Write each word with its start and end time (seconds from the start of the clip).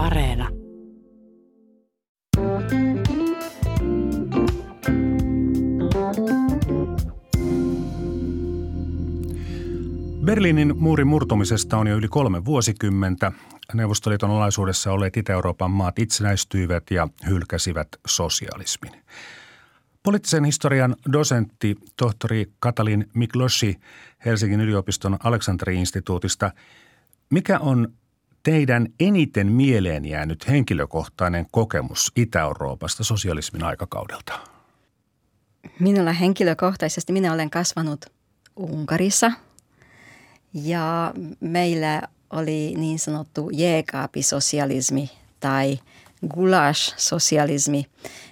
Areena. 0.00 0.48
Berliinin 10.24 10.76
muurin 10.76 11.06
murtumisesta 11.06 11.78
on 11.78 11.86
jo 11.86 11.96
yli 11.96 12.08
kolme 12.08 12.44
vuosikymmentä. 12.44 13.32
Neuvostoliiton 13.74 14.30
alaisuudessa 14.30 14.92
olleet 14.92 15.16
Itä-Euroopan 15.16 15.70
maat 15.70 15.98
itsenäistyivät 15.98 16.90
ja 16.90 17.08
hylkäsivät 17.28 17.88
sosialismin. 18.06 18.92
Poliittisen 20.02 20.44
historian 20.44 20.96
dosentti 21.12 21.76
tohtori 21.96 22.52
Katalin 22.60 23.06
Mikloshi 23.14 23.76
Helsingin 24.24 24.60
yliopiston 24.60 25.16
Aleksanteri-instituutista. 25.24 26.52
Mikä 27.30 27.58
on 27.58 27.92
teidän 28.42 28.86
eniten 29.00 29.46
mieleen 29.46 30.04
jäänyt 30.04 30.48
henkilökohtainen 30.48 31.46
kokemus 31.50 32.12
Itä-Euroopasta 32.16 33.04
sosialismin 33.04 33.64
aikakaudelta? 33.64 34.38
Minulla 35.80 36.12
henkilökohtaisesti 36.12 37.12
minä 37.12 37.32
olen 37.32 37.50
kasvanut 37.50 38.06
Unkarissa 38.56 39.32
ja 40.54 41.14
meillä 41.40 42.02
oli 42.30 42.74
niin 42.76 42.98
sanottu 42.98 43.50
jääkaapisosialismi 43.52 45.10
tai 45.40 45.78
gulash-sosialismi, 46.28 47.86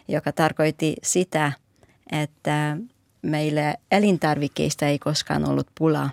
joka 0.08 0.32
tarkoitti 0.32 0.96
sitä, 1.02 1.52
että 2.12 2.76
meillä 3.22 3.74
elintarvikkeista 3.90 4.86
ei 4.86 4.98
koskaan 4.98 5.48
ollut 5.48 5.66
pulaa. 5.78 6.10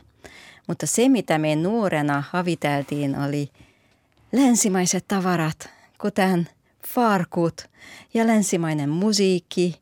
Mutta 0.67 0.87
se, 0.87 1.09
mitä 1.09 1.37
me 1.37 1.55
nuorena 1.55 2.23
haviteltiin, 2.29 3.19
oli 3.19 3.49
länsimaiset 4.35 5.05
tavarat, 5.07 5.69
kuten 6.01 6.49
farkut 6.87 7.69
ja 8.13 8.27
länsimainen 8.27 8.89
musiikki 8.89 9.81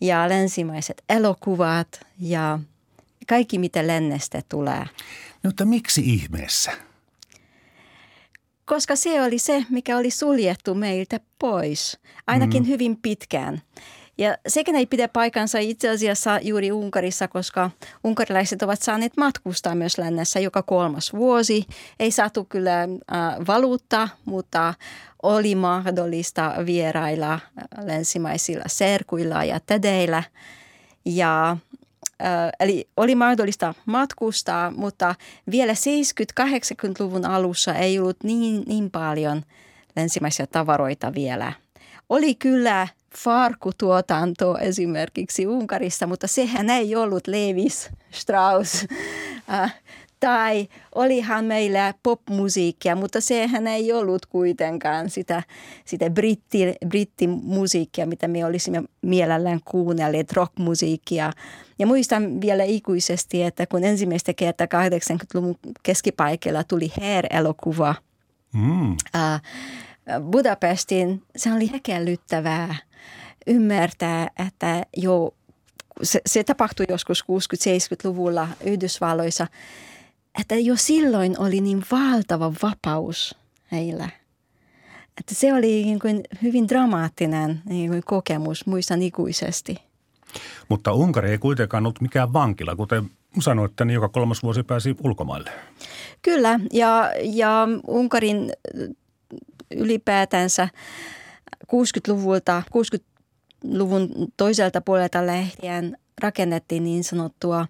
ja 0.00 0.28
länsimaiset 0.28 1.02
elokuvat 1.08 2.00
ja 2.20 2.58
kaikki, 3.28 3.58
mitä 3.58 3.86
lännestä 3.86 4.42
tulee. 4.48 4.80
No, 5.42 5.48
mutta 5.48 5.64
miksi 5.64 6.00
ihmeessä? 6.04 6.72
Koska 8.64 8.96
se 8.96 9.22
oli 9.22 9.38
se, 9.38 9.64
mikä 9.70 9.96
oli 9.96 10.10
suljettu 10.10 10.74
meiltä 10.74 11.20
pois, 11.38 11.98
ainakin 12.26 12.62
mm. 12.62 12.68
hyvin 12.68 12.96
pitkään. 13.02 13.62
Ja 14.18 14.36
sekin 14.48 14.76
ei 14.76 14.86
pidä 14.86 15.08
paikansa 15.08 15.58
itse 15.58 15.88
asiassa 15.88 16.38
juuri 16.42 16.72
Unkarissa, 16.72 17.28
koska 17.28 17.70
unkarilaiset 18.04 18.62
ovat 18.62 18.82
saaneet 18.82 19.16
matkustaa 19.16 19.74
myös 19.74 19.98
lännessä 19.98 20.40
joka 20.40 20.62
kolmas 20.62 21.12
vuosi. 21.12 21.66
Ei 22.00 22.10
saatu 22.10 22.44
kyllä 22.44 22.82
äh, 22.82 22.88
valuutta, 23.46 24.08
mutta 24.24 24.74
oli 25.22 25.54
mahdollista 25.54 26.54
vierailla 26.66 27.32
äh, 27.32 27.40
länsimaisilla 27.84 28.64
serkuilla 28.66 29.44
ja 29.44 29.60
tädeillä. 29.60 30.22
Ja 31.04 31.56
äh, 32.22 32.50
eli 32.60 32.88
oli 32.96 33.14
mahdollista 33.14 33.74
matkustaa, 33.86 34.70
mutta 34.70 35.14
vielä 35.50 35.72
70-80-luvun 35.72 37.26
alussa 37.26 37.74
ei 37.74 37.98
ollut 37.98 38.16
niin, 38.22 38.62
niin 38.66 38.90
paljon 38.90 39.42
länsimaisia 39.96 40.46
tavaroita 40.46 41.14
vielä. 41.14 41.52
Oli 42.08 42.34
kyllä 42.34 42.88
farkutuotanto 43.16 44.58
esimerkiksi 44.58 45.46
Unkarissa, 45.46 46.06
mutta 46.06 46.26
sehän 46.26 46.70
ei 46.70 46.96
ollut 46.96 47.26
Levis 47.26 47.90
Strauss. 48.10 48.86
Äh, 49.52 49.74
tai 50.20 50.68
olihan 50.94 51.44
meillä 51.44 51.94
popmusiikkia, 52.02 52.96
mutta 52.96 53.20
sehän 53.20 53.66
ei 53.66 53.92
ollut 53.92 54.26
kuitenkaan 54.26 55.10
sitä, 55.10 55.42
sitä 55.84 56.10
britti, 56.10 56.74
brittimusiikkia, 56.88 58.06
mitä 58.06 58.28
me 58.28 58.44
olisimme 58.44 58.82
mielellään 59.02 59.60
kuunnelleet, 59.64 60.32
rockmusiikkia. 60.32 61.32
Ja 61.78 61.86
muistan 61.86 62.40
vielä 62.40 62.64
ikuisesti, 62.64 63.42
että 63.42 63.66
kun 63.66 63.84
ensimmäistä 63.84 64.34
kertaa 64.34 64.66
80-luvun 64.66 65.56
keskipaikalla 65.82 66.64
tuli 66.64 66.92
Hair-elokuva 67.00 67.94
mm. 68.52 68.96
äh, 69.14 69.42
Budapestin, 70.30 71.22
se 71.36 71.52
oli 71.52 71.66
häkellyttävää 71.66 72.76
ymmärtää, 73.46 74.30
että 74.48 74.86
jo 74.96 75.34
se, 76.02 76.20
se 76.26 76.44
tapahtui 76.44 76.86
joskus 76.88 77.24
60-70-luvulla 77.24 78.48
Yhdysvalloissa, 78.64 79.46
että 80.40 80.54
jo 80.54 80.76
silloin 80.76 81.40
oli 81.40 81.60
niin 81.60 81.84
valtava 81.90 82.52
vapaus 82.62 83.34
heillä. 83.72 84.08
Että 85.18 85.34
se 85.34 85.54
oli 85.54 85.84
niin 85.84 85.98
kuin 85.98 86.20
hyvin 86.42 86.68
dramaattinen 86.68 87.62
niin 87.68 87.90
kuin 87.90 88.02
kokemus, 88.04 88.66
muistan 88.66 89.02
ikuisesti. 89.02 89.76
Mutta 90.68 90.92
Unkari 90.92 91.30
ei 91.30 91.38
kuitenkaan 91.38 91.86
ollut 91.86 92.00
mikään 92.00 92.32
vankila, 92.32 92.76
kuten 92.76 93.10
sanoitte, 93.38 93.84
niin 93.84 93.94
joka 93.94 94.08
kolmas 94.08 94.42
vuosi 94.42 94.62
pääsi 94.62 94.96
ulkomaille. 95.04 95.50
Kyllä, 96.22 96.60
ja, 96.72 97.10
ja 97.22 97.68
Unkarin 97.86 98.52
ylipäätänsä 99.70 100.68
60-luvulta, 101.66 102.62
60 102.70 103.15
luvun 103.72 104.08
toiselta 104.36 104.80
puolelta 104.80 105.26
lähtien 105.26 105.98
rakennettiin 106.22 106.84
niin 106.84 107.04
sanottua 107.04 107.66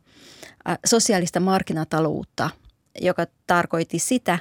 sosiaalista 0.86 1.40
markkinataloutta, 1.40 2.50
joka 3.00 3.26
tarkoitti 3.46 3.98
sitä, 3.98 4.38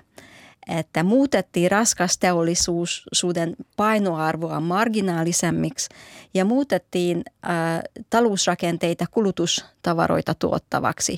että 0.78 1.04
muutettiin 1.04 1.72
raskas 1.72 2.18
teollisuuden 2.18 3.56
painoarvoa 3.78 4.60
marginaalisemmiksi 4.60 5.90
ja 6.34 6.46
muutettiin 6.46 7.24
talousrakenteita 8.10 9.06
kulutustavaroita 9.12 10.34
tuottavaksi. 10.34 11.18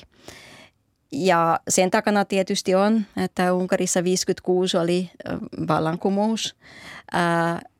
Ja 1.12 1.60
sen 1.68 1.90
takana 1.90 2.24
tietysti 2.24 2.74
on, 2.74 3.04
että 3.16 3.54
Unkarissa 3.54 4.04
56 4.04 4.76
oli 4.76 5.10
vallankumous. 5.68 6.56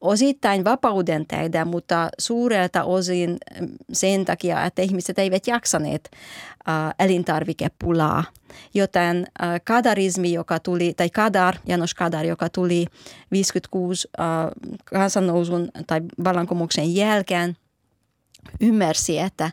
Osittain 0.00 0.64
vapauden 0.64 1.26
tehdä, 1.26 1.64
mutta 1.64 2.08
suurelta 2.18 2.84
osin 2.84 3.36
sen 3.92 4.24
takia, 4.24 4.64
että 4.64 4.82
ihmiset 4.82 5.18
eivät 5.18 5.46
jaksaneet 5.46 6.10
elintarvikepulaa. 6.98 8.24
Joten 8.74 9.26
kadarismi, 9.64 10.32
joka 10.32 10.60
tuli, 10.60 10.94
tai 10.96 11.10
Kadar, 11.10 11.56
Janos 11.66 11.94
Kadar, 11.94 12.26
joka 12.26 12.48
tuli 12.48 12.86
56 13.30 14.08
äh, 14.20 14.26
kansannousun 14.84 15.68
tai 15.86 16.00
vallankumouksen 16.24 16.94
jälkeen, 16.94 17.56
ymmärsi, 18.60 19.18
että 19.18 19.50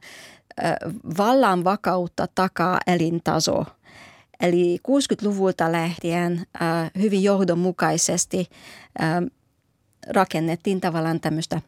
vallan 1.17 1.63
vakautta 1.63 2.27
takaa 2.35 2.79
elintaso. 2.87 3.65
Eli 4.39 4.79
60-luvulta 4.87 5.71
lähtien 5.71 6.45
hyvin 6.97 7.23
johdonmukaisesti 7.23 8.49
rakennettiin 10.07 10.81
tavallaan 10.81 11.19
tämmöistä 11.19 11.61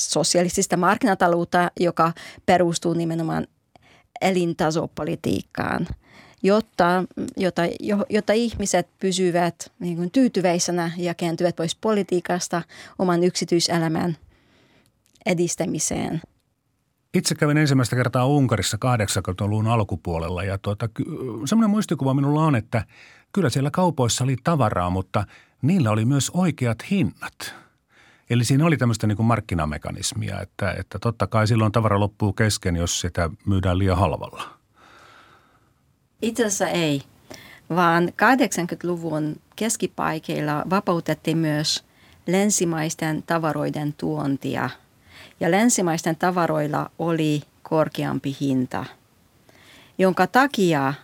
sosialistista 0.00 0.76
markkinataloutta, 0.76 1.70
joka 1.80 2.12
perustuu 2.46 2.94
nimenomaan 2.94 3.46
elintasopolitiikkaan, 4.20 5.86
jotta, 6.42 7.04
jotta, 7.36 7.62
jotta 8.10 8.32
ihmiset 8.32 8.88
pysyvät 8.98 9.72
niin 9.78 9.96
kuin 9.96 10.10
tyytyväisenä 10.10 10.90
ja 10.96 11.14
kääntyvät 11.14 11.56
pois 11.56 11.76
politiikasta 11.76 12.62
oman 12.98 13.24
yksityiselämän 13.24 14.16
edistämiseen– 15.26 16.20
itse 17.14 17.34
kävin 17.34 17.58
ensimmäistä 17.58 17.96
kertaa 17.96 18.26
Unkarissa 18.26 18.78
80-luvun 18.84 19.66
alkupuolella 19.66 20.44
ja 20.44 20.58
tuota, 20.58 20.88
semmoinen 21.44 21.70
muistikuva 21.70 22.14
minulla 22.14 22.44
on, 22.44 22.56
että 22.56 22.84
kyllä 23.32 23.50
siellä 23.50 23.70
kaupoissa 23.70 24.24
oli 24.24 24.36
tavaraa, 24.44 24.90
mutta 24.90 25.24
niillä 25.62 25.90
oli 25.90 26.04
myös 26.04 26.30
oikeat 26.30 26.90
hinnat. 26.90 27.54
Eli 28.30 28.44
siinä 28.44 28.66
oli 28.66 28.76
tämmöistä 28.76 29.06
niin 29.06 29.16
kuin 29.16 29.26
markkinamekanismia, 29.26 30.40
että, 30.40 30.72
että 30.78 30.98
totta 30.98 31.26
kai 31.26 31.46
silloin 31.46 31.72
tavara 31.72 32.00
loppuu 32.00 32.32
kesken, 32.32 32.76
jos 32.76 33.00
sitä 33.00 33.30
myydään 33.46 33.78
liian 33.78 33.98
halvalla. 33.98 34.42
Itse 36.22 36.44
asiassa 36.44 36.68
ei, 36.68 37.02
vaan 37.70 38.08
80-luvun 38.08 39.36
keskipaikeilla 39.56 40.64
vapautettiin 40.70 41.38
myös 41.38 41.84
länsimaisten 42.26 43.22
tavaroiden 43.22 43.92
tuontia– 43.92 44.70
ja 45.40 45.50
länsimaisten 45.50 46.16
tavaroilla 46.16 46.90
oli 46.98 47.42
korkeampi 47.62 48.36
hinta, 48.40 48.84
jonka 49.98 50.26
takia 50.26 50.94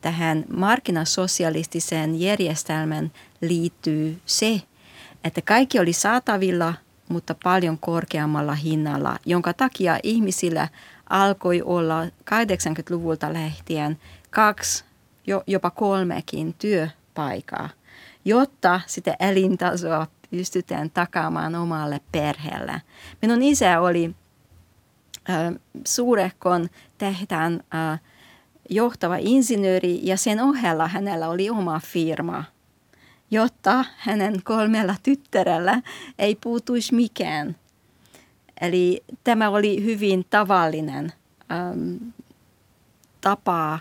tähän 0.00 0.44
markkinasosialistiseen 0.56 2.20
järjestelmään 2.20 3.12
liittyy 3.40 4.20
se, 4.26 4.62
että 5.24 5.42
kaikki 5.42 5.78
oli 5.78 5.92
saatavilla, 5.92 6.74
mutta 7.08 7.34
paljon 7.44 7.78
korkeammalla 7.78 8.54
hinnalla, 8.54 9.18
jonka 9.26 9.52
takia 9.52 9.98
ihmisillä 10.02 10.68
alkoi 11.10 11.62
olla 11.62 12.04
80-luvulta 12.04 13.32
lähtien 13.32 13.98
kaksi, 14.30 14.84
jopa 15.46 15.70
kolmekin 15.70 16.54
työpaikaa, 16.58 17.68
jotta 18.24 18.80
sitä 18.86 19.16
elintasoa 19.20 20.06
pystytään 20.30 20.90
takaamaan 20.90 21.54
omalle 21.54 22.00
perheelle. 22.12 22.82
Minun 23.22 23.42
isä 23.42 23.80
oli 23.80 24.14
äh, 25.30 25.54
suurehkon 25.84 26.68
tehtaan 26.98 27.60
äh, 27.74 28.00
johtava 28.70 29.16
insinööri 29.20 30.00
ja 30.02 30.16
sen 30.16 30.40
ohella 30.40 30.88
hänellä 30.88 31.28
oli 31.28 31.50
oma 31.50 31.80
firma, 31.80 32.44
jotta 33.30 33.84
hänen 33.96 34.42
kolmella 34.44 34.94
tyttärellä 35.02 35.82
ei 36.18 36.34
puutuisi 36.34 36.94
mikään. 36.94 37.56
Eli 38.60 39.04
tämä 39.24 39.48
oli 39.48 39.84
hyvin 39.84 40.26
tavallinen 40.30 41.12
ähm, 41.52 42.10
tapa 43.20 43.78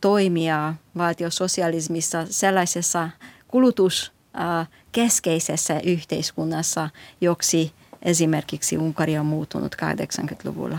toimia 0.00 0.74
valtiososialismissa 0.98 2.26
sellaisessa 2.30 3.10
kulutuskeskeisessä 4.92 5.80
yhteiskunnassa, 5.84 6.90
joksi 7.20 7.72
esimerkiksi 8.02 8.78
Unkari 8.78 9.18
on 9.18 9.26
muuttunut 9.26 9.76
80-luvulla. 9.82 10.78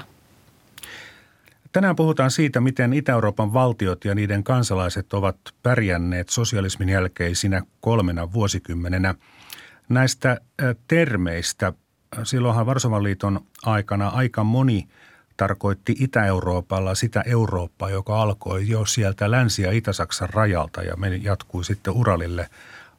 Tänään 1.71 1.95
puhutaan 1.95 2.31
siitä, 2.31 2.61
miten 2.61 2.93
Itä-Euroopan 2.93 3.53
valtiot 3.53 4.05
ja 4.05 4.15
niiden 4.15 4.43
kansalaiset 4.43 5.13
ovat 5.13 5.37
pärjänneet 5.63 6.29
sosialismin 6.29 6.89
jälkeisinä 6.89 7.61
kolmena 7.81 8.33
vuosikymmenenä. 8.33 9.15
Näistä 9.89 10.37
termeistä, 10.87 11.73
silloinhan 12.23 12.65
Varsovan 12.65 13.03
liiton 13.03 13.39
aikana 13.65 14.07
aika 14.07 14.43
moni 14.43 14.87
tarkoitti 15.37 15.95
Itä-Euroopalla 15.99 16.95
sitä 16.95 17.23
Eurooppaa, 17.25 17.89
joka 17.89 18.21
alkoi 18.21 18.67
jo 18.67 18.85
sieltä 18.85 19.31
Länsi- 19.31 19.61
ja 19.61 19.71
Itä-Saksan 19.71 20.29
rajalta 20.29 20.81
ja 20.81 20.95
meni, 20.95 21.21
jatkui 21.23 21.65
sitten 21.65 21.93
Uralille 21.93 22.49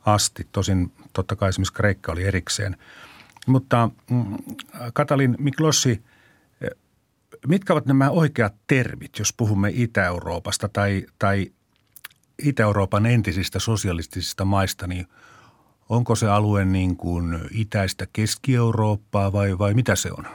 asti. 0.07 0.49
Tosin 0.53 0.93
totta 1.13 1.37
kai 1.37 1.49
esimerkiksi 1.49 1.75
Kreikka 1.75 2.13
oli 2.13 2.25
erikseen. 2.25 2.77
Mutta 3.47 3.91
mm, 4.11 4.37
Katalin 4.93 5.37
Miklossi– 5.39 6.03
mitkä 7.47 7.73
ovat 7.73 7.87
nämä 7.87 8.11
oikeat 8.11 8.55
termit, 8.67 9.19
jos 9.19 9.33
puhumme 9.33 9.71
Itä-Euroopasta 9.75 10.69
tai, 10.69 11.07
tai 11.19 11.53
Itä-Euroopan 12.43 13.07
entisistä 13.07 13.59
sosialistisista 13.59 14.45
maista, 14.45 14.87
niin 14.87 15.07
onko 15.89 16.15
se 16.15 16.29
alue 16.29 16.65
niin 16.65 16.97
kuin 16.97 17.39
itäistä 17.51 18.07
Keski-Eurooppaa 18.13 19.33
vai, 19.33 19.59
vai 19.59 19.75
mitä 19.75 19.97
se 19.97 20.11
on? 20.19 20.27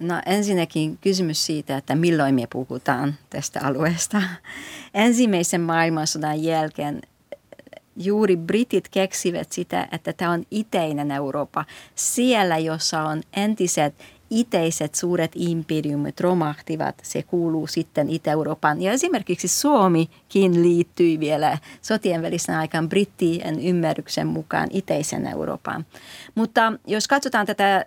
No 0.00 0.22
ensinnäkin 0.26 0.98
kysymys 0.98 1.46
siitä, 1.46 1.76
että 1.76 1.94
milloin 1.94 2.34
me 2.34 2.46
puhutaan 2.52 3.14
tästä 3.30 3.60
alueesta. 3.62 4.22
Ensimmäisen 4.94 5.60
maailmansodan 5.60 6.42
jälkeen 6.42 7.00
juuri 8.00 8.36
britit 8.36 8.88
keksivät 8.88 9.52
sitä, 9.52 9.88
että 9.92 10.12
tämä 10.12 10.30
on 10.30 10.44
itäinen 10.50 11.10
Eurooppa. 11.10 11.64
Siellä, 11.94 12.58
jossa 12.58 13.02
on 13.02 13.22
entiset 13.36 13.94
iteiset 14.30 14.94
suuret 14.94 15.32
imperiumit 15.34 16.20
romahtivat, 16.20 16.94
se 17.02 17.22
kuuluu 17.22 17.66
sitten 17.66 18.10
Itä-Euroopan. 18.10 18.82
Ja 18.82 18.92
esimerkiksi 18.92 19.48
Suomikin 19.48 20.62
liittyi 20.62 21.20
vielä 21.20 21.58
sotien 21.82 22.22
välisenä 22.22 22.58
aikaan 22.58 22.88
brittien 22.88 23.60
ymmärryksen 23.60 24.26
mukaan 24.26 24.68
itäisen 24.72 25.26
Euroopan. 25.26 25.86
Mutta 26.34 26.72
jos 26.86 27.08
katsotaan 27.08 27.46
tätä 27.46 27.76
äh, 27.76 27.84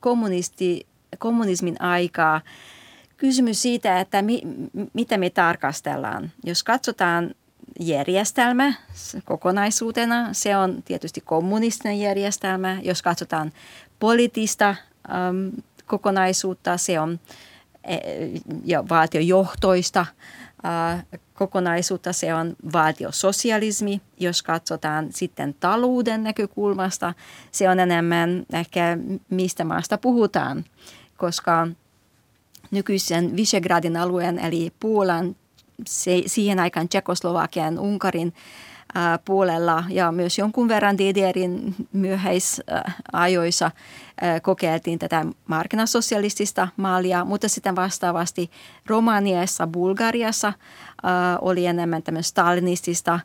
kommunisti, 0.00 0.86
kommunismin 1.18 1.82
aikaa, 1.82 2.40
kysymys 3.16 3.62
siitä, 3.62 4.00
että 4.00 4.22
mi, 4.22 4.42
mitä 4.92 5.18
me 5.18 5.30
tarkastellaan. 5.30 6.30
Jos 6.44 6.62
katsotaan 6.62 7.34
järjestelmä 7.78 8.72
kokonaisuutena, 9.24 10.28
se 10.32 10.56
on 10.56 10.82
tietysti 10.82 11.20
kommunistinen 11.20 12.00
järjestelmä. 12.00 12.78
Jos 12.82 13.02
katsotaan 13.02 13.52
poliittista 13.98 14.68
ähm, 14.68 15.48
kokonaisuutta, 15.86 16.76
se 16.76 17.00
on 17.00 17.20
e, 17.84 17.96
ja 18.64 18.88
valtiojohtoista 18.88 20.06
kokonaisuutta, 21.34 22.12
se 22.12 22.34
on 22.34 22.56
valtiososialismi. 22.72 24.00
Jos 24.20 24.42
katsotaan 24.42 25.12
sitten 25.12 25.54
talouden 25.54 26.22
näkökulmasta, 26.22 27.14
se 27.52 27.70
on 27.70 27.80
enemmän 27.80 28.46
ehkä 28.52 28.98
mistä 29.30 29.64
maasta 29.64 29.98
puhutaan, 29.98 30.64
koska 31.16 31.68
nykyisen 32.70 33.36
Visegradin 33.36 33.96
alueen 33.96 34.38
eli 34.38 34.72
Puolan, 34.80 35.36
se, 35.86 36.22
siihen 36.26 36.60
aikaan 36.60 36.88
Tsekoslovakian, 36.88 37.78
Unkarin 37.78 38.34
puolella 39.24 39.84
ja 39.88 40.12
myös 40.12 40.38
jonkun 40.38 40.68
verran 40.68 40.98
DDRin 40.98 41.74
myöhäisajoissa 41.92 43.70
kokeiltiin 44.42 44.98
tätä 44.98 45.26
markkinasosialistista 45.46 46.68
mallia, 46.76 47.24
mutta 47.24 47.48
sitten 47.48 47.76
vastaavasti 47.76 48.50
Romaniassa, 48.86 49.66
Bulgariassa 49.66 50.52
oli 51.40 51.66
enemmän 51.66 52.02
tämmöinen 52.02 52.24
stalinistista 52.24 53.20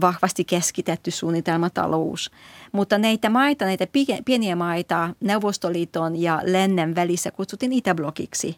vahvasti 0.00 0.44
keskitetty 0.44 1.10
suunnitelmatalous. 1.10 2.30
Mutta 2.72 2.98
näitä 2.98 3.30
maita, 3.30 3.64
näitä 3.64 3.86
pieniä 4.24 4.56
maita 4.56 5.10
Neuvostoliiton 5.20 6.16
ja 6.16 6.40
Lennen 6.44 6.94
välissä 6.94 7.30
kutsuttiin 7.30 7.72
Itäblokiksi 7.72 8.56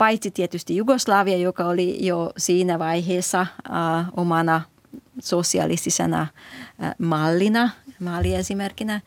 paitsi 0.00 0.30
tietysti 0.30 0.76
Jugoslavia, 0.76 1.36
joka 1.36 1.64
oli 1.64 2.06
jo 2.06 2.32
siinä 2.36 2.78
vaiheessa 2.78 3.40
äh, 3.40 4.06
omana 4.16 4.60
sosialistisena 5.18 6.26
mallina, 6.98 7.70
malliesimerkkinä, 8.00 9.00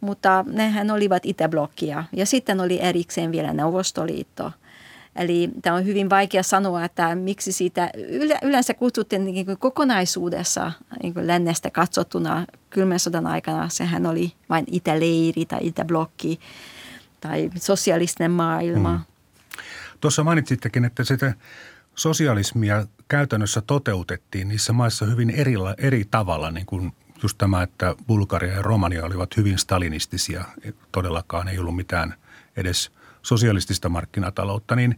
mutta 0.00 0.44
nehän 0.48 0.90
olivat 0.90 1.26
Itäblokkia. 1.26 2.04
Ja 2.12 2.26
sitten 2.26 2.60
oli 2.60 2.80
erikseen 2.82 3.32
vielä 3.32 3.52
Neuvostoliitto. 3.52 4.52
Eli 5.16 5.50
tämä 5.62 5.76
on 5.76 5.84
hyvin 5.84 6.10
vaikea 6.10 6.42
sanoa, 6.42 6.84
että 6.84 7.14
miksi 7.14 7.52
siitä 7.52 7.90
yleensä 8.42 8.74
kutsuttiin 8.74 9.24
niin 9.24 9.46
kuin 9.46 9.58
kokonaisuudessa 9.58 10.72
niin 11.02 11.14
kuin 11.14 11.26
lännestä 11.26 11.70
katsottuna 11.70 12.46
kylmän 12.70 13.00
sodan 13.00 13.26
aikana. 13.26 13.68
Sehän 13.68 14.06
oli 14.06 14.32
vain 14.50 14.64
Itäleiri 14.70 15.44
tai 15.48 15.60
Itäblokki 15.62 16.40
tai 17.20 17.50
sosialistinen 17.56 18.30
maailma. 18.30 18.90
Hmm. 18.90 19.17
Tuossa 20.00 20.24
mainitsittekin, 20.24 20.84
että 20.84 21.04
sitä 21.04 21.34
sosialismia 21.94 22.86
käytännössä 23.08 23.60
toteutettiin 23.60 24.48
niissä 24.48 24.72
maissa 24.72 25.06
hyvin 25.06 25.30
eri, 25.30 25.54
eri 25.78 26.04
tavalla, 26.10 26.50
niin 26.50 26.66
kuin 26.66 26.92
just 27.22 27.38
tämä, 27.38 27.62
että 27.62 27.94
Bulgaria 28.06 28.52
ja 28.52 28.62
Romania 28.62 29.04
olivat 29.04 29.36
hyvin 29.36 29.58
stalinistisia, 29.58 30.44
todellakaan 30.92 31.48
ei 31.48 31.58
ollut 31.58 31.76
mitään 31.76 32.14
edes 32.56 32.92
sosialistista 33.22 33.88
markkinataloutta, 33.88 34.76
niin 34.76 34.96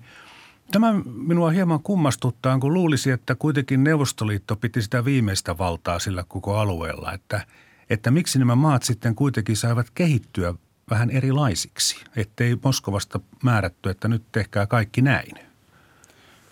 Tämä 0.72 0.94
minua 1.04 1.50
hieman 1.50 1.82
kummastuttaa, 1.82 2.58
kun 2.58 2.74
luulisi, 2.74 3.10
että 3.10 3.34
kuitenkin 3.34 3.84
Neuvostoliitto 3.84 4.56
piti 4.56 4.82
sitä 4.82 5.04
viimeistä 5.04 5.58
valtaa 5.58 5.98
sillä 5.98 6.24
koko 6.28 6.56
alueella, 6.58 7.12
että, 7.12 7.46
että 7.90 8.10
miksi 8.10 8.38
nämä 8.38 8.54
maat 8.54 8.82
sitten 8.82 9.14
kuitenkin 9.14 9.56
saivat 9.56 9.90
kehittyä 9.94 10.54
vähän 10.90 11.10
erilaisiksi, 11.10 11.96
ettei 12.16 12.56
Moskovasta 12.64 13.20
määrätty, 13.42 13.90
että 13.90 14.08
nyt 14.08 14.22
tehkää 14.32 14.66
kaikki 14.66 15.02
näin. 15.02 15.34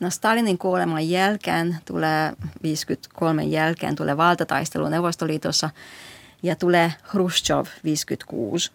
No 0.00 0.10
Stalinin 0.10 0.58
kuoleman 0.58 1.08
jälkeen 1.08 1.76
tulee, 1.84 2.32
53 2.62 3.44
jälkeen 3.44 3.96
tulee 3.96 4.16
valtataistelu 4.16 4.88
Neuvostoliitossa 4.88 5.70
ja 6.42 6.56
tulee 6.56 6.92
Khrushchev 7.10 7.66
56, 7.84 8.72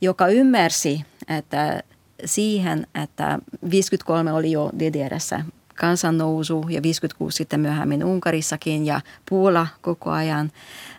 joka 0.00 0.26
ymmärsi, 0.26 1.04
että 1.28 1.82
siihen, 2.24 2.86
että 3.02 3.38
53 3.70 4.32
oli 4.32 4.52
jo 4.52 4.70
DDRssä 4.78 5.44
kansannousu 5.78 6.64
ja 6.68 6.82
56 6.82 7.36
sitten 7.36 7.60
myöhemmin 7.60 8.04
Unkarissakin 8.04 8.86
ja 8.86 9.00
Puola 9.28 9.66
koko 9.80 10.10
ajan 10.10 10.52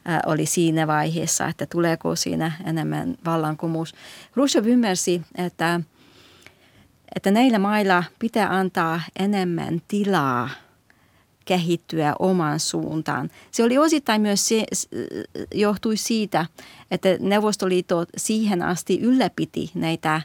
äh, 0.10 0.20
oli 0.26 0.46
siinä 0.46 0.88
vaiheessa, 0.88 1.48
että 1.48 1.66
tuleeko 1.66 2.16
siinä 2.16 2.52
enemmän 2.66 3.16
vallankumous. 3.26 3.96
Khrushchev 4.34 4.66
ymmärsi, 4.66 5.22
että– 5.36 5.80
että 7.16 7.32
näillä 7.32 7.60
mailla 7.60 8.04
pitää 8.20 8.58
antaa 8.58 9.02
enemmän 9.20 9.82
tilaa 9.88 10.50
kehittyä 11.46 12.16
oman 12.20 12.60
suuntaan. 12.60 13.30
Se 13.52 13.64
oli 13.64 13.78
osittain 13.78 14.22
myös 14.22 14.48
se, 14.48 14.66
johtui 15.54 15.98
siitä, 15.98 16.46
että 16.92 17.10
Neuvostoliitto 17.20 18.06
siihen 18.18 18.62
asti 18.62 19.00
ylläpiti 19.00 19.72
näitä, 19.74 20.22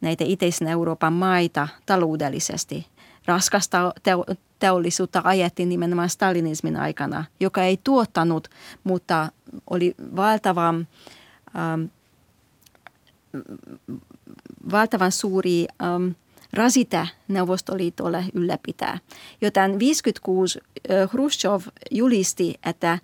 näitä 0.00 0.24
itäisen 0.26 0.68
Euroopan 0.68 1.12
maita 1.12 1.68
taloudellisesti. 1.86 2.86
Raskasta 3.28 3.92
teollisuutta 4.58 5.22
ajettiin 5.24 5.68
nimenomaan 5.68 6.08
stalinismin 6.08 6.76
aikana, 6.76 7.24
joka 7.40 7.62
ei 7.62 7.80
tuottanut, 7.84 8.48
mutta 8.84 9.28
oli 9.70 9.94
valtava, 10.16 10.68
ähm, 11.56 11.84
valtavan 14.72 15.12
suuri 15.12 15.66
ähm, 15.82 16.08
rasite 16.52 17.08
Neuvostoliitolle 17.28 18.24
ylläpitää. 18.34 18.98
Joten 19.40 19.78
56 19.78 20.60
Khrushchev 21.10 21.60
julisti, 21.90 22.54
että 22.66 22.98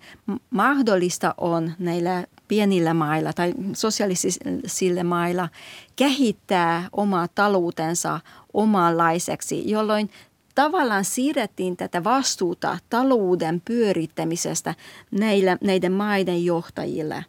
mahdollista 0.49 1.33
on 1.37 1.71
näillä 1.79 2.25
pienillä 2.47 2.93
mailla 2.93 3.33
tai 3.33 3.53
sosiaalisille 3.73 5.03
mailla 5.03 5.49
kehittää 5.95 6.89
omaa 6.91 7.27
taloutensa 7.27 8.19
omanlaiseksi, 8.53 9.69
jolloin 9.69 10.09
tavallaan 10.55 11.05
siirrettiin 11.05 11.77
tätä 11.77 12.03
vastuuta 12.03 12.77
talouden 12.89 13.61
pyörittämisestä 13.65 14.75
näille, 15.11 15.57
näiden 15.61 15.91
maiden 15.91 16.45
johtajille, 16.45 17.25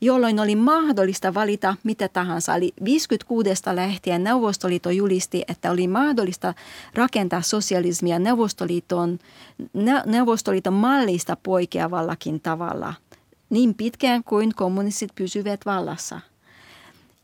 jolloin 0.00 0.40
oli 0.40 0.56
mahdollista 0.56 1.34
valita 1.34 1.76
mitä 1.84 2.08
tahansa. 2.08 2.54
Eli 2.54 2.72
56 2.84 3.50
lähtien 3.72 4.24
Neuvostoliitto 4.24 4.90
julisti, 4.90 5.44
että 5.48 5.70
oli 5.70 5.88
mahdollista 5.88 6.54
rakentaa 6.94 7.42
sosialismia 7.42 8.18
Neuvostoliiton, 8.18 9.18
Neuvostoliiton 10.06 10.74
mallista 10.74 11.36
poikkeavallakin 11.42 12.40
tavalla, 12.40 12.94
niin 13.50 13.74
pitkään 13.74 14.24
kuin 14.24 14.54
kommunistit 14.54 15.14
pysyvät 15.14 15.60
vallassa. 15.66 16.20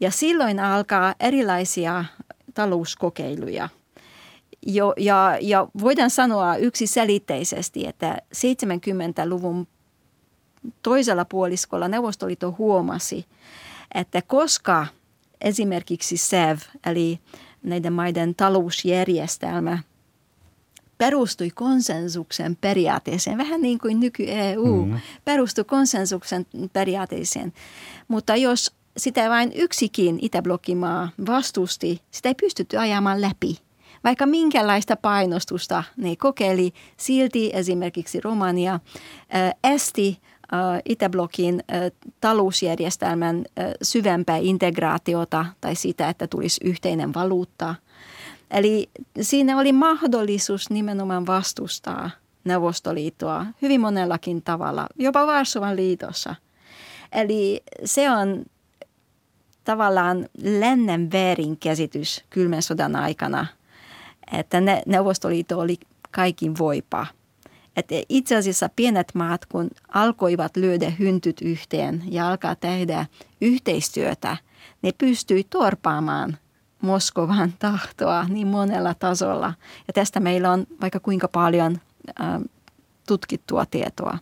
Ja 0.01 0.11
silloin 0.11 0.61
alkaa 0.61 1.15
erilaisia 1.21 2.05
talouskokeiluja– 2.55 3.69
jo, 4.67 4.95
ja, 4.97 5.39
ja 5.41 5.69
voidaan 5.81 6.11
sanoa 6.11 6.57
yksiselitteisesti, 6.57 7.87
että 7.87 8.19
70-luvun 8.35 9.67
toisella 10.83 11.25
puoliskolla 11.25 11.89
Neuvostoliitto 11.89 12.55
huomasi, 12.59 13.27
että 13.95 14.23
koska 14.23 14.87
esimerkiksi 15.41 16.17
SEV, 16.17 16.59
eli 16.87 17.19
näiden 17.63 17.93
maiden 17.93 18.35
talousjärjestelmä, 18.35 19.79
perustui 21.05 21.51
konsensuksen 21.51 22.57
periaatteeseen, 22.61 23.39
vähän 23.39 23.63
niin 23.63 23.79
kuin 23.79 24.01
nyky-EU 24.01 24.85
mm. 24.85 25.01
perustui 25.25 25.65
konsensuksen 25.65 26.47
periaatteeseen. 26.73 27.53
Mutta 28.09 28.37
jos 28.37 28.73
sitä 28.97 29.31
vain 29.31 29.53
yksikin 29.55 30.19
Itäblokkimaa 30.23 31.09
vastusti, 31.27 32.01
sitä 32.11 32.29
ei 32.29 32.35
pystytty 32.35 32.79
ajamaan 32.79 33.21
läpi– 33.21 33.59
vaikka 34.05 34.27
minkälaista 34.27 34.97
painostusta 34.97 35.85
ne 35.97 36.17
kokeili, 36.17 36.73
silti 36.97 37.51
esimerkiksi 37.55 38.21
Romania 38.21 38.81
esti 39.65 40.19
Itäblokin 40.85 41.63
talousjärjestelmän 42.21 43.45
syvempää 43.83 44.37
integraatiota 44.37 45.47
tai 45.61 45.75
sitä, 45.75 46.09
että 46.09 46.27
tulisi 46.27 46.61
yhteinen 46.65 47.15
valuutta. 47.15 47.75
Eli 48.51 48.91
siinä 49.21 49.59
oli 49.59 49.73
mahdollisuus 49.73 50.71
nimenomaan 50.71 51.27
vastustaa 51.27 52.11
Neuvostoliittoa 52.45 53.47
hyvin 53.63 53.81
monellakin 53.81 54.43
tavalla, 54.43 54.87
jopa 54.99 55.27
Varsovan 55.27 55.77
liitossa. 55.77 56.35
Eli 57.13 57.63
se 57.85 58.11
on 58.11 58.45
tavallaan 59.65 60.29
lännen 60.43 61.13
väärinkäsitys 61.13 62.25
kylmän 62.31 62.63
sodan 62.63 62.97
aikana– 62.97 63.47
että 64.33 64.61
ne, 64.61 64.83
Neuvostoliitto 64.87 65.59
oli 65.59 65.77
kaikin 66.11 66.59
voipa. 66.59 67.07
Että 67.77 67.95
itse 68.09 68.37
asiassa 68.37 68.69
pienet 68.77 69.15
maat, 69.15 69.47
kun 69.47 69.71
alkoivat 69.89 70.57
lyödä 70.57 70.91
hyntyt 70.91 71.41
yhteen 71.43 72.03
ja 72.07 72.29
alkaa 72.29 72.55
tehdä 72.55 73.07
yhteistyötä, 73.41 74.37
ne 74.83 74.91
pystyi 74.99 75.45
torpaamaan 75.45 76.39
Moskovan 76.85 77.53
tahtoa 77.59 78.25
niin 78.29 78.47
monella 78.47 78.95
tasolla. 78.95 79.55
Ja 79.87 79.93
tästä 79.93 80.21
meillä 80.21 80.53
on 80.53 80.67
vaikka 80.81 81.01
kuinka 81.01 81.29
paljon 81.29 81.79
tutkittua 83.07 83.67
tietoa. 83.67 84.19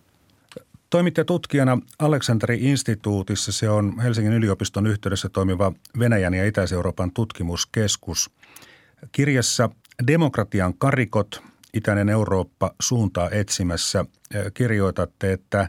Toimitte 0.90 1.24
tutkijana 1.24 1.78
Aleksanteri-instituutissa. 1.98 3.52
Se 3.52 3.70
on 3.70 4.00
Helsingin 4.00 4.32
yliopiston 4.32 4.86
yhteydessä 4.86 5.28
toimiva 5.28 5.72
Venäjän 5.98 6.34
ja 6.34 6.46
Itä-Euroopan 6.46 7.12
tutkimuskeskus. 7.12 8.30
Kirjassa 9.12 9.68
Demokratian 10.06 10.74
karikot, 10.78 11.42
itäinen 11.74 12.08
Eurooppa 12.08 12.74
suuntaa 12.80 13.30
etsimässä. 13.30 14.04
Kirjoitatte, 14.54 15.32
että 15.32 15.68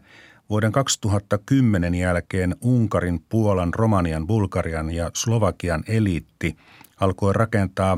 vuoden 0.50 0.72
2010 0.72 1.96
jälkeen 1.96 2.56
Unkarin, 2.62 3.20
Puolan, 3.30 3.74
Romanian, 3.74 4.28
Bulgarian 4.28 4.92
ja 4.92 5.12
Slovakian 5.14 5.84
eliitti 5.88 6.58
alkoi 7.04 7.34
rakentaa 7.34 7.98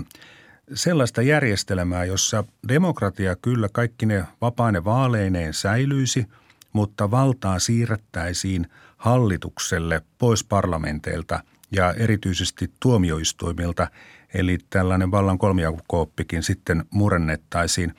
sellaista 0.73 1.21
järjestelmää, 1.21 2.05
jossa 2.05 2.43
demokratia 2.67 3.35
kyllä 3.35 3.69
kaikki 3.73 4.05
ne 4.05 4.25
vapaine 4.41 4.83
vaaleineen 4.83 5.53
säilyisi, 5.53 6.25
mutta 6.73 7.11
valtaa 7.11 7.59
siirrettäisiin 7.59 8.67
hallitukselle 8.97 10.01
pois 10.17 10.43
parlamenteilta 10.43 11.39
ja 11.71 11.93
erityisesti 11.93 12.71
tuomioistuimilta– 12.79 13.87
eli 14.35 14.57
tällainen 14.69 15.11
vallan 15.11 15.37
kolmijakooppikin 15.37 16.43
sitten 16.43 16.85
murennettaisiin. 16.89 17.95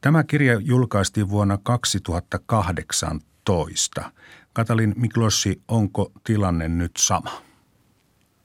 Tämä 0.00 0.24
kirja 0.24 0.60
julkaistiin 0.60 1.30
vuonna 1.30 1.58
2018. 1.62 4.12
Katalin 4.52 4.94
Miklossi, 4.96 5.62
onko 5.68 6.12
tilanne 6.24 6.68
nyt 6.68 6.92
sama? 6.98 7.42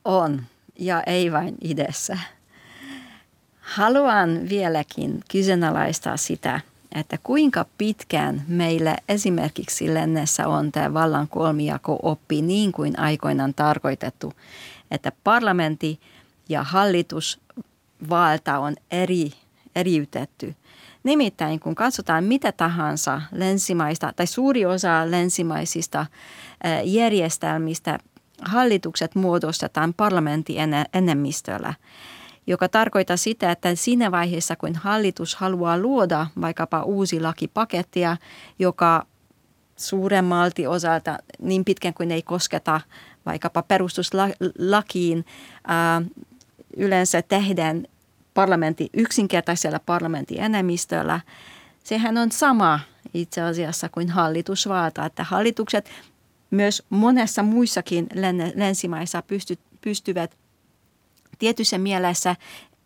On, 0.05 0.41
ja 0.79 1.03
ei 1.03 1.31
vain 1.31 1.55
idessä. 1.61 2.17
Haluan 3.59 4.49
vieläkin 4.49 5.19
kyseenalaistaa 5.31 6.17
sitä, 6.17 6.59
että 6.95 7.17
kuinka 7.23 7.65
pitkään 7.77 8.41
meillä 8.47 8.97
esimerkiksi 9.09 9.93
lennessä 9.93 10.47
on 10.47 10.71
tämä 10.71 10.93
vallan 10.93 11.27
kolmijako-oppi 11.27 12.41
niin 12.41 12.71
kuin 12.71 12.99
aikoinaan 12.99 13.53
tarkoitettu, 13.53 14.33
että 14.91 15.11
parlamentti– 15.23 15.99
ja 16.49 16.63
hallitusvalta 16.63 18.59
on 18.59 18.75
eri, 18.91 19.31
eriytetty. 19.75 20.55
Nimittäin 21.03 21.59
kun 21.59 21.75
katsotaan 21.75 22.23
mitä 22.23 22.51
tahansa 22.51 23.21
länsimaista 23.31 24.13
tai 24.15 24.27
suuri 24.27 24.65
osa 24.65 25.11
länsimaisista 25.11 26.05
järjestelmistä, 26.83 27.99
hallitukset 28.45 29.15
muodostetaan 29.15 29.93
parlamentin 29.93 30.57
enemmistöllä 30.93 31.73
joka 32.47 32.69
tarkoittaa 32.69 33.17
sitä, 33.17 33.51
että 33.51 33.75
siinä 33.75 34.11
vaiheessa, 34.11 34.55
kun 34.55 34.75
hallitus 34.75 35.35
haluaa 35.35 35.77
luoda 35.77 36.27
vaikkapa 36.41 36.83
uusi 36.83 37.19
lakipakettia, 37.19 38.17
joka 38.59 39.05
suuremmalti 39.75 40.67
osalta 40.67 41.17
niin 41.39 41.65
pitkään 41.65 41.93
kuin 41.93 42.11
ei 42.11 42.21
kosketa 42.21 42.81
vaikkapa 43.25 43.61
perustuslakiin, 43.63 45.25
yleensä 46.77 47.21
tehdään 47.21 47.85
parlamentti 48.33 48.89
yksinkertaisella 48.93 49.79
parlamentin 49.85 50.39
enemmistöllä, 50.39 51.19
sehän 51.83 52.17
on 52.17 52.31
sama 52.31 52.79
itse 53.13 53.41
asiassa 53.41 53.89
kuin 53.89 54.09
hallitus 54.09 54.67
vaataa, 54.67 55.05
että 55.05 55.23
hallitukset 55.23 55.89
myös 56.53 56.83
monessa 56.89 57.43
muissakin 57.43 58.07
länsimaissa 58.55 59.21
pysty, 59.21 59.57
pystyvät 59.81 60.37
tietyssä 61.39 61.77
mielessä 61.77 62.35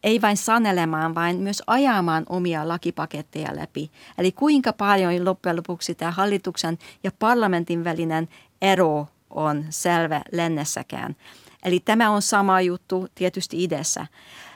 ei 0.04 0.22
vain 0.22 0.38
sanelemaan, 0.38 1.16
vaan 1.16 1.36
myös 1.36 1.64
ajamaan 1.68 2.26
omia 2.30 2.68
lakipaketteja 2.68 3.56
läpi. 3.56 3.92
Eli 4.18 4.32
kuinka 4.32 4.74
paljon 4.74 5.26
loppujen 5.26 5.58
lopuksi 5.58 5.96
tämä 5.96 6.12
hallituksen 6.12 6.78
ja 7.04 7.12
parlamentin 7.20 7.84
välinen 7.84 8.30
ero 8.62 9.08
on 9.30 9.66
selvä 9.70 10.22
lennessäkään. 10.32 11.16
Eli 11.64 11.80
tämä 11.80 12.10
on 12.10 12.22
sama 12.22 12.62
juttu 12.62 13.08
tietysti 13.16 13.64
idässä. 13.64 14.08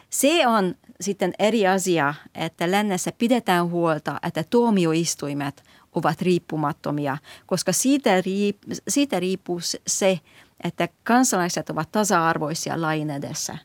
Se 0.10 0.48
on 0.48 0.76
sitten 1.02 1.34
eri 1.40 1.68
asia, 1.68 2.14
että 2.36 2.72
lännessä 2.72 3.12
pidetään 3.18 3.70
huolta, 3.70 4.20
että 4.24 4.44
tuomioistuimet 4.50 5.64
ovat 5.96 6.22
riippumattomia, 6.22 7.18
koska 7.46 7.74
siitä, 7.74 8.22
riip, 8.22 8.58
siitä 8.88 9.20
riippuu 9.20 9.60
se, 9.88 10.20
että 10.64 10.88
kansalaiset 11.04 11.70
ovat 11.70 11.92
tasa-arvoisia 11.92 12.82
lain 12.82 13.10
edessä. 13.10 13.58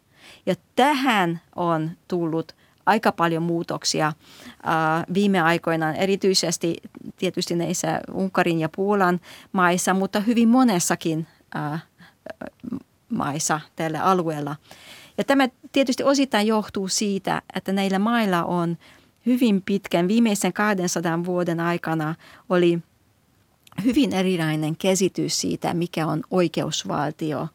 Ja 0.46 0.54
tähän 0.76 1.40
on 1.56 1.90
tullut 2.08 2.52
aika 2.86 3.12
paljon 3.12 3.42
muutoksia 3.42 4.12
viime 5.14 5.40
aikoina, 5.40 5.94
erityisesti 5.94 6.76
tietysti 7.16 7.54
näissä 7.54 8.00
Unkarin 8.12 8.60
ja 8.60 8.68
Puolan 8.68 9.20
maissa, 9.52 9.94
mutta 9.94 10.20
hyvin 10.20 10.48
monessakin 10.48 11.26
maissa 13.08 13.60
tällä 13.76 14.02
alueella. 14.02 14.56
Ja 15.18 15.24
tämä 15.24 15.48
tietysti 15.72 16.04
osittain 16.04 16.46
johtuu 16.46 16.88
siitä, 16.88 17.42
että 17.54 17.72
näillä 17.72 17.98
mailla 17.98 18.44
on 18.44 18.78
hyvin 19.26 19.62
pitkän, 19.62 20.08
viimeisen 20.08 20.52
200 20.52 21.24
vuoden 21.24 21.60
aikana 21.60 22.14
oli 22.48 22.78
hyvin 23.84 24.12
erilainen 24.12 24.76
käsitys 24.76 25.40
siitä, 25.40 25.74
mikä 25.74 26.06
on 26.06 26.22
oikeusvaltio. 26.30 27.48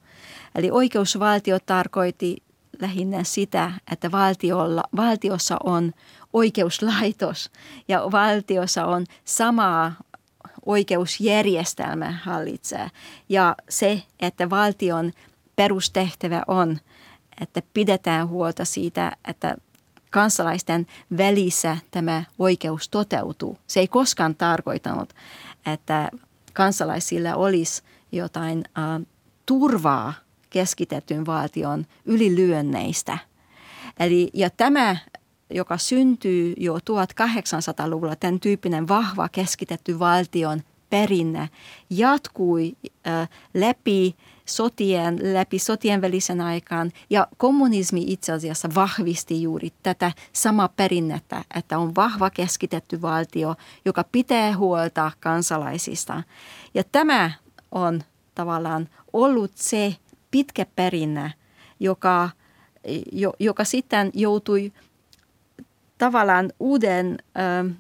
Eli 0.56 0.72
oikeusvaltio 0.72 1.60
tarkoitti 1.66 2.38
lähinnä 2.82 3.24
sitä, 3.24 3.72
että 3.92 4.12
valtiolla, 4.12 4.84
valtiossa 4.96 5.58
on 5.64 5.94
oikeuslaitos 6.34 7.52
ja 7.88 8.08
valtiossa 8.12 8.86
on 8.86 9.06
samaa 9.26 9.94
oikeusjärjestelmä 10.66 12.12
hallitsee. 12.24 12.92
Ja 13.30 13.56
se, 13.70 14.04
että 14.20 14.50
valtion 14.50 15.12
perustehtävä 15.56 16.44
on, 16.48 16.80
että 17.42 17.62
pidetään 17.74 18.28
huolta 18.28 18.66
siitä, 18.66 19.12
että 19.28 19.56
kansalaisten 20.12 20.88
välissä 21.18 21.78
tämä 21.92 22.24
oikeus 22.40 22.90
toteutuu. 22.90 23.58
Se 23.68 23.80
ei 23.80 23.88
koskaan 23.88 24.36
tarkoittanut, 24.36 25.14
että 25.66 26.10
kansalaisilla 26.54 27.36
olisi 27.36 27.84
jotain 28.12 28.58
uh, 28.58 29.08
turvaa 29.46 30.14
keskitetyn 30.50 31.26
valtion 31.26 31.86
ylilyönneistä. 32.06 33.18
Eli, 34.00 34.30
ja 34.34 34.50
tämä, 34.50 34.98
joka 35.50 35.78
syntyy 35.78 36.54
jo 36.58 36.78
1800-luvulla, 36.78 38.16
tämän 38.16 38.40
tyyppinen 38.40 38.88
vahva 38.88 39.30
keskitetty 39.30 40.00
valtion 40.00 40.62
perinne, 40.90 41.50
jatkui 41.90 42.76
äh, 43.08 43.30
läpi 43.54 44.16
sotien, 44.46 45.34
läpi 45.34 45.60
sotien 45.60 46.02
välisen 46.02 46.42
aikaan 46.42 46.92
ja 47.10 47.28
kommunismi 47.38 48.04
itse 48.08 48.32
asiassa 48.32 48.70
vahvisti 48.76 49.42
juuri 49.42 49.70
tätä 49.84 50.12
samaa 50.34 50.70
perinnettä, 50.70 51.44
että 51.56 51.78
on 51.78 51.96
vahva 51.96 52.30
keskitetty 52.30 53.02
valtio, 53.02 53.56
joka 53.86 54.06
pitää 54.12 54.58
huolta 54.58 55.12
kansalaisista. 55.20 56.24
Ja 56.74 56.84
tämä 56.92 57.32
on 57.72 58.04
tavallaan 58.36 58.90
ollut 59.14 59.52
se 59.56 59.96
pitkä 60.32 60.66
perinne, 60.76 61.34
joka, 61.80 62.30
joka 63.40 63.64
sitten 63.64 64.12
joutui 64.14 64.72
tavallaan 65.98 66.52
uuden, 66.60 67.18
äh, 67.40 67.76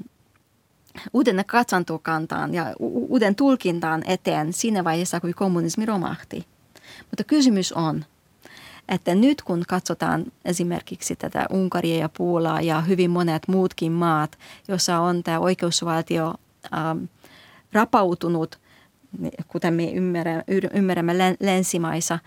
uuden 1.14 1.44
katsantokantaan 1.48 2.54
ja 2.54 2.74
uuden 2.80 3.36
tulkintaan 3.36 4.04
eteen 4.08 4.54
siinä 4.54 4.84
vaiheessa, 4.84 5.20
kun 5.20 5.34
kommunismi 5.36 5.86
romahti. 5.86 6.51
Mutta 7.12 7.24
kysymys 7.24 7.74
on, 7.74 8.06
että 8.90 9.16
nyt 9.16 9.42
kun 9.42 9.64
katsotaan 9.68 10.26
esimerkiksi 10.46 11.16
tätä 11.16 11.46
Unkaria 11.50 11.98
ja 11.98 12.10
Puolaa 12.10 12.62
ja 12.62 12.82
hyvin 12.82 13.12
monet 13.12 13.48
muutkin 13.48 13.92
maat, 13.92 14.38
jossa 14.68 15.00
on 15.00 15.24
tämä 15.24 15.40
oikeusvaltio 15.40 16.34
ähm, 16.74 17.04
rapautunut, 17.74 18.60
kuten 19.48 19.74
me 19.74 19.92
ymmärrämme, 20.74 21.36
länsimaissa, 21.40 22.20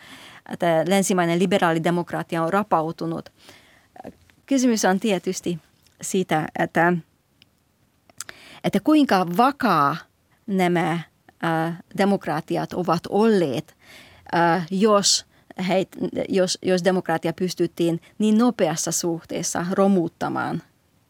että 0.53 0.85
länsimainen 0.89 1.39
liberaalidemokratia 1.39 2.43
on 2.43 2.53
rapautunut. 2.53 3.33
Kysymys 4.47 4.85
on 4.85 5.01
tietysti 5.01 5.59
siitä, 6.03 6.49
että, 6.59 6.93
että 8.65 8.81
kuinka 8.81 9.27
vakaa 9.37 9.97
nämä 10.47 10.93
äh, 10.93 11.79
demokratiat 11.99 12.73
ovat 12.73 13.03
olleet, 13.09 13.77
äh, 14.35 14.67
jos, 14.71 15.27
heit, 15.69 15.89
jos, 16.29 16.59
jos 16.63 16.85
demokratia 16.85 17.33
pystyttiin 17.33 18.01
niin 18.19 18.39
nopeassa 18.39 18.93
suhteessa 18.93 19.67
romuttamaan 19.73 20.63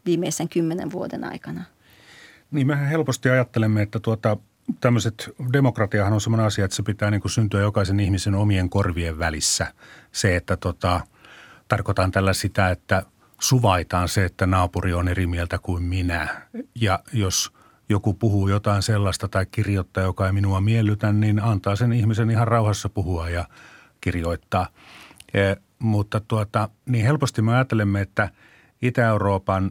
viimeisen 0.07 0.49
kymmenen 0.49 0.93
vuoden 0.93 1.25
aikana. 1.25 1.65
Niin 2.51 2.67
mehän 2.67 2.89
helposti 2.89 3.29
ajattelemme, 3.29 3.83
että 3.83 4.01
tuota, 4.01 4.37
tämmöiset, 4.81 5.31
demokratiahan 5.53 6.13
on 6.13 6.21
semmoinen 6.21 6.47
asia, 6.47 6.65
että 6.65 6.77
se 6.77 6.83
pitää 6.83 7.11
niin 7.11 7.21
kuin 7.21 7.33
syntyä 7.33 7.61
jokaisen 7.61 8.01
ihmisen 8.01 8.35
omien 8.35 8.71
korvien 8.71 9.19
välissä. 9.19 9.67
Se, 10.13 10.37
että 10.37 10.57
tota, 10.57 11.01
tarkoitan 11.69 12.11
tällä 12.11 12.33
sitä, 12.33 12.71
että 12.71 13.03
suvaitaan 13.41 14.09
se, 14.09 14.25
että 14.25 14.47
naapuri 14.47 14.95
on 14.95 15.09
eri 15.09 15.27
mieltä 15.27 15.59
kuin 15.59 15.83
minä. 15.83 16.49
Ja 16.75 16.99
jos 17.13 17.53
joku 17.89 18.15
puhuu 18.15 18.49
jotain 18.49 18.83
sellaista 18.83 19.29
tai 19.29 19.47
kirjoittaa, 19.47 20.03
joka 20.03 20.27
ei 20.27 20.33
minua 20.33 20.61
miellytä, 20.61 21.13
niin 21.13 21.43
antaa 21.43 21.77
sen 21.77 21.93
ihmisen 21.93 22.31
ihan 22.31 22.49
rauhassa 22.49 22.89
puhua 22.89 23.29
ja 23.29 23.45
kirjoittaa. 24.01 24.69
Ja, 25.35 25.57
mutta 25.79 26.21
tuota, 26.21 26.69
niin 26.87 27.05
helposti 27.05 27.43
me 27.43 27.55
ajattelemme, 27.55 28.01
että 28.01 28.29
Itä-Euroopan 28.83 29.71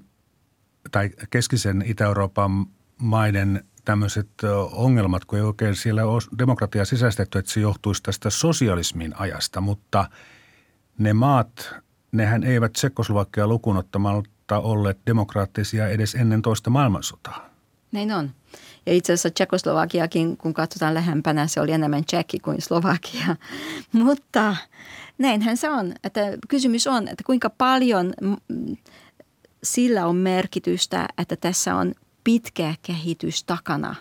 tai 0.91 1.09
keskisen 1.29 1.83
Itä-Euroopan 1.85 2.65
maiden 2.97 3.63
tämmöiset 3.85 4.29
ongelmat, 4.71 5.25
kun 5.25 5.39
ei 5.39 5.43
oikein 5.43 5.75
siellä 5.75 6.05
ole 6.05 6.21
demokratia 6.37 6.85
sisäistetty, 6.85 7.39
että 7.39 7.51
se 7.51 7.59
johtuisi 7.59 8.03
tästä 8.03 8.29
sosialismin 8.29 9.13
ajasta, 9.19 9.61
mutta 9.61 10.09
ne 10.97 11.13
maat, 11.13 11.75
nehän 12.11 12.43
eivät 12.43 12.73
Tsekoslovakia 12.73 13.47
lukunottamatta 13.47 14.59
olleet 14.59 14.97
demokraattisia 15.07 15.87
edes 15.87 16.15
ennen 16.15 16.41
toista 16.41 16.69
maailmansotaa. 16.69 17.52
Näin 17.93 18.11
on. 18.11 18.31
Ja 18.85 18.93
itse 18.93 19.13
asiassa 19.13 19.29
Tsekoslovakiakin, 19.29 20.37
kun 20.37 20.53
katsotaan 20.53 20.93
lähempänä, 20.93 21.47
se 21.47 21.61
oli 21.61 21.71
enemmän 21.71 22.05
Tsekki 22.05 22.39
kuin 22.39 22.61
Slovakia. 22.61 23.35
Mutta 23.91 24.55
näinhän 25.17 25.57
se 25.57 25.69
on. 25.69 25.93
Että 26.03 26.21
kysymys 26.49 26.87
on, 26.87 27.07
että 27.07 27.23
kuinka 27.25 27.49
paljon 27.49 28.13
sillä 29.63 30.07
on 30.07 30.15
merkitystä, 30.15 31.07
että 31.17 31.35
tässä 31.35 31.75
on 31.75 31.93
pitkä 32.23 32.75
kehitys 32.81 33.43
takana. 33.43 33.95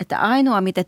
Että 0.00 0.18
ainoa, 0.18 0.60
mitä 0.60 0.84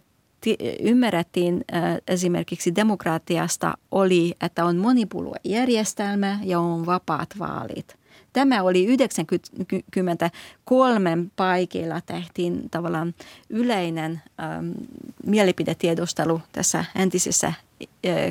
ymmärrettiin 0.80 1.64
esimerkiksi 2.08 2.74
demokratiasta 2.74 3.74
oli, 3.90 4.34
että 4.40 4.64
on 4.64 4.76
monipuoluejärjestelmä 4.76 6.38
ja 6.44 6.60
on 6.60 6.86
vapaat 6.86 7.28
vaalit. 7.38 8.05
Tämä 8.36 8.62
oli 8.62 8.84
93 8.84 11.18
paikilla 11.36 12.00
tehtiin 12.00 12.70
tavallaan 12.70 13.14
yleinen 13.50 14.22
ähm, 14.40 14.70
mielipidetiedostelu 15.26 16.40
tässä 16.52 16.84
entisessä 16.94 17.46
äh, 17.46 17.56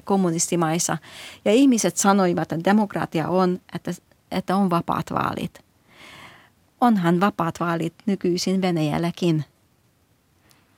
kommunistimaissa. 0.03 0.97
Ja 1.45 1.51
ihmiset 1.51 1.97
sanoivat, 1.97 2.51
että 2.51 2.69
demokratia 2.69 3.27
on, 3.27 3.59
että, 3.75 3.91
että 4.31 4.55
on 4.55 4.69
vapaat 4.69 5.05
vaalit 5.11 5.59
onhan 6.81 7.19
vapaat 7.19 7.59
vaalit 7.59 7.93
nykyisin 8.05 8.61
Venäjälläkin. 8.61 9.43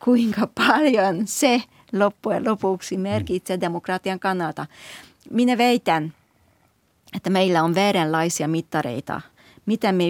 Kuinka 0.04 0.48
paljon 0.56 1.28
se 1.28 1.64
loppujen 1.94 2.46
lopuksi 2.46 2.98
merkitsee 2.98 3.62
demokratian 3.62 4.20
kannalta? 4.20 4.66
Minä 5.32 5.58
väitän, 5.58 6.14
meillä 7.30 7.64
on 7.64 7.76
vääränlaisia 7.76 8.48
mittareita. 8.48 9.22
Miten 9.66 9.96
me 9.96 10.04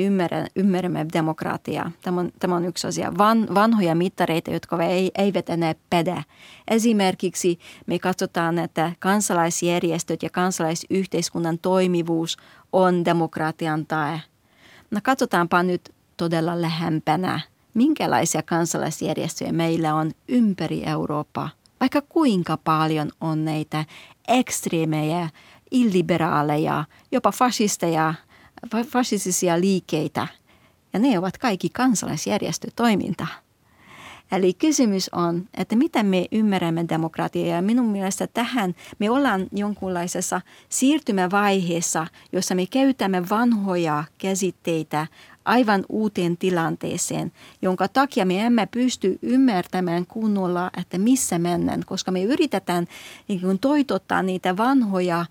ymmärrämme, 0.56 1.06
demokratiaa? 1.14 1.92
Tämä 2.02 2.20
on, 2.22 2.32
tämä 2.40 2.56
on 2.56 2.66
yksi 2.66 2.88
asia. 2.88 3.18
Van, 3.18 3.48
vanhoja 3.56 3.96
mittareita, 3.96 4.52
jotka 4.52 4.84
ei, 4.84 5.12
eivät 5.18 5.50
enää 5.50 5.76
päde. 5.90 6.24
Esimerkiksi 6.68 7.60
me 7.86 8.00
katsotaan, 8.00 8.60
että 8.60 8.92
kansalaisjärjestöt 9.00 10.24
ja 10.24 10.30
kansalaisyhteiskunnan 10.30 11.60
toimivuus 11.60 12.38
on 12.74 13.06
demokratian 13.06 13.86
tae– 13.86 14.22
No 14.92 15.00
katsotaanpa 15.04 15.64
nyt 15.64 15.94
todella 16.18 16.62
lähempänä, 16.62 17.40
minkälaisia 17.74 18.44
kansalaisjärjestöjä 18.44 19.52
meillä 19.52 19.96
on 19.96 20.12
ympäri 20.28 20.84
Eurooppaa. 20.86 21.50
Vaikka 21.80 22.02
kuinka 22.02 22.58
paljon 22.58 23.12
on 23.22 23.46
näitä 23.46 23.86
ekstreemejä, 24.28 25.30
illiberaaleja, 25.72 26.86
jopa 27.12 27.32
fasisteja, 27.32 28.14
fasistisia 28.88 29.60
liikkeitä. 29.60 30.28
Ja 30.94 31.00
ne 31.00 31.20
ovat 31.20 31.38
kaikki 31.38 31.70
kansalaisjärjestötoimintaa. 31.70 33.48
Eli 34.32 34.54
kysymys 34.54 35.10
on, 35.14 35.48
että 35.58 35.76
miten 35.76 36.06
me 36.06 36.26
ymmärrämme 36.32 36.86
demokratiaa 36.90 37.56
ja 37.56 37.62
minun 37.62 37.90
mielestä 37.90 38.28
tähän 38.28 38.76
me 39.00 39.10
ollaan 39.10 39.48
jonkunlaisessa 39.52 40.42
siirtymävaiheessa, 40.70 42.08
jossa 42.32 42.56
me 42.56 42.66
käytämme 42.66 43.30
vanhoja 43.30 44.04
käsitteitä 44.18 45.08
aivan 45.48 45.86
uuteen 45.90 46.38
tilanteeseen, 46.38 47.32
jonka 47.62 47.88
takia 47.88 48.26
me 48.26 48.42
emme 48.42 48.66
pysty 48.66 49.20
ymmärtämään 49.22 50.06
kunnolla, 50.06 50.72
että 50.78 50.98
missä 50.98 51.40
mennään, 51.40 51.84
koska 51.86 52.12
me 52.12 52.24
yritetään 52.24 52.88
niin 53.28 53.60
toitottaa 53.60 54.24
niitä 54.24 54.58
vanhoja 54.58 55.26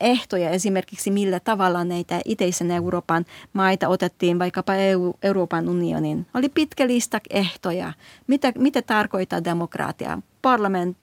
ehtoja 0.00 0.50
esimerkiksi 0.50 1.10
millä 1.10 1.40
tavalla 1.40 1.84
näitä 1.84 2.20
itäisen 2.24 2.70
Euroopan 2.70 3.24
maita 3.52 3.88
otettiin 3.88 4.38
vaikkapa 4.38 4.74
EU, 4.74 5.14
Euroopan 5.22 5.68
unionin. 5.68 6.26
Oli 6.34 6.48
pitkä 6.48 6.86
lista 6.86 7.20
ehtoja. 7.30 7.92
Mitä, 8.26 8.52
mitä 8.58 8.82
tarkoittaa 8.82 9.44
demokratia? 9.44 10.18
Parlament, 10.46 10.96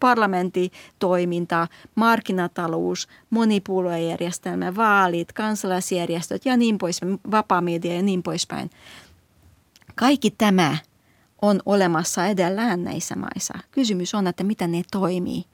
parlamenttitoiminta, 0.00 1.68
markkinatalous, 1.94 3.08
monipuoluejärjestelmä, 3.30 4.76
vaalit, 4.76 5.32
kansalaisjärjestöt 5.32 6.46
ja 6.46 6.56
niin 6.56 6.78
poispäin, 6.78 7.20
vapaa 7.30 7.60
media 7.60 7.94
ja 7.94 8.02
niin 8.02 8.22
poispäin. 8.22 8.70
Kaikki 9.94 10.30
tämä 10.30 10.76
on 11.42 11.60
olemassa 11.66 12.26
edellään 12.26 12.84
näissä 12.84 13.16
maissa. 13.16 13.54
Kysymys 13.70 14.14
on, 14.14 14.26
että 14.26 14.44
miten 14.44 14.72
ne 14.72 14.82
toimii. 14.92 15.44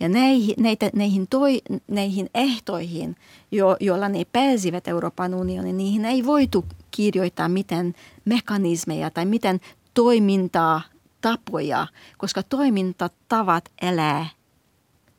Ja 0.00 0.08
näihin, 0.08 0.54
näitä, 0.58 0.90
näihin, 0.94 1.26
toi, 1.30 1.62
näihin 1.88 2.30
ehtoihin, 2.34 3.16
jo, 3.50 3.76
joilla 3.80 4.08
ne 4.08 4.24
pääsivät 4.32 4.88
Euroopan 4.88 5.34
unioniin, 5.34 5.76
niihin 5.76 6.04
ei 6.04 6.24
voitu 6.24 6.64
kirjoittaa 6.90 7.48
miten 7.48 7.94
mekanismeja 8.24 9.10
tai 9.10 9.24
miten 9.24 9.60
toimintaa, 9.94 10.82
tapoja, 11.26 11.86
koska 12.18 12.42
toimintatavat 12.42 13.72
elää, 13.82 14.26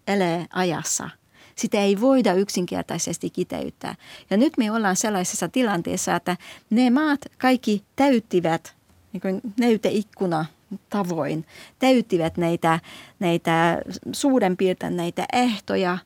elää 0.08 0.46
ajassa. 0.54 1.10
Sitä 1.56 1.82
ei 1.82 2.02
voida 2.02 2.34
yksinkertaisesti 2.34 3.30
kiteyttää. 3.30 3.96
Ja 4.30 4.38
nyt 4.38 4.54
me 4.58 4.72
ollaan 4.72 4.96
sellaisessa 4.96 5.50
tilanteessa, 5.50 6.15
että 6.15 6.38
ne 6.70 6.89
maat 6.89 7.20
kaikki 7.38 7.84
täyttivät 7.96 8.76
niin 9.13 9.41
näyteikkuna 9.60 10.46
tavoin, 10.89 11.46
täyttivät 11.80 12.38
näitä, 12.38 12.80
näitä 13.20 13.82
suuren 14.12 14.58
piirtein 14.58 14.98
näitä 14.98 15.26
ehtoja 15.34 15.98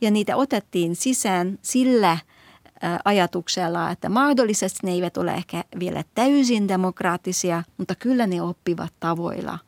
ja 0.00 0.10
niitä 0.10 0.36
otettiin 0.36 0.96
sisään 0.96 1.58
sillä– 1.62 2.18
ajatuksella, 3.04 3.90
että 3.90 4.08
mahdollisesti 4.08 4.78
ne 4.82 4.92
eivät 4.92 5.16
ole 5.16 5.34
ehkä 5.34 5.64
vielä 5.78 6.04
täysin 6.14 6.68
demokraattisia, 6.68 7.62
mutta 7.78 7.94
kyllä 7.94 8.26
ne 8.26 8.42
oppivat 8.42 8.92
tavoilla. 9.00 9.58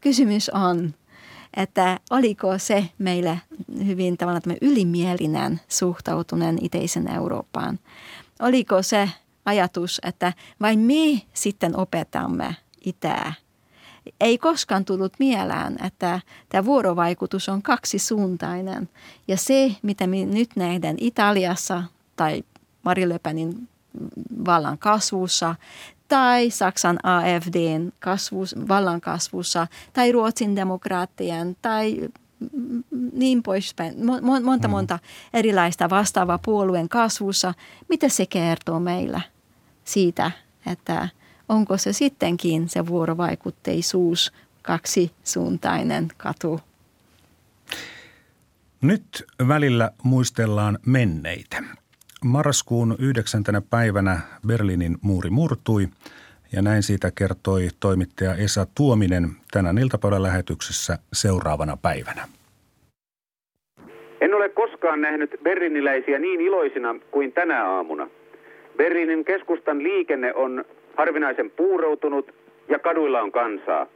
Kysymys 0.00 0.48
on, 0.48 0.94
että 1.56 2.00
oliko 2.10 2.58
se 2.58 2.88
meille 2.98 3.40
hyvin 3.86 4.16
tavallaan 4.16 4.56
ylimielinen 4.60 5.60
suhtautuneen 5.68 6.58
itäisen 6.64 7.08
Eurooppaan. 7.08 7.78
Oliko 8.40 8.82
se 8.82 9.10
ajatus, 9.44 10.00
että 10.04 10.32
vain 10.60 10.78
me 10.78 11.22
sitten 11.34 11.76
opetamme 11.76 12.56
itää. 12.84 13.32
Ei 14.20 14.38
koskaan 14.38 14.84
tullut 14.84 15.12
mieleen, 15.18 15.84
että 15.84 16.20
tämä 16.48 16.64
vuorovaikutus 16.64 17.48
on 17.48 17.62
kaksisuuntainen. 17.62 18.88
Ja 19.28 19.36
se, 19.36 19.76
mitä 19.82 20.06
me 20.06 20.24
nyt 20.24 20.50
nähdään 20.56 20.96
Italiassa 21.00 21.82
tai 22.20 22.42
Marie 22.82 23.08
Le 23.08 23.18
Penin 23.18 23.68
vallan 24.46 24.78
kasvussa 24.78 25.54
tai 26.08 26.50
Saksan 26.50 26.98
AFDn 27.02 27.92
kasvus, 28.00 28.54
vallan 28.68 29.00
kasvussa 29.00 29.66
tai 29.92 30.12
Ruotsin 30.12 30.56
demokraattien 30.56 31.56
tai 31.62 32.08
niin 33.12 33.42
poispäin. 33.42 33.94
Monta, 34.42 34.68
mm. 34.68 34.70
monta 34.70 34.98
erilaista 35.32 35.90
vastaavaa 35.90 36.38
puolueen 36.38 36.88
kasvussa. 36.88 37.54
Mitä 37.88 38.08
se 38.08 38.26
kertoo 38.26 38.80
meillä 38.80 39.20
siitä, 39.84 40.30
että 40.66 41.08
onko 41.48 41.78
se 41.78 41.92
sittenkin 41.92 42.68
se 42.68 42.86
vuorovaikutteisuus 42.86 44.32
kaksisuuntainen 44.62 46.08
katu? 46.16 46.60
Nyt 48.80 49.24
välillä 49.48 49.90
muistellaan 50.02 50.78
menneitä. 50.86 51.79
Marraskuun 52.24 52.96
yhdeksäntenä 52.98 53.62
päivänä 53.70 54.16
Berliinin 54.46 54.96
muuri 55.02 55.30
murtui 55.30 55.86
ja 56.52 56.62
näin 56.62 56.82
siitä 56.82 57.10
kertoi 57.18 57.68
toimittaja 57.80 58.34
Esa 58.34 58.66
Tuominen 58.76 59.24
tänään 59.52 59.78
iltapäivän 59.78 60.22
lähetyksessä 60.22 60.98
seuraavana 61.12 61.76
päivänä. 61.82 62.22
En 64.20 64.34
ole 64.34 64.48
koskaan 64.48 65.00
nähnyt 65.00 65.30
berliniläisiä 65.42 66.18
niin 66.18 66.40
iloisina 66.40 66.94
kuin 67.10 67.32
tänä 67.32 67.64
aamuna. 67.64 68.08
Berliinin 68.76 69.24
keskustan 69.24 69.82
liikenne 69.82 70.34
on 70.34 70.64
harvinaisen 70.96 71.50
puuroutunut 71.50 72.34
ja 72.68 72.78
kaduilla 72.78 73.22
on 73.22 73.32
kansaa. 73.32 73.86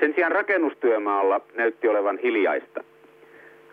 Sen 0.00 0.12
sijaan 0.14 0.32
rakennustyömaalla 0.32 1.40
näytti 1.56 1.88
olevan 1.88 2.18
hiljaista. 2.22 2.84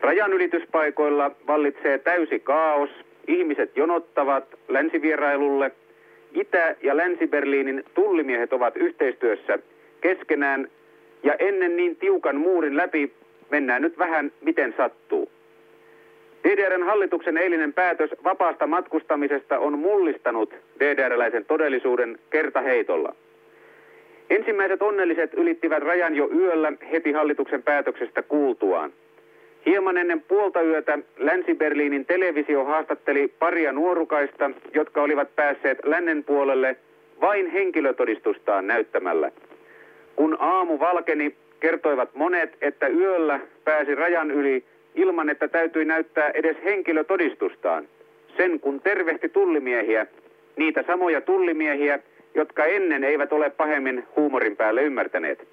Rajanylityspaikoilla 0.01 1.31
vallitsee 1.47 1.97
täysi 1.97 2.39
kaos– 2.39 2.89
Ihmiset 3.27 3.77
jonottavat 3.77 4.43
länsivierailulle. 4.67 5.71
Itä- 6.33 6.75
ja 6.83 6.97
Länsi-Berliinin 6.97 7.83
tullimiehet 7.93 8.53
ovat 8.53 8.77
yhteistyössä 8.77 9.59
keskenään 10.01 10.67
ja 11.23 11.33
ennen 11.39 11.75
niin 11.75 11.95
tiukan 11.95 12.35
muurin 12.35 12.77
läpi 12.77 13.11
mennään 13.51 13.81
nyt 13.81 13.97
vähän 13.97 14.31
miten 14.41 14.73
sattuu. 14.77 15.29
DDRn 16.43 16.83
hallituksen 16.83 17.37
eilinen 17.37 17.73
päätös 17.73 18.09
vapaasta 18.23 18.67
matkustamisesta 18.67 19.59
on 19.59 19.79
mullistanut 19.79 20.53
DDR-läisen 20.79 21.45
todellisuuden 21.45 22.19
kertaheitolla. 22.29 23.15
Ensimmäiset 24.29 24.81
onnelliset 24.81 25.33
ylittivät 25.33 25.83
rajan 25.83 26.15
jo 26.15 26.29
yöllä 26.31 26.73
heti 26.91 27.11
hallituksen 27.11 27.63
päätöksestä 27.63 28.21
kuultuaan. 28.21 28.93
Hieman 29.65 29.97
ennen 29.97 30.21
puolta 30.21 30.61
yötä 30.61 30.99
Länsi-Berliinin 31.17 32.05
televisio 32.05 32.63
haastatteli 32.63 33.33
paria 33.39 33.71
nuorukaista, 33.71 34.51
jotka 34.73 35.01
olivat 35.01 35.35
päässeet 35.35 35.77
lännen 35.85 36.23
puolelle 36.23 36.75
vain 37.21 37.51
henkilötodistustaan 37.51 38.67
näyttämällä. 38.67 39.31
Kun 40.15 40.37
aamu 40.39 40.79
valkeni, 40.79 41.35
kertoivat 41.59 42.15
monet, 42.15 42.57
että 42.61 42.87
yöllä 42.87 43.39
pääsi 43.63 43.95
rajan 43.95 44.31
yli 44.31 44.63
ilman, 44.95 45.29
että 45.29 45.47
täytyi 45.47 45.85
näyttää 45.85 46.29
edes 46.33 46.57
henkilötodistustaan. 46.63 47.87
Sen 48.37 48.59
kun 48.59 48.81
tervehti 48.81 49.29
tullimiehiä, 49.29 50.07
niitä 50.55 50.83
samoja 50.87 51.21
tullimiehiä, 51.21 51.99
jotka 52.35 52.65
ennen 52.65 53.03
eivät 53.03 53.33
ole 53.33 53.49
pahemmin 53.49 54.03
huumorin 54.15 54.57
päälle 54.57 54.81
ymmärtäneet. 54.83 55.47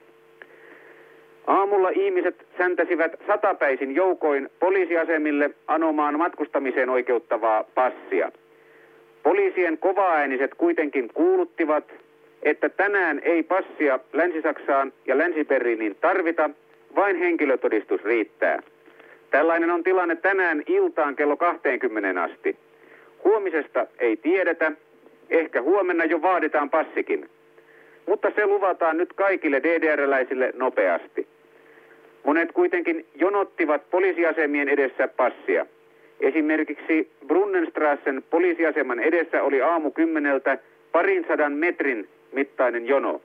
Aamulla 1.46 1.90
ihmiset 1.90 2.46
säntäsivät 2.58 3.12
satapäisin 3.26 3.94
joukoin 3.94 4.48
poliisiasemille 4.60 5.50
anomaan 5.66 6.18
matkustamiseen 6.18 6.90
oikeuttavaa 6.90 7.64
passia. 7.74 8.32
Poliisien 9.22 9.78
kovaääniset 9.78 10.54
kuitenkin 10.54 11.10
kuuluttivat, 11.14 11.84
että 12.42 12.68
tänään 12.68 13.20
ei 13.24 13.42
passia 13.42 13.98
Länsi-Saksaan 14.12 14.92
ja 15.06 15.18
Länsi-Berliiniin 15.18 15.96
tarvita, 16.00 16.50
vain 16.96 17.16
henkilötodistus 17.16 18.04
riittää. 18.04 18.62
Tällainen 19.30 19.70
on 19.70 19.82
tilanne 19.82 20.16
tänään 20.16 20.62
iltaan 20.66 21.16
kello 21.16 21.36
20 21.36 22.22
asti. 22.22 22.56
Huomisesta 23.24 23.86
ei 23.98 24.16
tiedetä, 24.16 24.72
ehkä 25.30 25.62
huomenna 25.62 26.04
jo 26.04 26.22
vaaditaan 26.22 26.70
passikin. 26.70 27.28
Mutta 28.06 28.32
se 28.36 28.46
luvataan 28.46 28.96
nyt 28.96 29.12
kaikille 29.12 29.60
DDR-läisille 29.62 30.52
nopeasti. 30.56 31.31
Monet 32.24 32.52
kuitenkin 32.52 33.06
jonottivat 33.14 33.90
poliisiasemien 33.90 34.68
edessä 34.68 35.08
passia. 35.08 35.66
Esimerkiksi 36.20 37.10
Brunnenstrassen 37.26 38.22
poliisiaseman 38.30 39.00
edessä 39.00 39.42
oli 39.42 39.62
aamu 39.62 39.90
kymmeneltä 39.90 40.58
parin 40.92 41.24
sadan 41.28 41.52
metrin 41.52 42.08
mittainen 42.32 42.86
jono. 42.86 43.20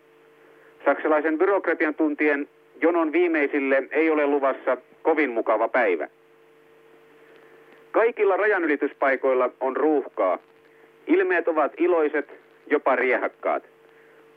Saksalaisen 0.86 1.38
byrokratian 1.38 1.96
tuntien 1.96 2.48
jonon 2.82 3.12
viimeisille 3.12 3.84
ei 3.92 4.10
ole 4.10 4.28
luvassa 4.28 4.78
kovin 5.02 5.30
mukava 5.30 5.68
päivä. 5.68 6.08
Kaikilla 7.92 8.38
rajanylityspaikoilla 8.38 9.50
on 9.60 9.78
ruuhkaa. 9.78 10.40
Ilmeet 11.08 11.48
ovat 11.48 11.72
iloiset, 11.78 12.34
jopa 12.68 12.96
riehakkaat. 12.96 13.64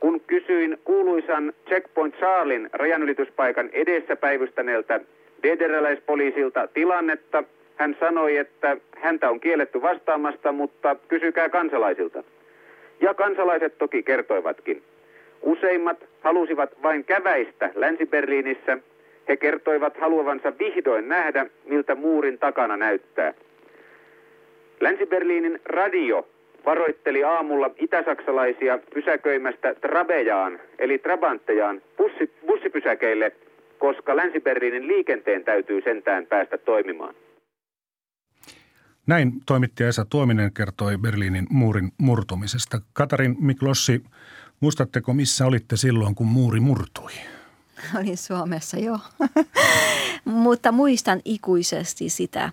Kun 0.01 0.21
kysyin 0.27 0.77
kuuluisan 0.83 1.53
Checkpoint 1.67 2.15
Charlin 2.15 2.69
rajanylityspaikan 2.73 3.69
edessä 3.73 4.15
päivystäneeltä 4.15 4.99
DDR-läispoliisilta 5.43 6.67
tilannetta, 6.73 7.43
hän 7.75 7.97
sanoi, 7.99 8.37
että 8.37 8.77
häntä 8.97 9.29
on 9.29 9.39
kielletty 9.39 9.81
vastaamasta, 9.81 10.51
mutta 10.51 10.95
kysykää 11.07 11.49
kansalaisilta. 11.49 12.23
Ja 13.01 13.13
kansalaiset 13.13 13.77
toki 13.77 14.03
kertoivatkin. 14.03 14.83
Useimmat 15.41 15.97
halusivat 16.21 16.83
vain 16.83 17.03
käväistä 17.03 17.71
Länsi-Berliinissä. 17.75 18.77
He 19.27 19.37
kertoivat 19.37 19.97
haluavansa 19.97 20.53
vihdoin 20.59 21.09
nähdä, 21.09 21.45
miltä 21.65 21.95
muurin 21.95 22.39
takana 22.39 22.77
näyttää. 22.77 23.33
Länsi-Berliinin 24.79 25.61
radio 25.65 26.27
varoitteli 26.65 27.23
aamulla 27.23 27.69
itäsaksalaisia 27.77 28.79
pysäköimästä 28.93 29.75
Trabejaan, 29.75 30.59
eli 30.79 30.97
Trabanttejaan, 30.97 31.81
bussi, 31.97 32.33
bussipysäkeille, 32.47 33.31
koska 33.79 34.15
Länsi-Berliinin 34.15 34.87
liikenteen 34.87 35.43
täytyy 35.43 35.81
sentään 35.81 36.25
päästä 36.25 36.57
toimimaan. 36.57 37.15
Näin 39.07 39.31
toimittaja 39.45 39.89
Esa 39.89 40.05
Tuominen 40.05 40.53
kertoi 40.53 40.97
Berliinin 40.97 41.47
muurin 41.49 41.91
murtumisesta. 41.97 42.81
Katarin 42.93 43.35
Miklossi, 43.39 44.03
muistatteko 44.59 45.13
missä 45.13 45.45
olitte 45.45 45.77
silloin, 45.77 46.15
kun 46.15 46.27
muuri 46.27 46.59
murtui? 46.59 47.11
Olin 47.99 48.17
Suomessa, 48.17 48.79
joo. 48.79 48.99
Mutta 50.25 50.71
muistan 50.71 51.21
ikuisesti 51.25 52.09
sitä, 52.09 52.51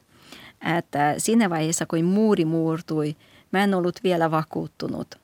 että 0.76 1.14
siinä 1.18 1.50
vaiheessa, 1.50 1.86
kun 1.86 2.04
muuri 2.04 2.44
murtui– 2.44 3.16
Mä 3.52 3.64
en 3.64 3.74
ollut 3.74 4.00
vielä 4.04 4.30
vakuuttunut. 4.30 5.14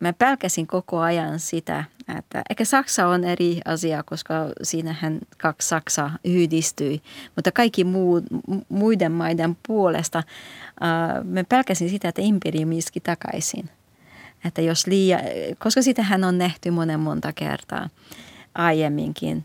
mä 0.00 0.12
pelkäsin 0.12 0.66
koko 0.66 1.00
ajan 1.00 1.38
sitä, 1.40 1.84
että 2.18 2.42
ehkä 2.50 2.64
Saksa 2.64 3.08
on 3.08 3.24
eri 3.24 3.60
asia, 3.64 4.02
koska 4.02 4.34
siinähän 4.62 5.18
kaksi 5.38 5.68
Saksaa 5.68 6.18
yhdistyi, 6.24 7.02
mutta 7.36 7.52
kaikki 7.52 7.84
muu, 7.84 8.22
muiden 8.68 9.12
maiden 9.12 9.56
puolesta 9.66 10.18
äh, 10.18 11.24
mä 11.24 11.44
pelkäsin 11.44 11.90
sitä, 11.90 12.08
että 12.08 12.22
imperiumi 12.22 12.78
iski 12.78 13.00
takaisin. 13.00 13.70
Että 14.44 14.62
jos 14.62 14.86
liian, 14.86 15.20
koska 15.58 15.82
sitähän 15.82 16.24
on 16.24 16.38
nähty 16.38 16.70
monen 16.70 17.00
monta 17.00 17.32
kertaa 17.32 17.88
aiemminkin. 18.54 19.44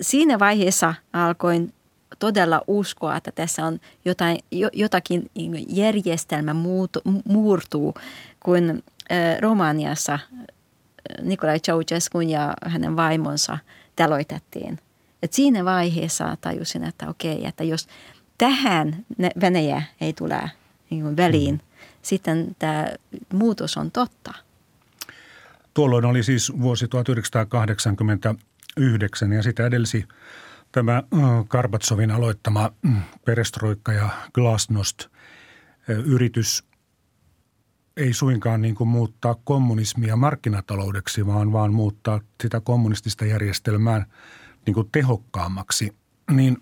Siinä 0.00 0.38
vaiheessa 0.38 0.94
alkoin 1.12 1.72
todella 2.18 2.62
uskoa, 2.66 3.16
että 3.16 3.32
tässä 3.32 3.66
on 3.66 3.80
jotain, 4.04 4.38
jotakin 4.72 5.30
järjestelmä 5.68 6.54
muutu, 6.54 7.00
muurtuu, 7.24 7.94
kun 8.40 8.82
Romaniassa 9.40 10.18
Nikolai 11.22 11.60
Ceausescun 11.60 12.30
ja 12.30 12.54
hänen 12.66 12.96
vaimonsa 12.96 13.58
teloitettiin. 13.96 14.78
Et 15.22 15.32
siinä 15.32 15.64
vaiheessa 15.64 16.36
tajusin, 16.40 16.84
että 16.84 17.08
okei, 17.08 17.46
että 17.46 17.64
jos 17.64 17.88
tähän 18.38 19.04
Venäjä 19.40 19.82
ei 20.00 20.12
tule 20.12 20.50
niin 20.90 21.16
väliin, 21.16 21.54
mm. 21.54 21.60
sitten 22.02 22.56
tämä 22.58 22.86
muutos 23.32 23.76
on 23.76 23.90
totta. 23.90 24.34
Tuolloin 25.74 26.04
oli 26.04 26.22
siis 26.22 26.52
vuosi 26.60 26.88
1989 26.88 29.32
ja 29.32 29.42
sitä 29.42 29.66
edelsi 29.66 30.04
tämä 30.74 31.02
Karbatsovin 31.48 32.10
aloittama 32.10 32.70
mm, 32.82 32.96
perestroikka 33.24 33.92
ja 33.92 34.08
glasnost 34.32 35.06
yritys 35.88 36.64
ei 37.96 38.12
suinkaan 38.12 38.62
niin 38.62 38.74
kuin 38.74 38.88
muuttaa 38.88 39.36
kommunismia 39.44 40.16
markkinataloudeksi, 40.16 41.26
vaan 41.26 41.52
vaan 41.52 41.72
muuttaa 41.72 42.20
sitä 42.42 42.60
kommunistista 42.60 43.24
järjestelmää 43.24 44.06
niin 44.66 44.74
kuin 44.74 44.88
tehokkaammaksi. 44.92 45.96
Niin 46.30 46.56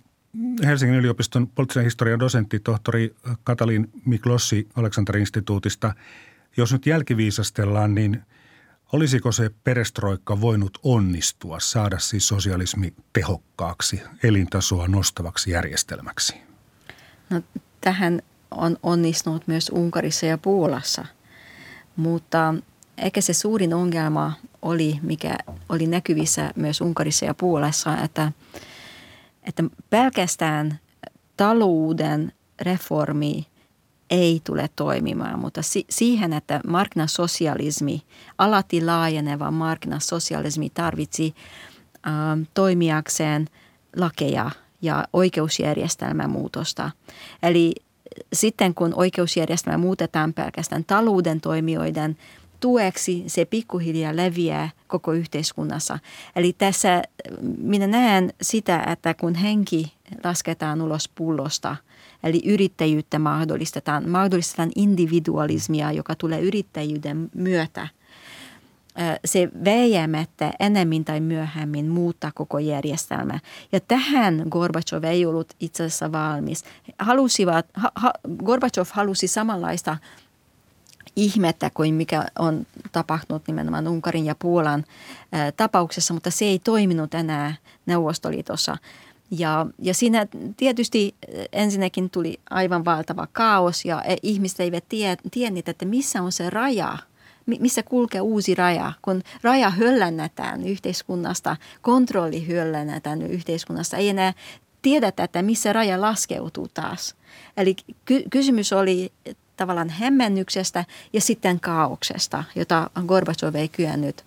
Helsingin 0.65 0.99
yliopiston 0.99 1.49
poliittisen 1.49 1.85
historian 1.85 2.21
dosentti 2.21 2.61
tohtori 2.61 3.15
Katalin 3.45 3.91
Miklossi 4.05 4.69
Aleksanteri-instituutista, 4.77 5.95
jos 6.57 6.73
nyt 6.73 6.87
jälkiviisastellaan, 6.87 7.95
niin 7.95 8.23
olisiko 8.93 9.33
se 9.33 9.51
perestroikka 9.65 10.41
voinut 10.41 10.79
onnistua, 10.83 11.61
saada 11.61 11.99
siis 11.99 12.29
sosialismi 12.29 12.95
tehokkaaksi, 13.13 14.03
elintasoa 14.23 14.89
nostavaksi 14.89 15.51
järjestelmäksi? 15.51 16.35
No, 17.31 17.41
tähän 17.81 18.23
on 18.51 18.77
onnistunut 18.83 19.49
myös 19.49 19.71
Unkarissa 19.75 20.27
ja 20.27 20.39
Puolassa– 20.39 21.07
mutta 21.97 22.55
ehkä 22.99 23.21
se 23.21 23.33
suurin 23.33 23.75
ongelma 23.75 24.33
oli, 24.63 24.99
mikä 25.03 25.37
oli 25.69 25.87
näkyvissä 25.87 26.53
myös 26.57 26.81
Unkarissa 26.81 27.25
ja 27.25 27.35
Puolassa, 27.35 27.99
että, 27.99 28.33
että 29.43 29.65
pelkästään 29.91 30.79
talouden 31.37 32.33
reformi 32.61 33.47
ei 34.13 34.41
tule 34.45 34.71
toimimaan, 34.77 35.39
mutta 35.39 35.63
si- 35.63 35.87
siihen, 35.91 36.33
että 36.33 36.61
markkinasosialismi, 36.67 38.03
alati 38.39 38.85
laajeneva 38.85 39.51
markkinasosialismi 39.51 40.71
tarvitsi 40.71 41.35
äh, 42.07 42.13
toimijakseen 42.55 43.49
lakeja 43.97 44.51
ja 44.83 45.05
oikeusjärjestelmän 45.13 46.31
muutosta. 46.31 46.91
Eli 47.43 47.75
sitten 48.33 48.75
kun 48.75 48.95
oikeusjärjestelmä 48.95 49.79
muutetaan 49.79 50.33
pelkästään 50.33 50.85
talouden 50.85 51.41
toimijoiden 51.41 52.17
tueksi, 52.61 53.25
se 53.27 53.45
pikkuhiljaa 53.45 54.17
leviää 54.17 54.71
koko 54.87 55.13
yhteiskunnassa. 55.13 55.99
Eli 56.37 56.53
tässä 56.53 57.03
minä 57.59 57.87
näen 57.87 58.33
sitä, 58.43 58.83
että 58.83 59.15
kun 59.15 59.35
henki 59.35 59.93
lasketaan 60.25 60.83
ulos 60.83 61.09
pullosta, 61.09 61.77
eli 62.23 62.43
yrittäjyyttä 62.45 63.19
mahdollistetaan, 63.19 64.09
mahdollistetaan 64.09 64.71
individualismia, 64.77 65.93
joka 65.93 66.15
tulee 66.15 66.41
yrittäjyyden 66.41 67.31
myötä– 67.35 67.89
se 69.25 69.49
väijämättä 69.65 70.53
enemmän 70.61 71.05
tai 71.05 71.21
myöhemmin 71.21 71.89
muuttaa 71.89 72.33
koko 72.35 72.59
järjestelmä. 72.59 73.39
Ja 73.73 73.81
tähän 73.81 74.47
Gorbachev 74.51 75.05
ei 75.05 75.27
ollut 75.27 75.53
itse 75.61 75.85
asiassa 75.85 76.13
valmis. 76.13 76.65
Halusivat, 76.99 77.67
ha, 77.75 77.91
ha, 77.95 78.13
Gorbachev 78.45 78.87
halusi 78.91 79.27
samanlaista 79.27 79.97
ihmettä 81.17 81.71
kuin 81.75 81.95
mikä 81.95 82.25
on 82.39 82.67
tapahtunut 82.93 83.43
nimenomaan 83.47 83.89
Unkarin 83.89 84.27
ja 84.27 84.35
Puolan 84.35 84.85
ä, 85.35 85.53
tapauksessa, 85.53 86.15
mutta 86.15 86.31
se 86.31 86.45
ei 86.45 86.59
toiminut 86.59 87.15
enää 87.15 87.55
Neuvostoliitossa. 87.87 88.77
Ja, 89.39 89.67
ja 89.79 89.95
siinä 89.95 90.27
tietysti 90.57 91.15
ensinnäkin 91.53 92.11
tuli 92.11 92.41
aivan 92.51 92.85
valtava 92.85 93.27
kaos 93.33 93.85
ja 93.85 94.03
e, 94.03 94.17
ihmiset 94.23 94.61
eivät 94.61 94.85
tie, 94.89 95.17
tienneet, 95.31 95.69
että 95.69 95.85
missä 95.85 96.23
on 96.23 96.33
se 96.33 96.51
raja– 96.51 96.99
missä 97.47 97.83
kulkee 97.83 98.21
uusi 98.21 98.55
raja, 98.55 98.93
kun 99.03 99.23
raja 99.43 99.71
höllennetään 99.71 100.67
yhteiskunnasta, 100.67 101.57
kontrolli 101.83 102.47
höllennetään 102.49 103.23
yhteiskunnasta, 103.23 103.97
ei 103.97 104.09
enää 104.09 104.33
tiedetä, 104.83 105.25
että 105.25 105.43
missä 105.43 105.73
raja 105.73 106.01
laskeutuu 106.01 106.69
taas. 106.75 107.15
Eli 107.57 107.77
ky- 108.05 108.23
kysymys 108.31 108.73
oli 108.73 109.13
tavallaan 109.57 109.91
hämmennyksestä 109.91 110.85
ja 111.13 111.21
sitten 111.21 111.61
kaauksesta, 111.61 112.45
jota 112.55 112.91
Gorbachev 113.07 113.55
ei 113.55 113.69
kyennyt 113.69 114.25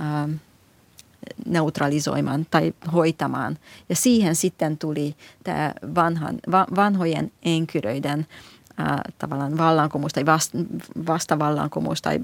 ähm, 0.00 0.32
neutralisoimaan 1.46 2.46
tai 2.50 2.74
hoitamaan. 2.92 3.58
Ja 3.88 3.96
siihen 3.96 4.36
sitten 4.36 4.78
tuli 4.78 5.16
tämä 5.44 5.72
vanhan, 5.94 6.38
va, 6.50 6.66
vanhojen 6.76 7.32
enkyröiden 7.42 8.26
ää, 8.76 9.02
tavallaan 9.18 9.58
vallankumous 9.58 10.12
tai 10.12 10.26
vast, 10.26 10.52
vastavallankumous 11.06 12.02
tai 12.02 12.20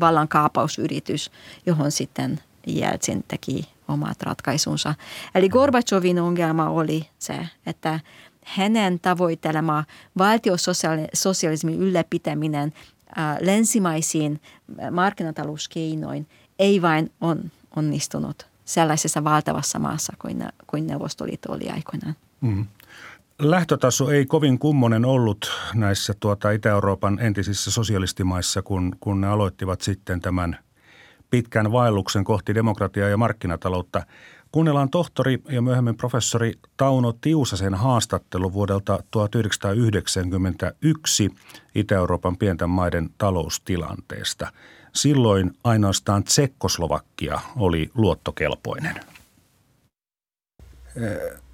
vallankaappausyritys, 0.00 1.30
johon 1.66 1.90
sitten 1.90 2.40
Jeltsin 2.66 3.24
teki 3.28 3.68
omat 3.88 4.22
ratkaisunsa. 4.22 4.94
Eli 5.34 5.48
Gorbachevin 5.48 6.20
ongelma 6.20 6.70
oli 6.70 7.08
se, 7.18 7.48
että 7.66 8.00
hänen 8.44 9.00
tavoittelema 9.00 9.84
valtiososialismin 10.18 11.78
ylläpitäminen 11.78 12.72
länsimaisiin 13.40 14.40
markkinatalouskeinoin 14.90 16.26
ei 16.58 16.82
vain 16.82 17.12
on 17.20 17.50
onnistunut 17.76 18.46
sellaisessa 18.64 19.24
valtavassa 19.24 19.78
maassa 19.78 20.12
kuin, 20.18 20.44
kuin 20.66 20.86
Neuvostoliitto 20.86 21.52
oli 21.52 21.70
aikoinaan. 21.70 22.16
Mm 22.40 22.66
lähtötaso 23.50 24.10
ei 24.10 24.26
kovin 24.26 24.58
kummonen 24.58 25.04
ollut 25.04 25.52
näissä 25.74 26.14
tuota 26.20 26.50
Itä-Euroopan 26.50 27.18
entisissä 27.20 27.70
sosialistimaissa, 27.70 28.62
kun, 28.62 28.96
kun 29.00 29.20
ne 29.20 29.26
aloittivat 29.26 29.80
sitten 29.80 30.20
tämän 30.20 30.58
pitkän 31.30 31.72
vaelluksen 31.72 32.24
kohti 32.24 32.54
demokratiaa 32.54 33.08
ja 33.08 33.16
markkinataloutta. 33.16 34.06
Kuunnellaan 34.52 34.90
tohtori 34.90 35.38
ja 35.48 35.62
myöhemmin 35.62 35.96
professori 35.96 36.52
Tauno 36.76 37.12
Tiusasen 37.12 37.74
haastattelu 37.74 38.52
vuodelta 38.52 38.98
1991 39.10 41.30
Itä-Euroopan 41.74 42.36
pienten 42.36 42.70
maiden 42.70 43.10
taloustilanteesta. 43.18 44.52
Silloin 44.94 45.50
ainoastaan 45.64 46.24
Tsekkoslovakia 46.24 47.40
oli 47.56 47.90
luottokelpoinen. 47.94 49.00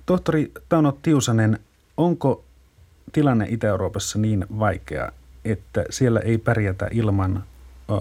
Tohtori 0.07 0.53
Tauno 0.69 0.99
Tiusanen, 1.03 1.59
onko 1.97 2.45
tilanne 3.13 3.47
Itä-Euroopassa 3.49 4.19
niin 4.19 4.47
vaikea, 4.59 5.13
että 5.45 5.85
siellä 5.91 6.21
ei 6.21 6.39
pärjätä 6.39 6.89
ilman 6.93 7.45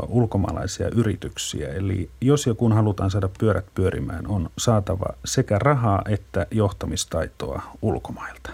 ulkomaalaisia 0.08 0.89
yrityksiä. 0.95 1.67
Eli 1.67 2.10
jos 2.21 2.45
joku 2.47 2.69
halutaan 2.69 3.12
saada 3.12 3.30
pyörät 3.39 3.65
pyörimään, 3.73 4.28
on 4.28 4.50
saatava 4.58 5.06
sekä 5.26 5.60
rahaa 5.60 6.02
että 6.10 6.47
johtamistaitoa 6.52 7.62
ulkomailta. 7.82 8.52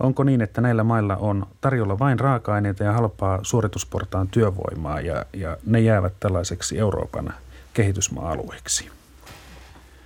Onko 0.00 0.24
niin, 0.24 0.40
että 0.40 0.60
näillä 0.60 0.84
mailla 0.84 1.16
on 1.16 1.46
tarjolla 1.60 1.98
vain 1.98 2.20
raaka-aineita 2.20 2.84
ja 2.84 2.92
halpaa 2.92 3.38
suoritusportaan 3.42 4.28
työvoimaa 4.28 5.00
ja, 5.00 5.26
ja 5.32 5.56
ne 5.66 5.80
jäävät 5.80 6.12
tällaiseksi 6.20 6.78
Euroopan 6.78 7.34
kehitysmaa-alueeksi? 7.74 8.90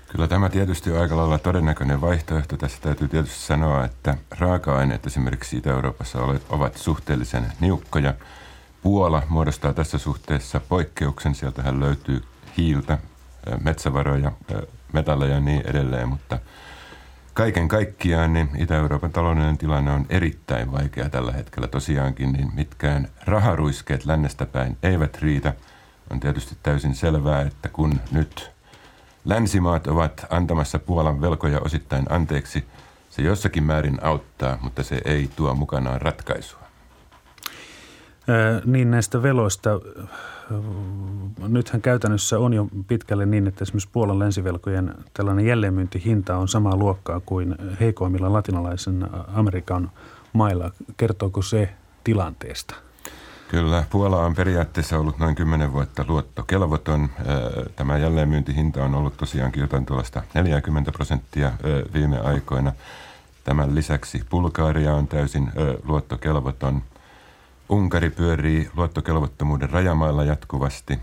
Kyllä 0.08 0.28
tämä 0.28 0.48
tietysti 0.48 0.92
on 0.92 1.00
aika 1.00 1.16
lailla 1.16 1.38
todennäköinen 1.38 2.00
vaihtoehto. 2.00 2.56
Tässä 2.56 2.78
täytyy 2.82 3.08
tietysti 3.08 3.38
sanoa, 3.38 3.84
että 3.84 4.14
raaka-aineet 4.38 5.06
esimerkiksi 5.06 5.56
Itä-Euroopassa 5.56 6.18
ovat 6.48 6.76
suhteellisen 6.76 7.52
niukkoja. 7.60 8.14
Puola 8.82 9.22
muodostaa 9.28 9.72
tässä 9.72 9.98
suhteessa 9.98 10.60
poikkeuksen. 10.68 11.34
Sieltähän 11.34 11.80
löytyy 11.80 12.22
hiiltä, 12.56 12.98
metsävaroja, 13.64 14.32
metalleja 14.92 15.34
ja 15.34 15.40
niin 15.40 15.62
edelleen, 15.66 16.08
mutta 16.08 16.38
kaiken 17.36 17.68
kaikkiaan 17.68 18.32
niin 18.32 18.50
Itä-Euroopan 18.58 19.12
taloudellinen 19.12 19.58
tilanne 19.58 19.90
on 19.90 20.06
erittäin 20.08 20.72
vaikea 20.72 21.08
tällä 21.08 21.32
hetkellä. 21.32 21.68
Tosiaankin 21.68 22.32
niin 22.32 22.54
mitkään 22.54 23.08
raharuiskeet 23.24 24.06
lännestä 24.06 24.46
päin 24.46 24.76
eivät 24.82 25.18
riitä– 25.22 25.52
On 26.10 26.20
tietysti 26.20 26.56
täysin 26.62 26.94
selvää, 26.94 27.42
että 27.42 27.68
kun 27.68 28.00
nyt 28.12 28.50
länsimaat 29.24 29.86
ovat 29.86 30.26
antamassa 30.30 30.78
Puolan 30.78 31.20
velkoja 31.20 31.60
osittain 31.60 32.06
anteeksi, 32.08 32.64
se 33.10 33.22
jossakin 33.22 33.62
määrin 33.62 33.98
auttaa, 34.04 34.58
mutta 34.60 34.82
se 34.82 35.00
ei 35.04 35.30
tuo 35.36 35.54
mukanaan 35.54 36.00
ratkaisua. 36.00 36.65
Niin 38.64 38.90
näistä 38.90 39.22
veloista, 39.22 39.70
nythän 41.48 41.82
käytännössä 41.82 42.38
on 42.38 42.52
jo 42.54 42.68
pitkälle 42.88 43.26
niin, 43.26 43.46
että 43.46 43.64
esimerkiksi 43.64 43.88
Puolan 43.92 44.18
länsivelkojen 44.18 44.94
tällainen 45.14 45.46
jälleenmyyntihinta 45.46 46.36
on 46.36 46.48
samaa 46.48 46.76
luokkaa 46.76 47.20
kuin 47.20 47.54
heikoimmilla 47.80 48.32
latinalaisen 48.32 49.08
Amerikan 49.34 49.90
mailla. 50.32 50.70
Kertooko 50.96 51.42
se 51.42 51.74
tilanteesta? 52.04 52.74
Kyllä, 53.48 53.84
Puola 53.90 54.24
on 54.24 54.34
periaatteessa 54.34 54.98
ollut 54.98 55.18
noin 55.18 55.34
10 55.34 55.72
vuotta 55.72 56.04
luottokelvoton. 56.08 57.08
Tämä 57.76 57.98
jälleenmyyntihinta 57.98 58.84
on 58.84 58.94
ollut 58.94 59.16
tosiaankin 59.16 59.60
jotain 59.60 59.86
tuollaista 59.86 60.22
40 60.34 60.92
prosenttia 60.92 61.52
viime 61.94 62.18
aikoina. 62.18 62.72
Tämän 63.44 63.74
lisäksi 63.74 64.22
Bulgaria 64.30 64.94
on 64.94 65.08
täysin 65.08 65.52
luottokelvoton. 65.84 66.82
Unkari 67.68 68.10
pyörii 68.10 68.70
luottokelvottomuuden 68.76 69.70
rajamailla 69.70 70.24
jatkuvasti. 70.24 70.98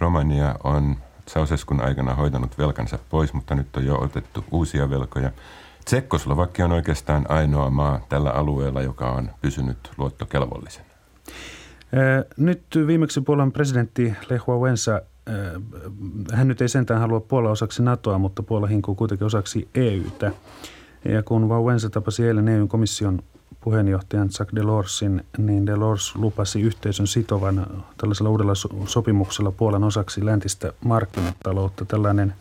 Romania 0.00 0.54
on 0.64 0.96
Sauseskun 1.26 1.80
aikana 1.80 2.14
hoitanut 2.14 2.58
velkansa 2.58 2.98
pois, 3.10 3.32
mutta 3.32 3.54
nyt 3.54 3.76
on 3.76 3.86
jo 3.86 3.98
otettu 4.00 4.44
uusia 4.50 4.90
velkoja. 4.90 5.30
Tsekkoslovakia 5.84 6.64
on 6.64 6.72
oikeastaan 6.72 7.26
ainoa 7.28 7.70
maa 7.70 8.00
tällä 8.08 8.30
alueella, 8.30 8.82
joka 8.82 9.10
on 9.10 9.30
pysynyt 9.42 9.90
luottokelvollisen. 9.98 10.84
Nyt 12.36 12.62
viimeksi 12.86 13.20
Puolan 13.20 13.52
presidentti 13.52 14.14
Lech 14.30 14.44
Wałęsa, 14.44 15.06
hän 16.32 16.48
nyt 16.48 16.60
ei 16.60 16.68
sentään 16.68 17.00
halua 17.00 17.20
Puola 17.20 17.50
osaksi 17.50 17.82
NATOa, 17.82 18.18
mutta 18.18 18.42
Puola 18.42 18.66
hinkuu 18.66 18.94
kuitenkin 18.94 19.26
osaksi 19.26 19.68
EUtä. 19.74 20.32
Ja 21.04 21.22
kun 21.22 21.48
Wałęsa 21.48 21.90
tapasi 21.90 22.26
eilen 22.26 22.48
EU-komission 22.48 23.22
puheenjohtajan 23.60 24.28
Jacques 24.38 24.54
Delorsin, 24.54 25.24
niin 25.38 25.66
Delors 25.66 26.16
lupasi 26.16 26.60
yhteisön 26.60 27.06
sitovan 27.06 27.84
tällaisella 27.96 28.30
uudella 28.30 28.52
sopimuksella 28.86 29.50
Puolan 29.50 29.84
osaksi 29.84 30.24
läntistä 30.24 30.72
markkinataloutta. 30.84 31.84
Tällainen 31.84 32.34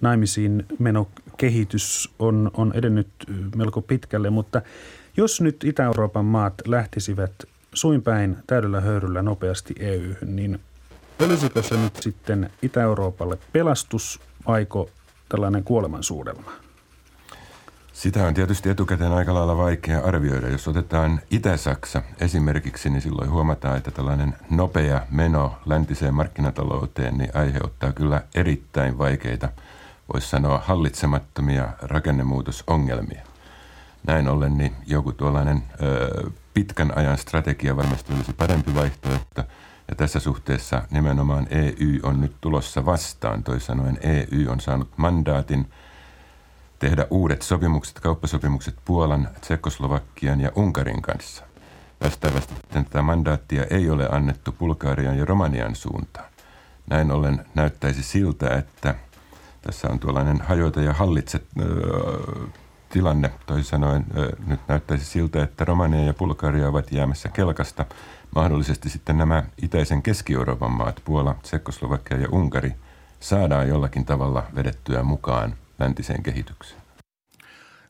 naimisiin 0.00 0.66
menokehitys 0.78 2.14
on, 2.18 2.50
on 2.54 2.72
edennyt 2.74 3.08
melko 3.56 3.82
pitkälle, 3.82 4.30
mutta 4.30 4.62
jos 5.16 5.40
nyt 5.40 5.64
Itä-Euroopan 5.64 6.24
maat 6.24 6.54
lähtisivät 6.66 7.32
suinpäin 7.74 8.36
täydellä 8.46 8.80
höyryllä 8.80 9.22
nopeasti 9.22 9.74
EU, 9.78 10.14
niin 10.26 10.60
olisikö 11.24 11.62
se 11.62 11.76
nyt 11.76 11.96
sitten 11.96 12.50
Itä-Euroopalle 12.62 13.38
pelastus, 13.52 14.20
aiko 14.44 14.90
tällainen 15.28 15.64
kuolemansuudelma? 15.64 16.63
Sitä 17.94 18.26
on 18.26 18.34
tietysti 18.34 18.68
etukäteen 18.70 19.12
aika 19.12 19.34
lailla 19.34 19.56
vaikea 19.56 20.00
arvioida. 20.00 20.48
Jos 20.48 20.68
otetaan 20.68 21.20
Itä-Saksa 21.30 22.02
esimerkiksi, 22.20 22.90
niin 22.90 23.02
silloin 23.02 23.30
huomataan, 23.30 23.76
että 23.76 23.90
tällainen 23.90 24.34
nopea 24.50 25.00
meno 25.10 25.58
läntiseen 25.66 26.14
markkinatalouteen 26.14 27.18
niin 27.18 27.30
aiheuttaa 27.34 27.92
kyllä 27.92 28.22
erittäin 28.34 28.98
vaikeita, 28.98 29.48
voisi 30.12 30.28
sanoa 30.28 30.62
hallitsemattomia 30.64 31.68
rakennemuutosongelmia. 31.82 33.22
Näin 34.06 34.28
ollen 34.28 34.56
niin 34.58 34.76
joku 34.86 35.12
tuollainen 35.12 35.62
ö, 35.82 36.30
pitkän 36.54 36.92
ajan 36.96 37.18
strategia 37.18 37.76
varmasti 37.76 38.12
olisi 38.12 38.32
parempi 38.32 38.74
vaihtoehto. 38.74 39.42
Ja 39.88 39.94
tässä 39.96 40.20
suhteessa 40.20 40.82
nimenomaan 40.90 41.46
EU 41.50 41.98
on 42.02 42.20
nyt 42.20 42.32
tulossa 42.40 42.86
vastaan. 42.86 43.42
Toisin 43.42 43.66
sanoen 43.66 43.98
EU 44.02 44.50
on 44.50 44.60
saanut 44.60 44.88
mandaatin 44.96 45.66
tehdä 46.84 47.06
uudet 47.10 47.42
sopimukset, 47.42 48.00
kauppasopimukset 48.00 48.74
Puolan, 48.84 49.28
Tsekoslovakian 49.40 50.40
ja 50.40 50.50
Unkarin 50.56 51.02
kanssa. 51.02 51.44
Vastaavasti 52.04 52.54
tätä 52.68 53.02
mandaattia 53.02 53.64
ei 53.70 53.90
ole 53.90 54.08
annettu 54.12 54.52
Bulgarian 54.52 55.18
ja 55.18 55.24
Romanian 55.24 55.74
suuntaan. 55.74 56.26
Näin 56.90 57.10
ollen 57.10 57.46
näyttäisi 57.54 58.02
siltä, 58.02 58.48
että 58.48 58.94
tässä 59.62 59.88
on 59.88 59.98
tuollainen 59.98 60.40
hajoita 60.40 60.80
ja 60.80 60.92
hallitse 60.92 61.40
tilanne. 62.90 63.30
Toisin 63.46 63.64
sanoen 63.64 64.06
nyt 64.46 64.60
näyttäisi 64.68 65.04
siltä, 65.04 65.42
että 65.42 65.64
Romania 65.64 66.04
ja 66.04 66.14
Bulgaria 66.14 66.68
ovat 66.68 66.92
jäämässä 66.92 67.28
kelkasta. 67.28 67.86
Mahdollisesti 68.34 68.90
sitten 68.90 69.18
nämä 69.18 69.42
itäisen 69.62 70.02
Keski-Euroopan 70.02 70.72
maat, 70.72 71.02
Puola, 71.04 71.34
Tsekoslovakia 71.42 72.16
ja 72.16 72.28
Unkari, 72.32 72.74
saadaan 73.20 73.68
jollakin 73.68 74.04
tavalla 74.04 74.42
vedettyä 74.54 75.02
mukaan 75.02 75.54
läntiseen 75.78 76.22
kehitykseen. 76.22 76.80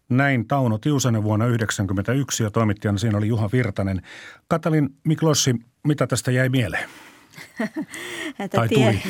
Näin 0.08 0.48
Tauno 0.48 0.78
Tiusanen 0.78 1.22
vuonna 1.22 1.44
1991 1.44 2.42
ja 2.42 2.50
toimittajana 2.50 2.98
siinä 2.98 3.18
oli 3.18 3.28
Juha 3.28 3.48
Virtanen. 3.52 4.02
Katalin 4.48 4.96
Miklossi, 5.04 5.54
mitä 5.84 6.06
tästä 6.06 6.30
jäi 6.30 6.48
mieleen? 6.48 6.88
tai 8.56 8.68
tie, 8.68 9.02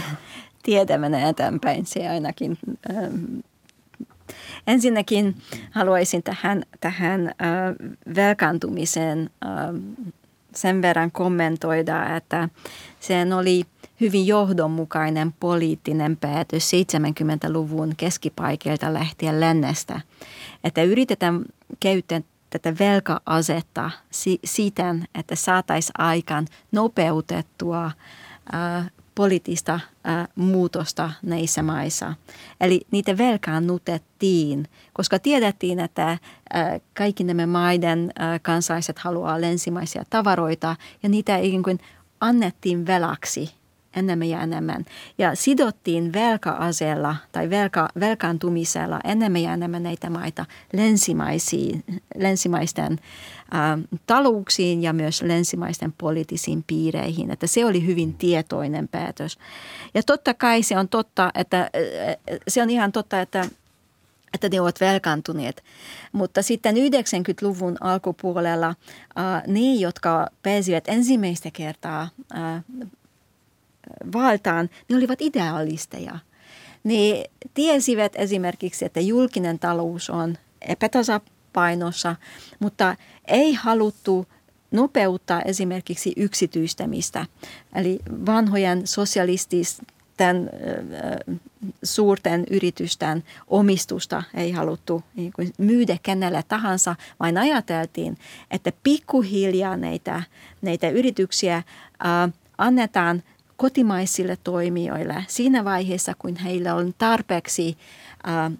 tietä 0.62 0.98
menee 0.98 1.28
eteenpäin, 1.28 1.86
se 1.86 2.08
ainakin 2.08 2.58
ähm, 2.90 3.38
Ensinnäkin 4.66 5.36
haluaisin 5.70 6.22
tähän, 6.22 6.62
tähän 6.80 7.28
äh, 7.28 7.34
velkaantumiseen 8.16 9.30
äh, 9.46 9.50
sen 10.54 10.82
verran 10.82 11.10
kommentoida, 11.10 12.16
että 12.16 12.48
sen 13.00 13.32
oli 13.32 13.64
hyvin 14.00 14.26
johdonmukainen 14.26 15.32
poliittinen 15.40 16.16
päätös 16.16 16.70
70-luvun 16.72 17.94
keskipaikeilta 17.96 18.94
lähtien 18.94 19.40
lännestä, 19.40 20.00
että 20.64 20.82
yritetään 20.82 21.44
käyttää 21.80 22.20
tätä 22.50 22.74
velka-asetta 22.78 23.90
siten, 24.44 25.04
että 25.14 25.34
saataisiin 25.34 26.00
aikaan 26.00 26.46
nopeutettua 26.72 27.84
äh, 27.84 28.90
poliittista 29.14 29.74
äh, 29.74 30.28
muutosta 30.34 31.10
näissä 31.22 31.62
maissa. 31.62 32.14
Eli 32.60 32.80
niitä 32.90 33.18
velkaannutettiin, 33.18 34.68
koska 34.92 35.18
tiedettiin, 35.18 35.80
että 35.80 36.10
äh, 36.10 36.18
kaikki 36.94 37.24
nämä 37.24 37.46
maiden 37.46 38.12
äh, 38.20 38.40
kansalaiset 38.42 38.98
haluaa 38.98 39.40
länsimaisia 39.40 40.04
tavaroita 40.10 40.76
ja 41.02 41.08
niitä 41.08 41.36
ikään 41.36 41.62
kuin 41.62 41.78
annettiin 42.20 42.86
velaksi 42.86 43.54
enemmän 43.96 44.28
ja 44.28 44.40
enemmän. 44.40 44.84
Ja 45.18 45.34
sidottiin 45.34 46.12
velka-aseella 46.12 47.16
tai 47.32 47.50
velka, 47.50 47.88
velkaantumisella 48.00 49.00
enemmän 49.04 49.42
ja 49.42 49.52
enemmän 49.52 49.82
näitä 49.82 50.10
maita 50.10 50.46
länsimaisiin, 50.72 51.84
länsimaisten 52.16 52.92
ä, 53.54 53.78
talouksiin 54.06 54.82
ja 54.82 54.92
myös 54.92 55.22
länsimaisten 55.22 55.92
poliittisiin 55.92 56.64
piireihin. 56.66 57.30
Että 57.30 57.46
se 57.46 57.64
oli 57.64 57.86
hyvin 57.86 58.14
tietoinen 58.14 58.88
päätös. 58.88 59.38
Ja 59.94 60.02
totta 60.02 60.34
kai 60.34 60.62
se 60.62 60.78
on 60.78 60.88
totta, 60.88 61.30
että 61.34 61.70
se 62.48 62.62
on 62.62 62.70
ihan 62.70 62.92
totta, 62.92 63.20
että 63.20 63.48
että 64.34 64.48
ne 64.48 64.60
ovat 64.60 64.80
velkaantuneet. 64.80 65.64
Mutta 66.12 66.42
sitten 66.42 66.76
90-luvun 66.76 67.76
alkupuolella 67.80 68.74
ne, 69.46 69.74
jotka 69.74 70.28
pääsivät 70.42 70.84
ensimmäistä 70.88 71.50
kertaa 71.52 72.08
valtaan, 74.12 74.70
ne 74.88 74.96
olivat 74.96 75.22
idealisteja. 75.22 76.18
Ne 76.84 77.24
tiesivät 77.54 78.12
esimerkiksi, 78.16 78.84
että 78.84 79.00
julkinen 79.00 79.58
talous 79.58 80.10
on 80.10 80.38
epätasapainossa, 80.60 82.16
mutta 82.58 82.96
ei 83.28 83.52
haluttu 83.52 84.26
nopeuttaa 84.70 85.42
esimerkiksi 85.42 86.12
yksityistämistä. 86.16 87.26
Eli 87.74 87.98
vanhojen 88.26 88.86
sosialististen 88.86 90.50
suurten 91.82 92.44
yritysten 92.50 93.24
omistusta 93.48 94.22
ei 94.34 94.52
haluttu 94.52 95.02
niin 95.16 95.32
myydä 95.58 95.96
kenelle 96.02 96.42
tahansa, 96.48 96.96
vaan 97.20 97.38
ajateltiin, 97.38 98.18
että 98.50 98.72
pikkuhiljaa 98.82 99.76
näitä, 99.76 100.22
näitä 100.62 100.88
yrityksiä 100.88 101.62
annetaan– 102.58 103.22
kotimaisille 103.56 104.38
toimijoille 104.44 105.24
siinä 105.28 105.64
vaiheessa, 105.64 106.12
kun 106.18 106.36
heillä 106.36 106.74
on 106.74 106.94
tarpeeksi 106.98 107.78
äh, 108.28 108.52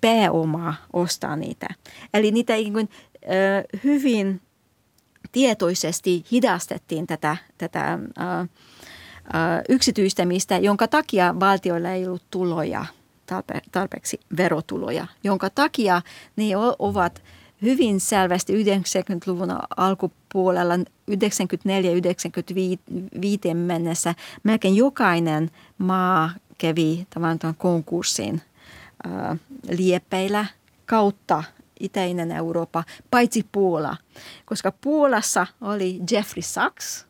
pääomaa 0.00 0.74
ostaa 0.92 1.36
niitä. 1.36 1.66
Eli 2.14 2.30
niitä 2.30 2.52
niin 2.52 2.72
kuin, 2.72 2.88
äh, 3.24 3.82
hyvin 3.84 4.40
tietoisesti 5.32 6.24
hidastettiin 6.32 7.06
tätä, 7.06 7.36
tätä 7.58 7.92
äh, 7.92 8.40
äh, 8.40 8.48
yksityistämistä, 9.68 10.58
jonka 10.58 10.88
takia 10.88 11.34
valtioilla 11.40 11.90
ei 11.90 12.06
ollut 12.06 12.30
tuloja, 12.30 12.84
tarpe, 13.26 13.54
tarpeeksi 13.72 14.20
verotuloja, 14.36 15.06
jonka 15.24 15.50
takia 15.50 16.02
ne 16.36 16.44
ovat 16.78 17.22
hyvin 17.62 18.00
selvästi 18.00 18.64
90-luvun 18.64 19.58
alkupuolella 19.76 20.76
94-95 20.76 20.82
mennessä 23.54 24.14
melkein 24.42 24.76
jokainen 24.76 25.50
maa 25.78 26.30
kävi 26.58 27.06
tavallaan 27.14 27.54
konkurssin 27.58 28.42
liepeillä 29.70 30.46
kautta 30.86 31.44
itäinen 31.80 32.32
Eurooppa, 32.32 32.84
paitsi 33.10 33.46
Puola. 33.52 33.96
Koska 34.44 34.72
Puolassa 34.80 35.46
oli 35.60 36.00
Jeffrey 36.10 36.42
Sachs, 36.42 37.06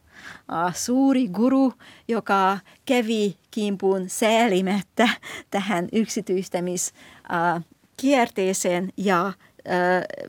suuri 0.75 1.29
guru, 1.29 1.73
joka 2.09 2.59
kävi 2.87 3.37
kimpuun 3.51 4.09
säälimättä 4.09 5.09
tähän 5.51 5.89
yksityistämiskierteeseen 5.93 8.93
ja 8.97 9.33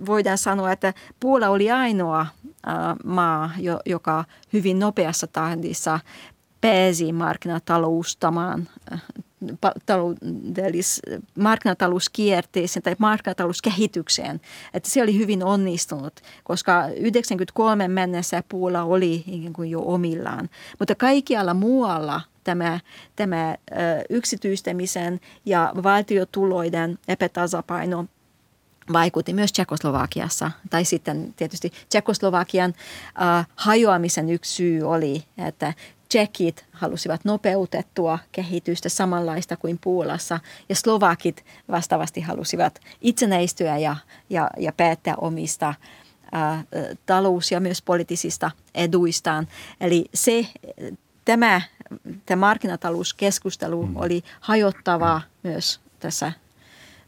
voidaan 0.06 0.38
sanoa, 0.38 0.72
että 0.72 0.94
Puola 1.20 1.50
oli 1.50 1.72
ainoa 1.72 2.26
maa, 3.04 3.52
joka 3.86 4.26
hyvin 4.54 4.80
nopeassa 4.80 5.28
tahdissa 5.28 6.00
pääsi 6.62 7.12
markkinataloustamaan 7.14 8.68
taloudellis, 9.86 11.02
markkinatalouskierteeseen 11.40 12.84
tai 12.84 12.96
markkinatalouskehitykseen. 13.00 14.42
Että 14.74 14.90
se 14.90 15.04
oli 15.04 15.18
hyvin 15.18 15.44
onnistunut, 15.44 16.14
koska 16.44 16.88
93 16.88 17.88
mennessä 17.88 18.44
Puola 18.50 18.84
oli 18.84 19.24
ikään 19.28 19.54
kuin 19.54 19.70
jo 19.70 19.82
omillaan. 19.86 20.50
Mutta 20.80 20.96
kaikkialla 20.96 21.54
muualla 21.54 22.22
tämä, 22.44 22.80
tämä 23.16 23.56
yksityistämisen 24.10 25.20
ja 25.46 25.72
valtiotuloiden 25.84 26.98
epätasapaino 27.08 28.06
vaikutti 28.94 29.34
myös 29.34 29.52
Tsekoslovakiassa. 29.52 30.52
Tai 30.70 30.86
sitten 30.86 31.34
tietysti 31.36 31.72
Tsekoslovakian 31.90 32.74
äh, 33.22 33.48
hajoamisen 33.56 34.30
yksi 34.30 34.54
syy 34.54 34.82
oli, 34.82 35.24
että 35.38 35.74
tsekit 36.14 36.66
halusivat 36.72 37.26
nopeutettua 37.26 38.20
kehitystä 38.32 38.90
samanlaista 38.90 39.58
kuin 39.58 39.80
Puolassa 39.84 40.40
ja 40.70 40.76
slovakit 40.76 41.46
vastaavasti 41.72 42.22
halusivat 42.22 42.80
itsenäistyä 43.02 43.78
ja, 43.78 43.96
ja, 44.30 44.50
ja 44.58 44.72
päättää 44.72 45.16
omista 45.18 45.74
ää, 46.32 46.64
talous- 47.06 47.52
ja 47.52 47.60
myös 47.60 47.82
poliittisista 47.82 48.52
eduistaan. 48.76 49.48
Eli 49.82 50.06
se, 50.14 50.48
tämä, 51.26 51.62
tämä 52.26 52.40
markkinatalouskeskustelu 52.40 53.86
mm. 53.86 53.96
oli 53.96 54.24
hajottavaa 54.40 55.22
myös 55.44 55.80
tässä 56.00 56.32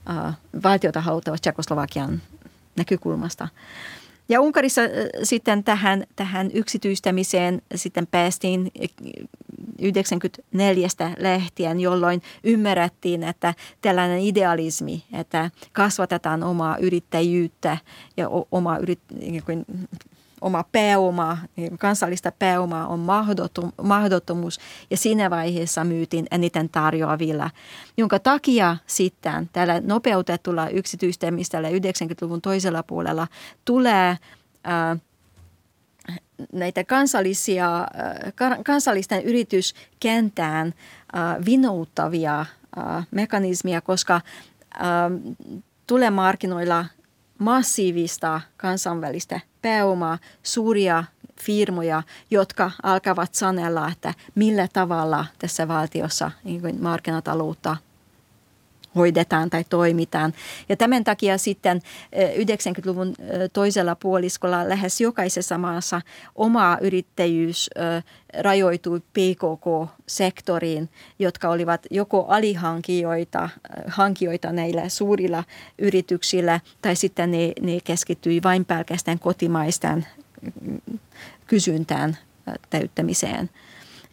ää, 0.05 0.33
valtiota 0.63 1.01
haluttavassa 1.01 1.41
Tsekoslovakian 1.41 2.21
näkökulmasta. 2.75 3.47
Ja 4.29 4.41
Unkarissa 4.41 4.81
sitten 5.23 5.63
tähän, 5.63 6.03
tähän 6.15 6.49
yksityistämiseen 6.53 7.61
sitten 7.75 8.07
päästiin 8.07 8.71
94 9.81 10.87
lähtien, 11.17 11.79
jolloin 11.79 12.21
ymmärrettiin, 12.43 13.23
että 13.23 13.53
tällainen 13.81 14.19
idealismi, 14.19 15.03
että 15.13 15.51
kasvatetaan 15.71 16.43
omaa 16.43 16.77
yrittäjyyttä 16.77 17.77
ja 18.17 18.29
oma 18.51 18.77
yrit, 18.77 18.99
oma 20.41 20.63
pääoma, 20.71 21.37
kansallista 21.79 22.31
pääomaa 22.31 22.87
on 22.87 22.99
mahdottomuus. 23.83 24.59
Ja 24.91 24.97
siinä 24.97 25.29
vaiheessa 25.29 25.83
myytiin 25.83 26.27
eniten 26.31 26.69
tarjoavilla, 26.69 27.49
jonka 27.97 28.19
takia 28.19 28.77
sitten 28.87 29.49
tällä 29.53 29.79
nopeutetulla 29.79 30.69
yksityistämisellä 30.69 31.69
90-luvun 31.69 32.41
toisella 32.41 32.83
puolella 32.83 33.27
tulee 33.65 34.17
ää, 34.63 34.97
näitä 36.53 36.83
kansallisia, 36.83 37.87
kansallisten 38.65 39.23
yrityskentään 39.23 40.73
vinouttavia 41.45 42.45
mekanismia, 43.11 43.81
koska 43.81 44.21
tulee 45.87 46.09
markkinoilla 46.09 46.85
massiivista 47.39 48.41
kansainvälistä 48.57 49.39
pääomaa, 49.61 50.17
suuria 50.43 51.03
firmoja, 51.41 52.03
jotka 52.31 52.71
alkavat 52.83 53.33
sanella, 53.33 53.87
että 53.87 54.13
millä 54.35 54.67
tavalla 54.73 55.25
tässä 55.39 55.67
valtiossa 55.67 56.31
niin 56.43 56.81
markkinataloutta 56.81 57.77
hoidetaan 58.95 59.49
tai 59.49 59.63
toimitaan. 59.69 60.33
Ja 60.69 60.75
tämän 60.77 61.03
takia 61.03 61.37
sitten 61.37 61.81
90-luvun 62.15 63.15
toisella 63.53 63.95
puoliskolla 63.95 64.69
lähes 64.69 65.01
jokaisessa 65.01 65.57
maassa 65.57 66.01
oma 66.35 66.77
yrittäjyys 66.81 67.69
rajoitui 68.39 68.99
PKK-sektoriin, 68.99 70.89
jotka 71.19 71.49
olivat 71.49 71.85
joko 71.91 72.25
alihankijoita 72.27 73.49
hankijoita 73.87 74.51
näillä 74.51 74.89
suurilla 74.89 75.43
yrityksillä 75.79 76.59
tai 76.81 76.95
sitten 76.95 77.31
ne, 77.31 77.53
ne 77.61 77.79
keskittyi 77.83 78.43
vain 78.43 78.65
pelkästään 78.65 79.19
kotimaisten 79.19 80.07
kysyntään 81.47 82.17
täyttämiseen. 82.69 83.49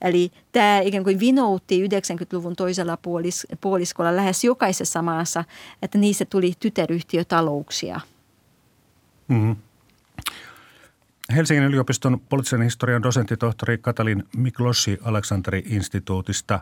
Eli 0.03 0.31
tämä 0.53 0.81
ikään 0.81 1.05
kuin 1.05 1.21
vinoutti 1.21 1.87
90-luvun 1.87 2.57
toisella 2.57 2.97
puolis, 2.97 3.47
puoliskolla 3.61 4.17
lähes 4.17 4.45
jokaisessa 4.45 5.03
maassa, 5.03 5.45
että 5.83 5.99
niissä 5.99 6.25
tuli 6.25 6.53
tytäryhtiötalouksia. 6.61 8.01
Mm-hmm. 9.29 9.57
Helsingin 11.35 11.65
yliopiston 11.65 12.21
poliittisen 12.29 12.63
historian 12.63 13.03
dosenttitohtori 13.03 13.79
Katalin 13.79 14.25
Miklossi 14.37 14.99
Aleksanteri-instituutista. 15.03 16.61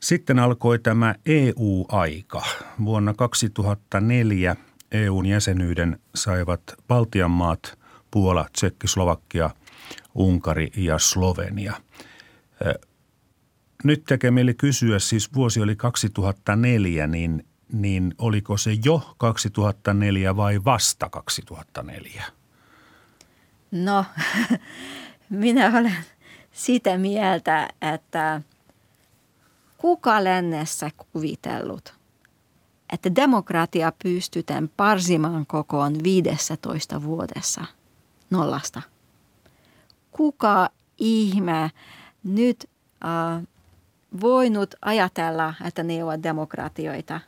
Sitten 0.00 0.38
alkoi 0.38 0.78
tämä 0.78 1.14
EU-aika. 1.26 2.42
Vuonna 2.84 3.14
2004 3.14 4.56
EUn 4.92 5.26
jäsenyyden 5.26 5.98
saivat 6.14 6.62
Baltian 6.88 7.30
maat, 7.30 7.78
Puola, 8.10 8.46
Tsekki, 8.52 8.88
Slovakia, 8.88 9.50
Unkari 10.14 10.70
ja 10.76 10.98
Slovenia– 10.98 11.74
nyt 13.84 14.04
tekee 14.04 14.30
mieli 14.30 14.54
kysyä, 14.54 14.98
siis 14.98 15.34
vuosi 15.34 15.60
oli 15.60 15.76
2004, 15.76 17.06
niin, 17.06 17.46
niin 17.72 18.14
oliko 18.18 18.56
se 18.56 18.76
jo 18.84 19.14
2004 19.18 20.36
vai 20.36 20.64
vasta 20.64 21.08
2004? 21.08 22.24
No, 23.70 24.04
minä 25.30 25.78
olen 25.78 25.96
sitä 26.52 26.98
mieltä, 26.98 27.68
että 27.94 28.40
kuka 29.78 30.24
lännessä 30.24 30.90
kuvitellut, 30.96 31.94
että 32.92 33.14
demokratia 33.14 33.92
pystytään 34.02 34.70
parsimaan 34.76 35.46
kokoon 35.46 36.02
15 36.02 37.02
vuodessa 37.02 37.64
nollasta? 38.30 38.82
Kuka 40.10 40.70
ihme 40.98 41.70
nyt 42.24 42.70
äh, 43.04 43.42
voinut 44.20 44.74
ajatella, 44.82 45.54
että 45.64 45.82
ne 45.82 46.04
ovat 46.04 46.22
demokratioita. 46.22 47.20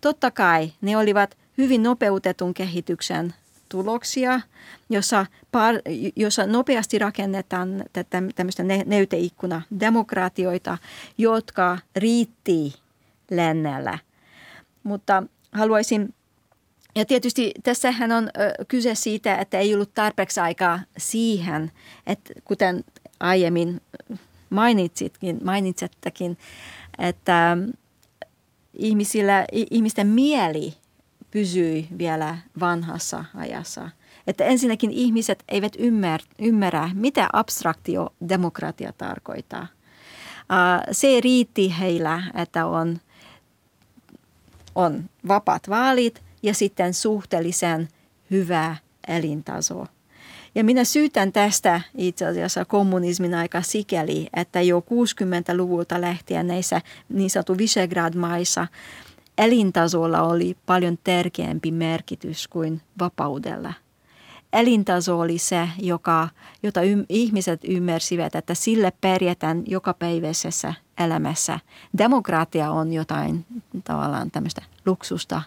Totta 0.00 0.30
kai 0.30 0.72
ne 0.80 0.96
olivat 0.96 1.36
hyvin 1.58 1.82
nopeutetun 1.82 2.54
kehityksen 2.54 3.34
tuloksia, 3.68 4.40
jossa, 4.90 5.26
par, 5.52 5.74
jossa 6.16 6.46
nopeasti 6.46 6.98
rakennetaan 6.98 7.84
tämmöistä 8.36 8.62
neyteikkuna 8.62 9.62
demokratioita, 9.80 10.78
jotka 11.18 11.78
riitti 11.96 12.74
lännellä. 13.30 13.98
Mutta 14.82 15.22
haluaisin 15.52 16.14
ja 16.96 17.04
tietysti 17.04 17.52
tässähän 17.62 18.12
on 18.12 18.30
kyse 18.68 18.94
siitä, 18.94 19.36
että 19.36 19.58
ei 19.58 19.74
ollut 19.74 19.94
tarpeeksi 19.94 20.40
aikaa 20.40 20.80
siihen, 20.98 21.72
että 22.06 22.32
kuten 22.44 22.84
aiemmin 23.20 23.80
mainitsitkin, 24.50 25.38
mainitsettekin, 25.44 26.38
että 26.98 27.56
ihmisillä, 28.74 29.44
ihmisten 29.52 30.06
mieli 30.06 30.74
pysyi 31.30 31.88
vielä 31.98 32.38
vanhassa 32.60 33.24
ajassa. 33.34 33.90
Että 34.26 34.44
ensinnäkin 34.44 34.90
ihmiset 34.90 35.44
eivät 35.48 35.72
ymmär, 35.78 36.20
ymmärrä, 36.38 36.90
mitä 36.94 37.28
abstraktio 37.32 38.08
demokratia 38.28 38.92
tarkoittaa. 38.98 39.66
Se 40.92 41.20
riitti 41.20 41.74
heillä, 41.80 42.22
että 42.34 42.66
on, 42.66 43.00
on 44.74 45.04
vapaat 45.28 45.68
vaalit 45.68 46.22
ja 46.42 46.54
sitten 46.54 46.94
suhteellisen 46.94 47.88
hyvä 48.30 48.76
elintaso– 49.08 49.86
ja 50.56 50.64
minä 50.64 50.84
syytän 50.84 51.32
tästä 51.32 51.80
itse 51.94 52.26
asiassa 52.26 52.64
kommunismin 52.64 53.34
aika 53.34 53.62
sikäli, 53.62 54.28
että 54.36 54.60
jo 54.60 54.80
60-luvulta 54.80 56.00
lähtien 56.00 56.46
näissä 56.46 56.80
niin 57.08 57.30
sanottu 57.30 57.58
Visegrad-maissa 57.58 58.66
elintasolla 59.38 60.22
oli 60.22 60.56
paljon 60.66 60.98
tärkeämpi 61.04 61.70
merkitys 61.70 62.48
kuin 62.48 62.80
vapaudella. 62.98 63.72
Elintaso 64.52 65.20
oli 65.20 65.38
se, 65.38 65.68
joka, 65.78 66.28
jota 66.62 66.82
ym, 66.82 67.04
ihmiset 67.08 67.60
ymmärsivät, 67.68 68.34
että 68.34 68.54
sille 68.54 68.92
pärjätään 69.00 69.62
jokapäiväisessä 69.66 70.74
elämässä. 70.98 71.60
Demokratia 71.98 72.70
on 72.70 72.92
jotain 72.92 73.44
tavallaan 73.84 74.30
tämmöistä 74.30 74.62
luksusta, 74.86 75.42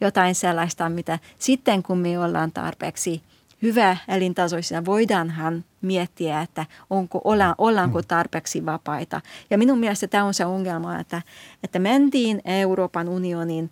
jotain 0.00 0.34
sellaista, 0.34 0.88
mitä 0.88 1.18
sitten 1.38 1.82
kun 1.82 1.98
me 1.98 2.18
ollaan 2.18 2.52
tarpeeksi 2.52 3.22
hyvä 3.62 3.96
elintasoisina, 4.08 4.84
voidaanhan 4.84 5.64
miettiä, 5.80 6.42
että 6.42 6.66
onko, 6.90 7.20
olla, 7.24 7.54
ollaanko 7.58 7.98
mm. 7.98 8.04
tarpeeksi 8.08 8.66
vapaita. 8.66 9.20
Ja 9.50 9.58
minun 9.58 9.78
mielestä 9.78 10.08
tämä 10.08 10.24
on 10.24 10.34
se 10.34 10.44
ongelma, 10.44 10.98
että, 10.98 11.22
että 11.64 11.78
mentiin 11.78 12.40
Euroopan 12.44 13.08
unionin 13.08 13.70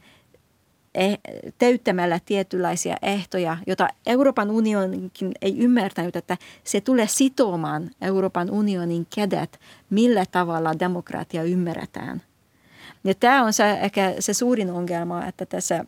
eh, 0.94 1.18
täyttämällä 1.58 2.20
tietynlaisia 2.26 2.96
ehtoja, 3.02 3.56
jota 3.66 3.88
Euroopan 4.06 4.50
unionikin 4.50 5.32
ei 5.42 5.58
ymmärtänyt, 5.58 6.16
että 6.16 6.36
se 6.64 6.80
tulee 6.80 7.06
sitomaan 7.06 7.90
Euroopan 8.00 8.50
unionin 8.50 9.06
kädet, 9.14 9.60
millä 9.90 10.24
tavalla 10.30 10.78
demokratia 10.78 11.42
ymmärretään. 11.42 12.22
Ja 13.04 13.14
tämä 13.14 13.44
on 13.44 13.52
se, 13.52 13.70
ehkä 13.70 14.14
se 14.18 14.34
suurin 14.34 14.70
ongelma, 14.70 15.26
että 15.26 15.46
tässä 15.46 15.84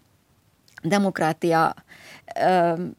demokratia 0.90 1.74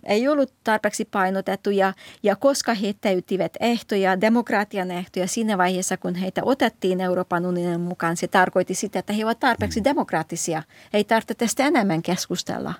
ei 0.05 0.27
ollut 0.27 0.53
tarpeeksi 0.63 1.05
painotettu 1.05 1.69
ja, 1.69 1.93
ja 2.23 2.35
koska 2.35 2.73
he 2.73 2.95
täyttivät 3.01 3.53
ehtoja, 3.59 4.21
demokratian 4.21 4.91
ehtoja 4.91 5.27
siinä 5.27 5.57
vaiheessa, 5.57 5.97
kun 5.97 6.15
heitä 6.15 6.41
otettiin 6.45 7.01
Euroopan 7.01 7.45
unionin 7.45 7.81
mukaan, 7.81 8.17
se 8.17 8.27
tarkoitti 8.27 8.75
sitä, 8.75 8.99
että 8.99 9.13
he 9.13 9.25
ovat 9.25 9.39
tarpeeksi 9.39 9.79
mm. 9.79 9.83
demokraattisia. 9.83 10.63
Ei 10.93 11.03
tarvitse 11.03 11.33
tästä 11.33 11.65
enemmän 11.65 12.01
keskustella. 12.01 12.73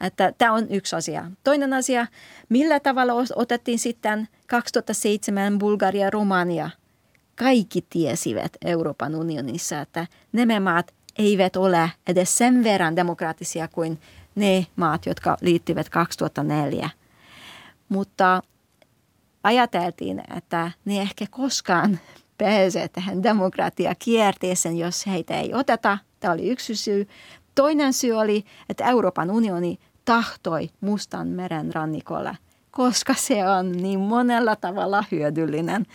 Että 0.00 0.32
tämä 0.38 0.52
on 0.52 0.66
yksi 0.70 0.96
asia. 0.96 1.30
Toinen 1.44 1.72
asia, 1.72 2.06
millä 2.48 2.80
tavalla 2.80 3.12
otettiin 3.36 3.78
sitten 3.78 4.28
2007 4.46 5.58
Bulgaria 5.58 6.04
ja 6.04 6.10
Romania. 6.10 6.70
Kaikki 7.36 7.86
tiesivät 7.90 8.56
Euroopan 8.64 9.14
unionissa, 9.14 9.80
että 9.80 10.06
nämä 10.32 10.60
maat 10.60 10.94
eivät 11.18 11.56
ole 11.56 11.90
edes 12.06 12.38
sen 12.38 12.64
verran 12.64 12.96
demokraattisia 12.96 13.68
kuin 13.68 13.98
ne 14.34 14.66
maat, 14.76 15.06
jotka 15.06 15.36
liittyvät 15.40 15.88
2004. 15.88 16.90
Mutta 17.88 18.42
ajateltiin, 19.42 20.22
että 20.36 20.70
ne 20.84 21.00
ehkä 21.00 21.24
koskaan 21.30 21.98
pääsee 22.38 22.88
tähän 22.88 23.22
demokratiakierteeseen, 23.22 24.78
jos 24.78 25.06
heitä 25.06 25.40
ei 25.40 25.54
oteta. 25.54 25.98
Tämä 26.20 26.34
oli 26.34 26.48
yksi 26.48 26.76
syy. 26.76 27.08
Toinen 27.54 27.92
syy 27.92 28.12
oli, 28.12 28.44
että 28.68 28.84
Euroopan 28.84 29.30
unioni 29.30 29.78
tahtoi 30.04 30.70
Mustan 30.80 31.28
meren 31.28 31.74
rannikolle, 31.74 32.36
koska 32.70 33.14
se 33.14 33.48
on 33.48 33.72
niin 33.72 34.00
monella 34.00 34.56
tavalla 34.56 35.04
hyödyllinen 35.12 35.86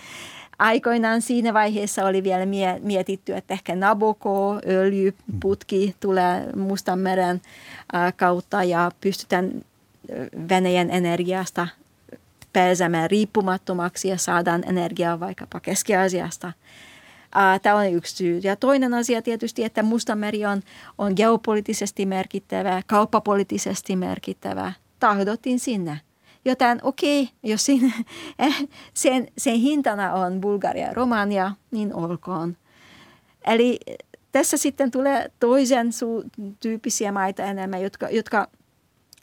aikoinaan 0.60 1.22
siinä 1.22 1.53
vaiheessa 1.53 2.05
oli 2.05 2.24
vielä 2.24 2.45
mietitty, 2.82 3.36
että 3.36 3.53
ehkä 3.53 3.76
Nabucco, 3.76 4.60
öljyputki 4.68 5.95
tulee 5.99 6.49
Mustanmeren 6.55 7.41
kautta 8.16 8.64
ja 8.64 8.91
pystytään 9.01 9.51
Venäjän 10.49 10.89
energiasta 10.91 11.68
pääsemään 12.53 13.10
riippumattomaksi 13.10 14.07
ja 14.07 14.18
saadaan 14.18 14.64
energiaa 14.68 15.20
vaikkapa 15.20 15.60
Keski-Aasiasta. 15.60 16.53
Tämä 17.62 17.76
on 17.76 17.91
yksi 17.91 18.16
syy. 18.16 18.39
Ja 18.43 18.55
toinen 18.55 18.93
asia 18.93 19.22
tietysti, 19.22 19.64
että 19.64 19.84
Mustanmeri 19.84 20.45
on, 20.45 20.62
on 20.97 21.14
geopoliittisesti 21.16 22.05
merkittävä, 22.05 22.82
kauppapoliittisesti 22.88 23.95
merkittävä. 23.95 24.74
Tahdottiin 24.99 25.60
sinne. 25.60 25.99
Joten 26.49 26.79
okei, 26.83 27.21
okay, 27.21 27.33
jos 27.43 27.65
siinä, 27.65 27.91
eh, 28.39 28.67
sen, 28.93 29.27
sen 29.37 29.55
hintana 29.55 30.13
on 30.13 30.41
Bulgaria 30.41 30.87
ja 30.87 30.93
Romania, 30.93 31.51
niin 31.71 31.93
olkoon. 31.93 32.57
Eli 33.47 33.79
tässä 34.31 34.57
sitten 34.57 34.91
tulee 34.91 35.31
toisen 35.39 35.87
su- 35.87 36.29
tyyppisiä 36.59 37.11
maita 37.11 37.43
enemmän, 37.43 37.81
jotka, 37.81 38.09
jotka 38.09 38.47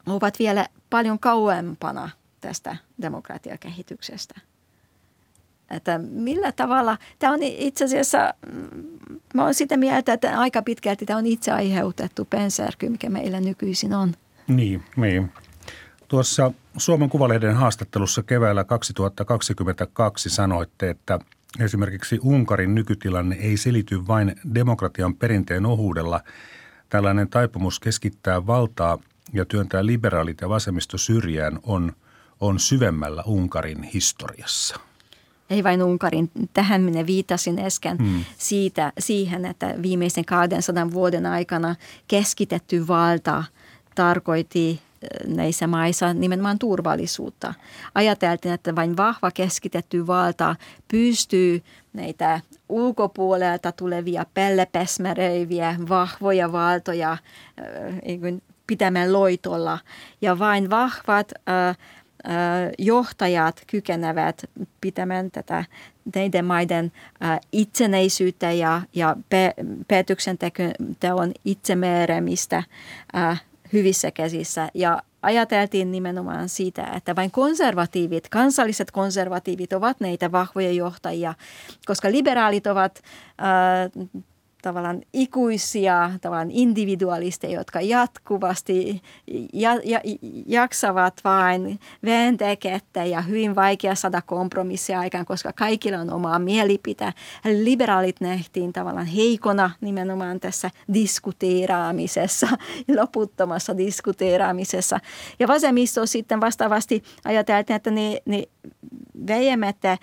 ovat 0.06 0.38
vielä 0.38 0.66
paljon 0.90 1.18
kauempana 1.18 2.10
tästä 2.40 2.76
demokratiakehityksestä. 3.02 4.40
Että 5.70 5.98
millä 5.98 6.52
tavalla, 6.52 6.98
tämä 7.18 7.32
on 7.32 7.42
itse 7.42 7.84
asiassa, 7.84 8.34
mä 9.34 9.42
olen 9.42 9.54
sitä 9.54 9.76
mieltä, 9.76 10.12
että 10.12 10.40
aika 10.40 10.62
pitkälti 10.62 11.06
tämä 11.06 11.18
on 11.18 11.26
itse 11.26 11.52
aiheutettu 11.52 12.24
pensärky, 12.24 12.88
mikä 12.88 13.10
meillä 13.10 13.40
nykyisin 13.40 13.94
on. 13.94 14.14
Niin, 14.48 14.82
niin. 14.96 15.32
Tuossa 16.08 16.52
Suomen 16.76 17.10
Kuvalehden 17.10 17.54
haastattelussa 17.54 18.22
keväällä 18.22 18.64
2022 18.64 20.30
sanoitte, 20.30 20.90
että 20.90 21.18
esimerkiksi 21.60 22.18
Unkarin 22.22 22.74
nykytilanne 22.74 23.36
ei 23.36 23.56
selity 23.56 24.06
vain 24.06 24.34
demokratian 24.54 25.14
perinteen 25.14 25.66
ohuudella. 25.66 26.20
Tällainen 26.88 27.28
taipumus 27.28 27.80
keskittää 27.80 28.46
valtaa 28.46 28.98
ja 29.32 29.44
työntää 29.44 29.86
liberaalit 29.86 30.40
ja 30.40 30.48
vasemmisto 30.48 30.98
syrjään 30.98 31.58
on, 31.62 31.92
on 32.40 32.58
syvemmällä 32.58 33.22
Unkarin 33.26 33.82
historiassa. 33.82 34.80
Ei 35.50 35.64
vain 35.64 35.82
Unkarin. 35.82 36.30
Tähän 36.52 36.82
minä 36.82 37.06
viitasin 37.06 37.58
äsken 37.58 37.98
hmm. 37.98 38.24
siitä, 38.38 38.92
siihen, 38.98 39.44
että 39.44 39.74
viimeisen 39.82 40.24
200 40.24 40.90
vuoden 40.90 41.26
aikana 41.26 41.76
keskitetty 42.08 42.88
valta 42.88 43.44
tarkoitti 43.94 44.85
näissä 45.26 45.66
maissa 45.66 46.14
nimenomaan 46.14 46.58
turvallisuutta. 46.58 47.54
Ajateltiin, 47.94 48.54
että 48.54 48.76
vain 48.76 48.96
vahva 48.96 49.30
keskitetty 49.30 50.06
valta 50.06 50.56
pystyy 50.88 51.62
näitä 51.92 52.40
ulkopuolelta 52.68 53.72
tulevia 53.72 54.26
pellepesmäröiviä 54.34 55.76
vahvoja 55.88 56.52
valtoja 56.52 57.16
pitämään 58.66 59.12
loitolla. 59.12 59.78
Ja 60.20 60.38
vain 60.38 60.70
vahvat 60.70 61.32
äh, 61.48 61.76
johtajat 62.78 63.62
kykenevät 63.66 64.44
pitämään 64.80 65.30
tätä 65.30 65.64
näiden 66.14 66.44
maiden 66.44 66.92
itsenäisyyttä 67.52 68.52
ja, 68.52 68.82
ja 68.94 69.16
päätöksenteon 69.88 71.32
itsemääräämistä 71.44 72.62
hyvissä 73.76 74.10
käsissä. 74.10 74.68
Ja 74.74 75.02
ajateltiin 75.22 75.90
nimenomaan 75.90 76.48
sitä, 76.48 76.84
että 76.96 77.16
vain 77.16 77.30
konservatiivit, 77.30 78.28
kansalliset 78.28 78.90
konservatiivit 78.90 79.72
ovat 79.72 80.00
näitä 80.00 80.32
vahvoja 80.32 80.72
johtajia, 80.72 81.34
koska 81.86 82.10
liberaalit 82.10 82.66
ovat 82.66 83.02
äh, 83.42 84.08
tavallaan 84.66 85.02
ikuisia 85.12 86.10
tavallaan 86.20 86.50
individualisteja, 86.50 87.58
jotka 87.58 87.80
jatkuvasti 87.80 89.02
ja, 89.52 89.80
ja, 89.84 90.00
jaksavat 90.46 91.20
vain 91.24 91.80
vääntää 92.04 92.56
kättä 92.56 93.04
ja 93.04 93.20
hyvin 93.20 93.54
vaikea 93.54 93.94
saada 93.94 94.22
kompromissia 94.22 95.00
aikaan, 95.00 95.26
koska 95.26 95.52
kaikilla 95.52 95.98
on 95.98 96.12
oma 96.12 96.38
mielipite. 96.38 97.12
Liberaalit 97.44 98.20
nähtiin 98.20 98.72
tavallaan 98.72 99.06
heikona 99.06 99.70
nimenomaan 99.80 100.40
tässä 100.40 100.70
diskuteeraamisessa, 100.94 102.48
loputtomassa 102.96 103.76
diskuteeraamisessa. 103.76 105.00
Ja 105.38 105.48
vasemmisto 105.48 106.06
sitten 106.06 106.40
vastaavasti 106.40 107.02
ajateltiin, 107.24 107.76
että 107.76 107.90
ne, 107.90 108.20
ne 108.24 108.44
väjämättä 109.28 109.98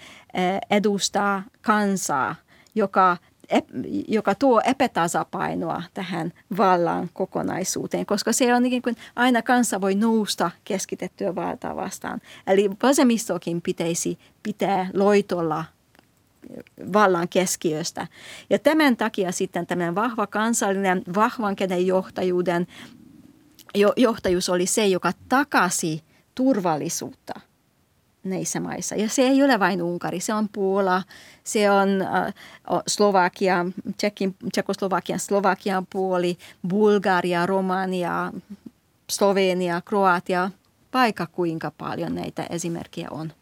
edustaa 0.70 1.44
kansaa, 1.62 2.36
joka 2.76 3.18
joka 4.08 4.36
tuo 4.36 4.62
epätasapainoa 4.66 5.84
tähän 5.94 6.34
vallan 6.58 7.10
kokonaisuuteen, 7.14 8.06
koska 8.06 8.34
se 8.34 8.56
on 8.56 8.64
niin 8.64 8.82
kuin 8.82 8.96
aina 9.16 9.42
kanssa 9.42 9.82
voi 9.82 9.96
nousta 9.96 10.52
keskitettyä 10.64 11.36
valtaa 11.36 11.76
vastaan. 11.76 12.22
Eli 12.48 12.70
vasemmistokin 12.84 13.62
pitäisi 13.62 14.20
pitää 14.44 14.90
loitolla 14.94 15.66
vallan 16.94 17.28
keskiöstä. 17.30 18.08
Ja 18.50 18.60
tämän 18.60 18.98
takia 18.98 19.32
sitten 19.32 19.68
tämän 19.68 19.96
vahva 19.96 20.28
kansallinen, 20.28 21.04
vahvan 21.16 21.56
käden 21.56 21.88
johtajuuden 21.88 22.68
johtajuus 23.98 24.50
oli 24.50 24.66
se, 24.66 24.88
joka 24.88 25.12
takasi 25.30 26.04
turvallisuutta– 26.36 27.34
näissä 28.24 28.60
maissa. 28.60 28.96
Ja 28.96 29.10
se 29.10 29.22
ei 29.22 29.44
ole 29.44 29.60
vain 29.60 29.82
Unkari, 29.82 30.20
se 30.20 30.34
on 30.34 30.50
Puola, 30.50 31.04
se 31.44 31.72
on 31.72 32.02
äh, 32.02 32.34
Slovakia, 32.88 33.66
Tsekin, 33.98 34.36
Tsekoslovakian 34.52 35.20
Slovakian 35.20 35.88
puoli, 35.90 36.38
Bulgaria, 36.68 37.46
Romania, 37.46 38.32
Slovenia, 39.10 39.82
Kroatia, 39.82 40.52
vaikka 40.94 41.28
kuinka 41.28 41.72
paljon 41.78 42.16
näitä 42.16 42.48
esimerkkejä 42.50 43.08
on. 43.12 43.34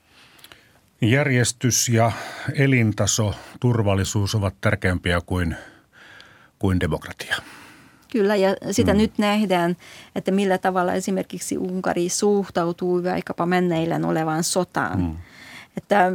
Järjestys 1.02 1.90
ja 1.90 2.12
elintaso, 2.54 3.34
turvallisuus 3.60 4.36
ovat 4.36 4.56
tärkeämpiä 4.62 5.22
kuin, 5.26 5.56
kuin 6.60 6.80
demokratia. 6.80 7.36
Kyllä, 8.12 8.36
ja 8.36 8.56
sitä 8.72 8.94
mm. 8.94 8.98
nyt 8.98 9.18
nähdään, 9.18 9.78
että 10.16 10.32
millä 10.32 10.58
tavalla 10.58 10.94
esimerkiksi 10.94 11.58
Unkari 11.58 12.10
suhtautuu 12.10 13.04
vaikkapa 13.04 13.46
menneilleen 13.46 14.06
olevaan 14.06 14.44
sotaan. 14.44 15.00
Mm. 15.00 15.18
Että 15.78 16.12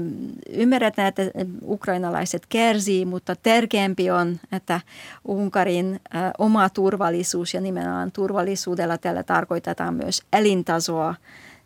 ymmärretään, 0.50 1.08
että 1.08 1.22
ukrainalaiset 1.62 2.46
kärsii, 2.48 3.04
mutta 3.04 3.36
tärkeämpi 3.36 4.10
on, 4.10 4.40
että 4.52 4.80
Unkarin 5.24 6.00
ä, 6.14 6.32
oma 6.38 6.68
turvallisuus 6.68 7.54
ja 7.54 7.60
nimenomaan 7.60 8.12
turvallisuudella 8.12 8.98
tällä 8.98 9.22
tarkoitetaan 9.22 9.94
myös 9.94 10.22
elintasoa, 10.32 11.14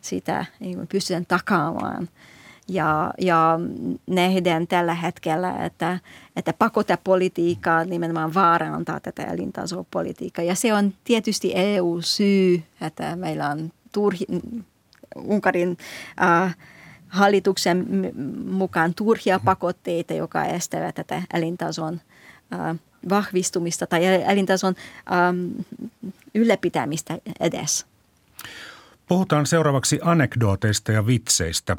sitä 0.01 0.45
niin 0.61 0.87
pystytään 0.89 1.27
takaamaan– 1.27 2.09
ja, 2.71 3.15
ja 3.19 3.61
nähdään 4.07 4.67
tällä 4.67 4.95
hetkellä, 4.95 5.65
että, 5.65 5.99
että 6.37 6.53
pakotepolitiikka 6.53 7.85
nimenomaan 7.85 8.35
vaarantaa 8.35 9.01
tätä 9.01 9.23
elintasopolitiikkaa. 9.23 10.45
Ja 10.45 10.55
se 10.55 10.75
on 10.75 10.95
tietysti 11.05 11.53
EU-syy, 11.55 12.63
että 12.81 13.17
meillä 13.17 13.49
on 13.49 13.73
turhi, 13.93 14.27
Unkarin 15.17 15.79
äh, 16.23 16.57
hallituksen 17.09 17.87
mukaan 18.47 18.95
turhia 18.95 19.41
pakotteita, 19.45 20.15
joka 20.15 20.45
estävät 20.45 20.95
tätä 20.95 21.23
elintason 21.35 22.01
äh, 22.53 22.77
vahvistumista 23.09 23.87
tai 23.87 24.05
elintason 24.05 24.75
ähm, 25.13 25.47
ylläpitämistä 26.35 27.19
edes. 27.41 27.87
Puhutaan 29.09 29.47
seuraavaksi 29.47 29.99
anekdooteista 30.03 30.93
ja 30.93 31.07
vitseistä. 31.07 31.77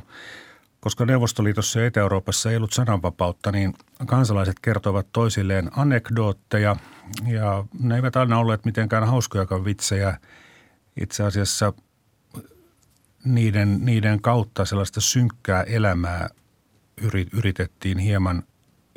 Koska 0.82 1.06
Neuvostoliitossa 1.06 1.80
ja 1.80 1.86
Etä-Euroopassa 1.86 2.52
ei 2.52 2.58
ollut 2.58 2.74
sananvapautta, 2.74 3.52
niin 3.52 3.74
kansalaiset 4.06 4.60
kertovat 4.62 5.08
toisilleen 5.14 5.72
anekdootteja 5.76 6.76
ja 7.28 7.66
ne 7.80 7.96
eivät 7.96 8.16
aina 8.16 8.40
olleet 8.40 8.66
mitenkään 8.66 9.08
hauskojakaan 9.08 9.66
vitsejä. 9.66 10.18
Itse 11.02 11.24
asiassa 11.24 11.74
niiden, 13.26 13.86
niiden 13.86 14.22
kautta 14.22 14.66
sellaista 14.66 15.02
synkkää 15.02 15.64
elämää 15.64 16.30
yritettiin 17.34 17.98
hieman, 17.98 18.44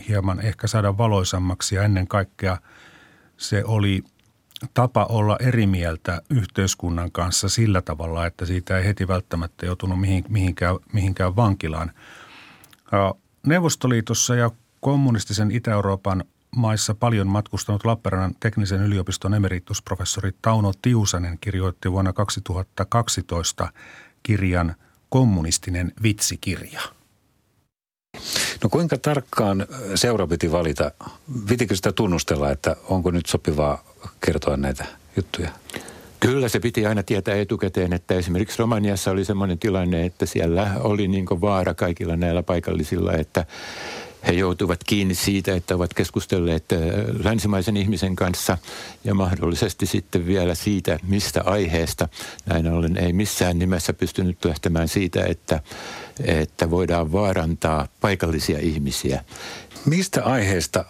hieman 0.08 0.40
ehkä 0.40 0.66
saada 0.66 0.98
valoisammaksi 0.98 1.74
ja 1.74 1.82
ennen 1.82 2.08
kaikkea 2.08 2.58
se 3.36 3.64
oli– 3.64 4.02
tapa 4.74 5.04
olla 5.04 5.36
eri 5.40 5.66
mieltä 5.66 6.22
yhteiskunnan 6.30 7.12
kanssa 7.12 7.48
sillä 7.48 7.82
tavalla, 7.82 8.26
että 8.26 8.46
siitä 8.46 8.78
ei 8.78 8.84
heti 8.84 9.08
välttämättä 9.08 9.66
joutunut 9.66 9.98
mihinkään, 10.28 10.76
mihinkään 10.92 11.36
vankilaan. 11.36 11.92
Neuvostoliitossa 13.46 14.34
ja 14.34 14.50
kommunistisen 14.80 15.50
Itä-Euroopan 15.50 16.24
maissa 16.56 16.94
paljon 16.94 17.26
matkustanut 17.26 17.84
Lappeenrannan 17.84 18.34
teknisen 18.40 18.82
yliopiston 18.82 19.34
emeritusprofessori 19.34 20.30
Tauno 20.42 20.72
Tiusanen 20.82 21.38
kirjoitti 21.40 21.92
vuonna 21.92 22.12
2012 22.12 23.72
kirjan 24.22 24.74
Kommunistinen 25.08 25.92
vitsikirja. 26.02 26.80
No 28.62 28.68
kuinka 28.70 28.98
tarkkaan 28.98 29.66
seura 29.94 30.26
piti 30.26 30.52
valita? 30.52 30.90
Pitikö 31.48 31.76
sitä 31.76 31.92
tunnustella, 31.92 32.50
että 32.50 32.76
onko 32.88 33.10
nyt 33.10 33.26
sopivaa 33.26 33.84
kertoa 34.20 34.56
näitä 34.56 34.84
juttuja? 35.16 35.48
Kyllä 36.20 36.48
se 36.48 36.60
piti 36.60 36.86
aina 36.86 37.02
tietää 37.02 37.34
etukäteen, 37.34 37.92
että 37.92 38.14
esimerkiksi 38.14 38.58
Romaniassa 38.58 39.10
oli 39.10 39.24
sellainen 39.24 39.58
tilanne, 39.58 40.06
että 40.06 40.26
siellä 40.26 40.70
oli 40.80 41.08
niin 41.08 41.26
vaara 41.40 41.74
kaikilla 41.74 42.16
näillä 42.16 42.42
paikallisilla, 42.42 43.12
että 43.12 43.46
he 44.26 44.32
joutuvat 44.32 44.84
kiinni 44.84 45.14
siitä, 45.14 45.54
että 45.54 45.74
ovat 45.74 45.94
keskustelleet 45.94 46.64
länsimaisen 47.24 47.76
ihmisen 47.76 48.16
kanssa 48.16 48.58
ja 49.04 49.14
mahdollisesti 49.14 49.86
sitten 49.86 50.26
vielä 50.26 50.54
siitä, 50.54 50.98
mistä 51.08 51.42
aiheesta. 51.44 52.08
Näin 52.46 52.66
ollen 52.66 52.96
ei 52.96 53.12
missään 53.12 53.58
nimessä 53.58 53.92
pystynyt 53.92 54.44
lähtemään 54.44 54.88
siitä, 54.88 55.24
että, 55.24 55.60
että 56.24 56.70
voidaan 56.70 57.12
vaarantaa 57.12 57.88
paikallisia 58.00 58.58
ihmisiä. 58.58 59.24
Mistä 59.84 60.24
aiheesta 60.24 60.84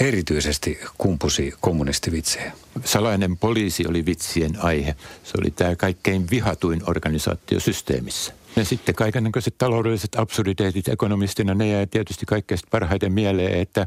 erityisesti 0.00 0.80
kumpusi 0.98 1.54
kommunistivitsejä? 1.60 2.52
Salainen 2.84 3.36
poliisi 3.36 3.86
oli 3.86 4.06
vitsien 4.06 4.64
aihe. 4.64 4.96
Se 5.24 5.32
oli 5.38 5.50
tämä 5.50 5.76
kaikkein 5.76 6.30
vihatuin 6.30 6.82
organisaatio 6.86 7.60
systeemissä. 7.60 8.39
Ja 8.56 8.64
sitten 8.64 8.94
kaikenlaiset 8.94 9.54
taloudelliset 9.58 10.16
absurditeetit 10.16 10.88
ekonomistina, 10.88 11.54
ne 11.54 11.68
jää 11.68 11.86
tietysti 11.86 12.26
kaikkein 12.26 12.60
parhaiten 12.70 13.12
mieleen, 13.12 13.60
että 13.60 13.86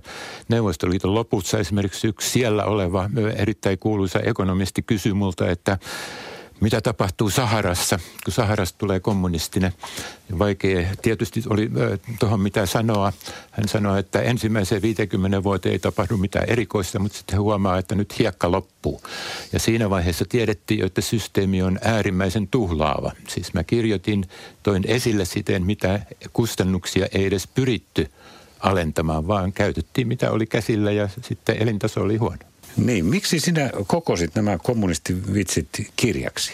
Neuvostoliiton 0.50 1.16
lopussa 1.16 1.60
esimerkiksi 1.60 2.08
yksi 2.08 2.30
siellä 2.30 2.66
oleva 2.66 3.10
erittäin 3.36 3.80
kuuluisa 3.80 4.20
ekonomisti 4.20 4.82
kysyi 4.82 5.14
multa, 5.14 5.52
että 5.52 5.78
mitä 6.62 6.82
tapahtuu 6.82 7.30
Saharassa, 7.30 8.00
kun 8.24 8.34
Saharasta 8.34 8.78
tulee 8.78 9.00
kommunistinen. 9.00 9.74
Vaikea 10.40 10.88
tietysti 11.02 11.44
oli 11.50 11.72
tuohon 12.20 12.40
mitä 12.40 12.66
sanoa. 12.66 13.14
Hän 13.52 13.68
sanoi, 13.68 14.00
että 14.00 14.22
ensimmäiseen 14.22 14.82
50 14.82 15.44
vuoteen 15.44 15.74
ei 15.74 15.80
tapahdu 15.80 16.18
mitään 16.18 16.50
erikoista, 16.50 17.00
mutta 17.00 17.18
sitten 17.18 17.40
huomaa, 17.40 17.78
että 17.78 17.96
nyt 17.96 18.20
hiekka 18.20 18.52
loppuu. 18.52 19.02
Ja 19.54 19.60
siinä 19.60 19.90
vaiheessa 19.90 20.26
tiedettiin, 20.30 20.86
että 20.86 21.02
systeemi 21.02 21.62
on 21.62 21.80
äärimmäisen 21.82 22.48
tuhlaava. 22.48 23.12
Siis 23.28 23.54
mä 23.54 23.64
kirjoitin, 23.64 24.26
toin 24.64 24.84
esille 24.88 25.26
siten, 25.26 25.66
mitä 25.66 26.00
kustannuksia 26.34 27.08
ei 27.12 27.26
edes 27.26 27.48
pyritty 27.48 28.12
alentamaan, 28.60 29.28
vaan 29.28 29.54
käytettiin 29.54 30.08
mitä 30.08 30.32
oli 30.32 30.46
käsillä 30.46 30.92
ja 30.92 31.10
sitten 31.22 31.62
elintaso 31.62 32.02
oli 32.02 32.18
huono. 32.18 32.53
Niin, 32.78 33.06
miksi 33.06 33.40
sinä 33.40 33.70
kokosit 33.88 34.36
nämä 34.36 34.58
kommunistivitsit 34.58 35.92
kirjaksi? 35.96 36.52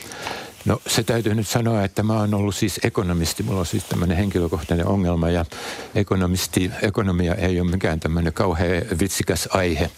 No 0.65 0.82
se 0.88 1.03
täytyy 1.03 1.36
nyt 1.36 1.47
sanoa, 1.47 1.84
että 1.84 2.03
mä 2.03 2.20
oon 2.20 2.34
ollut 2.34 2.55
siis 2.55 2.80
ekonomisti. 2.84 3.43
Mulla 3.43 3.59
on 3.59 3.65
siis 3.65 3.84
tämmöinen 3.84 4.17
henkilökohtainen 4.17 4.88
ongelma 4.88 5.30
ja 5.30 5.45
ekonomisti, 5.95 6.72
ekonomia 6.82 7.36
ei 7.36 7.61
ole 7.61 7.72
mikään 7.72 7.99
tämmöinen 7.99 8.34
kauhean 8.34 8.84
vitsikäs 8.99 9.49
aihe. 9.51 9.89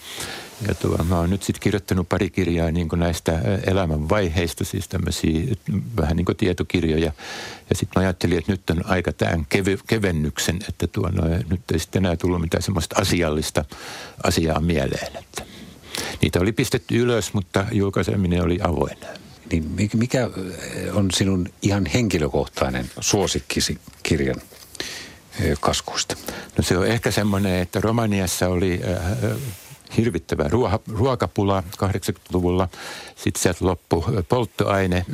Ja 0.67 0.75
tuo, 0.75 0.97
mä 1.03 1.17
oon 1.17 1.29
nyt 1.29 1.43
sitten 1.43 1.59
kirjoittanut 1.59 2.09
pari 2.09 2.29
kirjaa 2.29 2.71
niin 2.71 2.87
näistä 2.95 3.41
elämän 3.67 4.09
vaiheista, 4.09 4.65
siis 4.65 4.87
tämmöisiä 4.87 5.55
vähän 5.97 6.17
niin 6.17 6.25
kuin 6.25 6.37
tietokirjoja. 6.37 7.11
Ja 7.69 7.75
sitten 7.75 8.01
mä 8.01 8.07
ajattelin, 8.07 8.37
että 8.37 8.51
nyt 8.51 8.69
on 8.69 8.85
aika 8.85 9.13
tämän 9.13 9.47
kev- 9.55 9.83
kevennyksen, 9.87 10.59
että 10.69 10.87
tuo, 10.87 11.09
no, 11.09 11.23
nyt 11.49 11.71
ei 11.73 11.79
sitten 11.79 12.05
enää 12.05 12.15
tullut 12.15 12.41
mitään 12.41 12.63
semmoista 12.63 12.95
asiallista 13.01 13.65
asiaa 14.23 14.59
mieleen. 14.59 15.17
Että. 15.17 15.50
Niitä 16.21 16.39
oli 16.39 16.51
pistetty 16.51 16.97
ylös, 16.97 17.33
mutta 17.33 17.65
julkaiseminen 17.71 18.43
oli 18.43 18.59
avoin. 18.63 18.97
Niin 19.51 19.91
mikä 19.93 20.29
on 20.93 21.11
sinun 21.11 21.49
ihan 21.61 21.85
henkilökohtainen 21.85 22.91
suosikkisi 22.99 23.77
kirjan 24.03 24.41
kaskuista? 25.59 26.15
No 26.57 26.63
se 26.63 26.77
on 26.77 26.87
ehkä 26.87 27.11
semmoinen, 27.11 27.55
että 27.55 27.81
Romaniassa 27.81 28.47
oli 28.47 28.81
hirvittävä 29.97 30.47
ruoha, 30.47 30.79
ruokapula 30.93 31.63
80-luvulla. 31.83 32.69
Sitten 33.15 33.41
sieltä 33.41 33.65
loppui 33.65 34.03
polttoaine, 34.29 35.05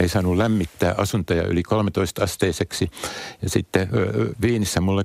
ei 0.00 0.08
saanut 0.08 0.36
lämmittää 0.36 0.94
asuntoja 0.98 1.42
yli 1.42 1.62
13 1.62 2.24
asteiseksi. 2.24 2.90
Ja 3.42 3.50
sitten 3.50 3.88
Viinissä 4.40 4.80
mulle 4.80 5.04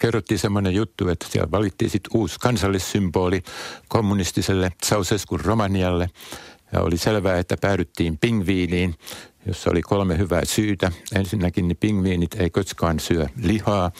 kerrottiin 0.00 0.38
semmoinen 0.38 0.74
juttu, 0.74 1.08
että 1.08 1.26
siellä 1.30 1.50
valittiin 1.50 1.90
sitten 1.90 2.10
uusi 2.14 2.36
kansallissymboli 2.40 3.42
kommunistiselle 3.88 4.72
Ceausescun 4.86 5.40
Romanialle. 5.40 6.10
Ja 6.72 6.80
oli 6.80 6.96
selvää, 6.96 7.38
että 7.38 7.56
päädyttiin 7.56 8.18
pingviiniin, 8.18 8.94
jossa 9.46 9.70
oli 9.70 9.82
kolme 9.82 10.18
hyvää 10.18 10.44
syytä. 10.44 10.92
Ensinnäkin 11.14 11.68
niin 11.68 11.76
pingviinit 11.76 12.34
ei 12.34 12.50
koskaan 12.50 13.00
syö 13.00 13.26
lihaa. 13.42 13.90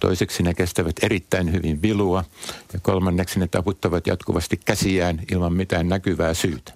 Toiseksi 0.00 0.42
ne 0.42 0.54
kestävät 0.54 0.96
erittäin 1.02 1.52
hyvin 1.52 1.82
vilua 1.82 2.24
ja 2.72 2.80
kolmanneksi 2.82 3.40
ne 3.40 3.48
taputtavat 3.48 4.06
jatkuvasti 4.06 4.60
käsiään 4.64 5.20
ilman 5.32 5.52
mitään 5.52 5.88
näkyvää 5.88 6.34
syytä. 6.34 6.72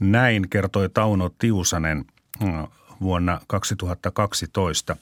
Näin 0.00 0.48
kertoi 0.50 0.88
Tauno 0.88 1.30
Tiusanen 1.38 2.04
mm, 2.40 2.66
vuonna 3.00 3.40
2012. 3.46 4.96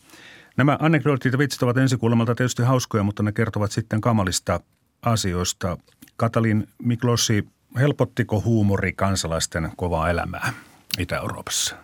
Nämä 0.56 0.78
anekdootit 0.80 1.32
ja 1.32 1.38
vitsit 1.38 1.62
ovat 1.62 1.76
ensikuulemalta 1.76 2.34
tietysti 2.34 2.62
hauskoja, 2.62 3.02
mutta 3.02 3.22
ne 3.22 3.32
kertovat 3.32 3.72
sitten 3.72 4.00
kamalista 4.00 4.60
asioista. 5.02 5.78
Katalin 6.16 6.68
Miklossi, 6.82 7.48
helpottiko 7.78 8.40
huumori 8.40 8.92
kansalaisten 8.92 9.72
kovaa 9.76 10.10
elämää 10.10 10.52
Itä-Euroopassa? 10.98 11.76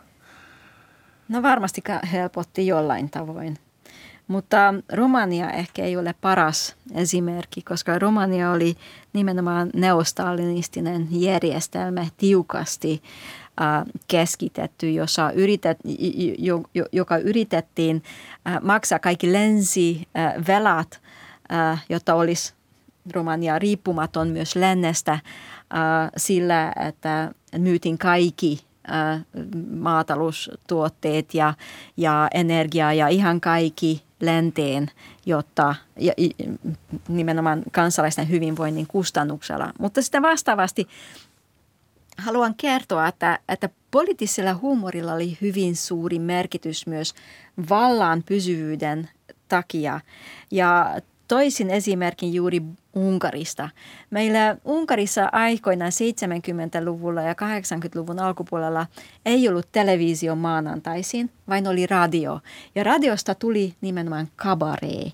No 1.28 1.42
varmasti 1.42 1.82
helpotti 2.12 2.66
jollain 2.66 3.10
tavoin. 3.10 3.58
Mutta 4.28 4.74
Romania 4.92 5.50
ehkä 5.50 5.84
ei 5.84 5.96
ole 5.96 6.14
paras 6.20 6.76
esimerkki, 6.94 7.62
koska 7.62 7.98
Romania 7.98 8.50
oli 8.50 8.76
nimenomaan 9.12 9.70
neostalinistinen 9.74 11.08
järjestelmä 11.10 12.06
tiukasti 12.16 13.02
keskitetty, 14.08 14.90
jossa 14.90 15.30
yritet, 15.30 15.78
joka 16.92 17.16
yritettiin 17.16 18.02
maksaa 18.62 18.98
kaikki 18.98 19.32
länsivelat, 19.32 21.00
äh, 21.52 21.84
jotta 21.88 22.14
olisi 22.14 22.54
Romania 23.12 23.58
riippumaton 23.58 24.28
myös 24.28 24.56
lännestä 24.56 25.18
sillä, 26.16 26.72
että 26.88 27.32
myytin 27.58 27.98
kaikki 27.98 28.64
maataloustuotteet 29.70 31.34
ja, 31.34 31.54
ja 31.96 32.28
energiaa 32.34 32.92
ja 32.92 33.08
ihan 33.08 33.40
kaikki 33.40 34.02
länteen, 34.20 34.90
jotta 35.26 35.74
ja, 36.00 36.12
nimenomaan 37.08 37.62
kansalaisten 37.72 38.28
hyvinvoinnin 38.28 38.86
kustannuksella. 38.86 39.72
Mutta 39.78 40.02
sitten 40.02 40.22
vastaavasti 40.22 40.88
haluan 42.18 42.54
kertoa, 42.54 43.08
että, 43.08 43.38
että 43.48 43.68
poliittisella 43.90 44.54
huumorilla 44.54 45.14
oli 45.14 45.38
hyvin 45.40 45.76
suuri 45.76 46.18
merkitys 46.18 46.86
myös 46.86 47.14
vallan 47.70 48.22
pysyvyyden 48.22 49.08
takia. 49.48 50.00
Ja 50.50 51.00
toisin 51.28 51.70
esimerkin 51.70 52.34
juuri 52.34 52.62
Unkarista. 52.94 53.68
Meillä 54.10 54.56
Unkarissa 54.64 55.28
aikoinaan 55.32 55.92
70-luvulla 55.92 57.22
ja 57.22 57.32
80-luvun 57.32 58.18
alkupuolella 58.18 58.86
ei 59.26 59.48
ollut 59.48 59.68
televisio 59.72 60.34
maanantaisin, 60.34 61.30
vain 61.48 61.68
oli 61.68 61.86
radio. 61.86 62.40
Ja 62.74 62.84
radiosta 62.84 63.34
tuli 63.34 63.74
nimenomaan 63.80 64.28
kabaree, 64.36 65.12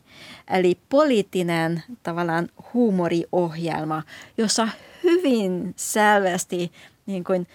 eli 0.51 0.79
poliittinen 0.89 1.83
tavallaan 2.03 2.49
huumoriohjelma, 2.75 4.03
jossa 4.39 4.69
hyvin 5.03 5.73
selvästi 5.77 6.73
niin 7.07 7.25
kuin 7.25 7.47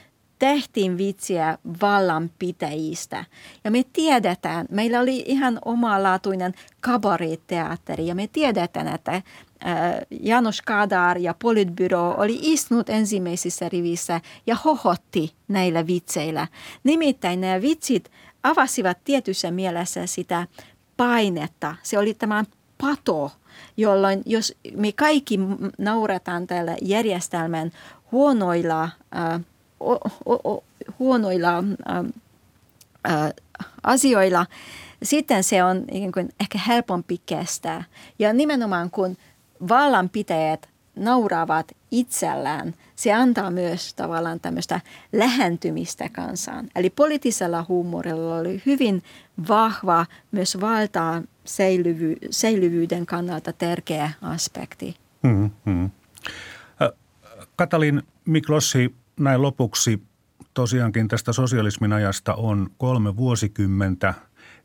tehtiin 0.46 0.98
vitsiä 0.98 1.58
vallanpitäjistä. 1.82 3.26
Ja 3.64 3.72
me 3.72 3.84
tiedetään, 3.94 4.66
meillä 4.72 5.00
oli 5.00 5.24
ihan 5.26 5.60
omalaatuinen 5.66 6.54
kabareteatteri 6.82 8.08
ja 8.08 8.16
me 8.16 8.28
tiedetään, 8.28 8.88
että 8.88 9.22
Janos 10.22 10.62
Kadar 10.62 11.18
ja 11.18 11.36
Politbyro 11.42 12.16
oli 12.18 12.40
istunut 12.42 12.90
ensimmäisissä 12.90 13.70
rivissä 13.70 14.22
ja 14.48 14.56
hohotti 14.56 15.34
näillä 15.48 15.88
vitseillä. 15.88 16.48
Nimittäin 16.84 17.42
nämä 17.42 17.62
vitsit 17.62 18.12
avasivat 18.44 18.98
tietyssä 19.04 19.52
mielessä 19.52 20.06
sitä 20.06 20.48
painetta. 20.98 21.76
Se 21.84 22.00
oli 22.00 22.14
tämä 22.14 22.46
pato, 22.82 23.32
jolloin 23.78 24.22
jos 24.26 24.54
me 24.76 24.92
kaikki 24.92 25.40
nauretaan 25.78 26.48
tällä 26.48 26.76
järjestelmän 26.82 27.72
huonoilla 28.12 28.84
äh, 28.84 29.42
huonoilla 31.00 31.58
äh, 31.58 32.06
äh, 33.10 33.34
asioilla, 33.84 34.46
sitten 35.04 35.44
se 35.44 35.64
on 35.64 35.84
niin 35.92 36.12
kuin 36.12 36.30
ehkä 36.40 36.60
helpompi 36.68 37.22
kestää. 37.26 37.84
Ja 38.20 38.34
nimenomaan 38.34 38.92
kun 38.92 39.18
vallanpitäjät 39.70 40.70
nauraavat 40.96 41.72
itsellään, 41.92 42.74
se 42.96 43.14
antaa 43.14 43.52
myös 43.52 43.94
tavallaan 43.94 44.40
tämmöistä 44.40 44.82
lähentymistä 45.14 46.10
kansaan. 46.10 46.68
Eli 46.76 46.90
poliittisella 46.90 47.66
huumorilla 47.68 48.38
oli 48.38 48.62
hyvin 48.66 49.04
vahva 49.48 50.06
myös 50.32 50.62
valtaa 50.62 51.22
säilyvy, 51.46 52.16
säilyvyyden 52.30 53.06
kannalta 53.06 53.54
tärkeä 53.54 54.12
aspekti. 54.22 54.96
Mm-hmm. 55.24 55.90
Katalin 57.56 58.04
Miklossi, 58.26 58.96
näin 59.20 59.42
lopuksi 59.42 60.04
tosiaankin 60.54 61.08
tästä 61.08 61.34
sosialismin 61.34 61.94
ajasta 61.94 62.34
on 62.34 62.70
kolme 62.78 63.18
vuosikymmentä. 63.18 64.14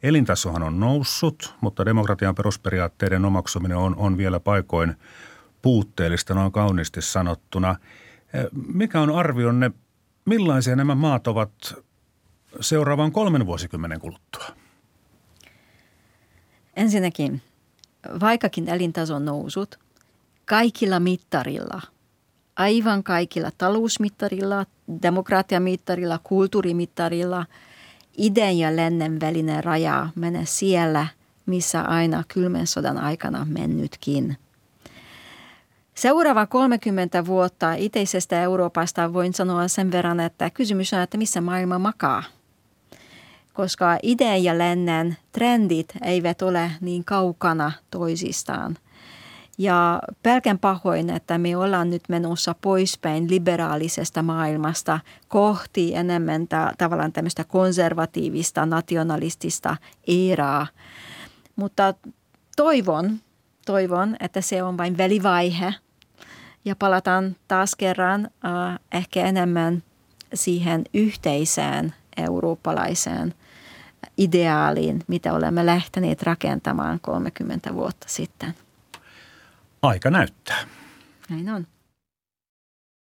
Elintasohan 0.03 0.63
on 0.63 0.81
noussut, 0.81 1.55
mutta 1.61 1.85
demokratian 1.85 2.35
perusperiaatteiden 2.35 3.25
omaksuminen 3.25 3.77
on, 3.77 3.97
on 3.97 4.17
vielä 4.17 4.41
paikoin 4.41 4.95
puutteellista, 5.63 6.35
noin 6.35 6.53
kauniisti 6.53 7.03
sanottuna. 7.03 7.77
Mikä 8.75 9.01
on 9.01 9.11
arvionne, 9.11 9.71
millaisia 10.25 10.77
nämä 10.77 10.95
maat 10.95 11.27
ovat 11.27 11.75
seuraavan 12.61 13.13
kolmen 13.13 13.47
vuosikymmenen 13.47 14.01
kuluttua? 14.01 14.45
Ensinnäkin, 16.77 17.43
vaikkakin 18.21 18.69
elintaso 18.69 19.15
on 19.17 19.25
nousut, 19.25 19.79
kaikilla 20.45 21.01
mittarilla– 21.01 21.81
aivan 22.61 23.03
kaikilla 23.03 23.51
talousmittarilla, 23.59 24.67
demokratiamittarilla, 25.03 26.21
kulttuurimittarilla 26.25 27.47
idän 28.19 28.59
ja 28.59 28.77
lännen 28.77 29.21
välinen 29.21 29.65
raja 29.65 30.09
menee 30.15 30.47
siellä, 30.47 31.07
missä 31.47 31.83
aina 31.83 32.25
kylmän 32.29 32.67
sodan 32.67 32.99
aikana 32.99 33.47
mennytkin. 33.51 34.37
Seuraava 35.95 36.47
30 36.47 37.27
vuotta 37.27 37.75
iteisestä 37.75 38.43
Euroopasta 38.43 39.13
voin 39.13 39.35
sanoa 39.35 39.69
sen 39.69 39.93
verran, 39.93 40.21
että 40.21 40.51
kysymys 40.51 40.93
on, 40.93 41.01
että 41.01 41.19
missä 41.19 41.41
maailma 41.41 41.79
makaa. 41.79 42.23
Koska 43.53 43.99
idän 44.03 44.45
ja 44.45 44.59
lännen 44.59 45.17
trendit 45.33 45.93
eivät 46.05 46.43
ole 46.43 46.71
niin 46.81 47.05
kaukana 47.05 47.73
toisistaan– 47.91 48.79
ja 49.61 50.03
pelkän 50.23 50.59
pahoin, 50.59 51.11
että 51.11 51.39
me 51.39 51.57
ollaan 51.57 51.91
nyt 51.91 52.03
menossa 52.09 52.55
poispäin 52.61 53.31
liberaalisesta 53.31 54.23
maailmasta 54.23 55.01
kohti 55.29 55.95
enemmän 55.95 56.49
ta- 56.49 56.73
tavallaan 56.79 57.13
tämmöistä 57.13 57.45
konservatiivista, 57.45 58.67
nationalistista 58.67 59.77
eraa. 60.07 60.67
Mutta 61.57 61.95
toivon, 62.57 63.19
toivon, 63.67 64.17
että 64.21 64.41
se 64.41 64.63
on 64.63 64.79
vain 64.79 64.99
välivaihe 64.99 65.75
ja 66.65 66.77
palataan 66.77 67.37
taas 67.49 67.77
kerran 67.77 68.25
äh, 68.45 68.79
ehkä 68.93 69.27
enemmän 69.27 69.83
siihen 70.35 70.85
yhteiseen 70.95 71.95
eurooppalaiseen 72.17 73.35
ideaaliin, 74.19 75.03
mitä 75.07 75.33
olemme 75.33 75.67
lähteneet 75.67 76.23
rakentamaan 76.23 77.01
30 77.01 77.75
vuotta 77.75 78.07
sitten. 78.09 78.55
Aika 79.83 80.11
näyttää. 80.11 80.67
Näin 81.31 81.51
on. 81.51 81.67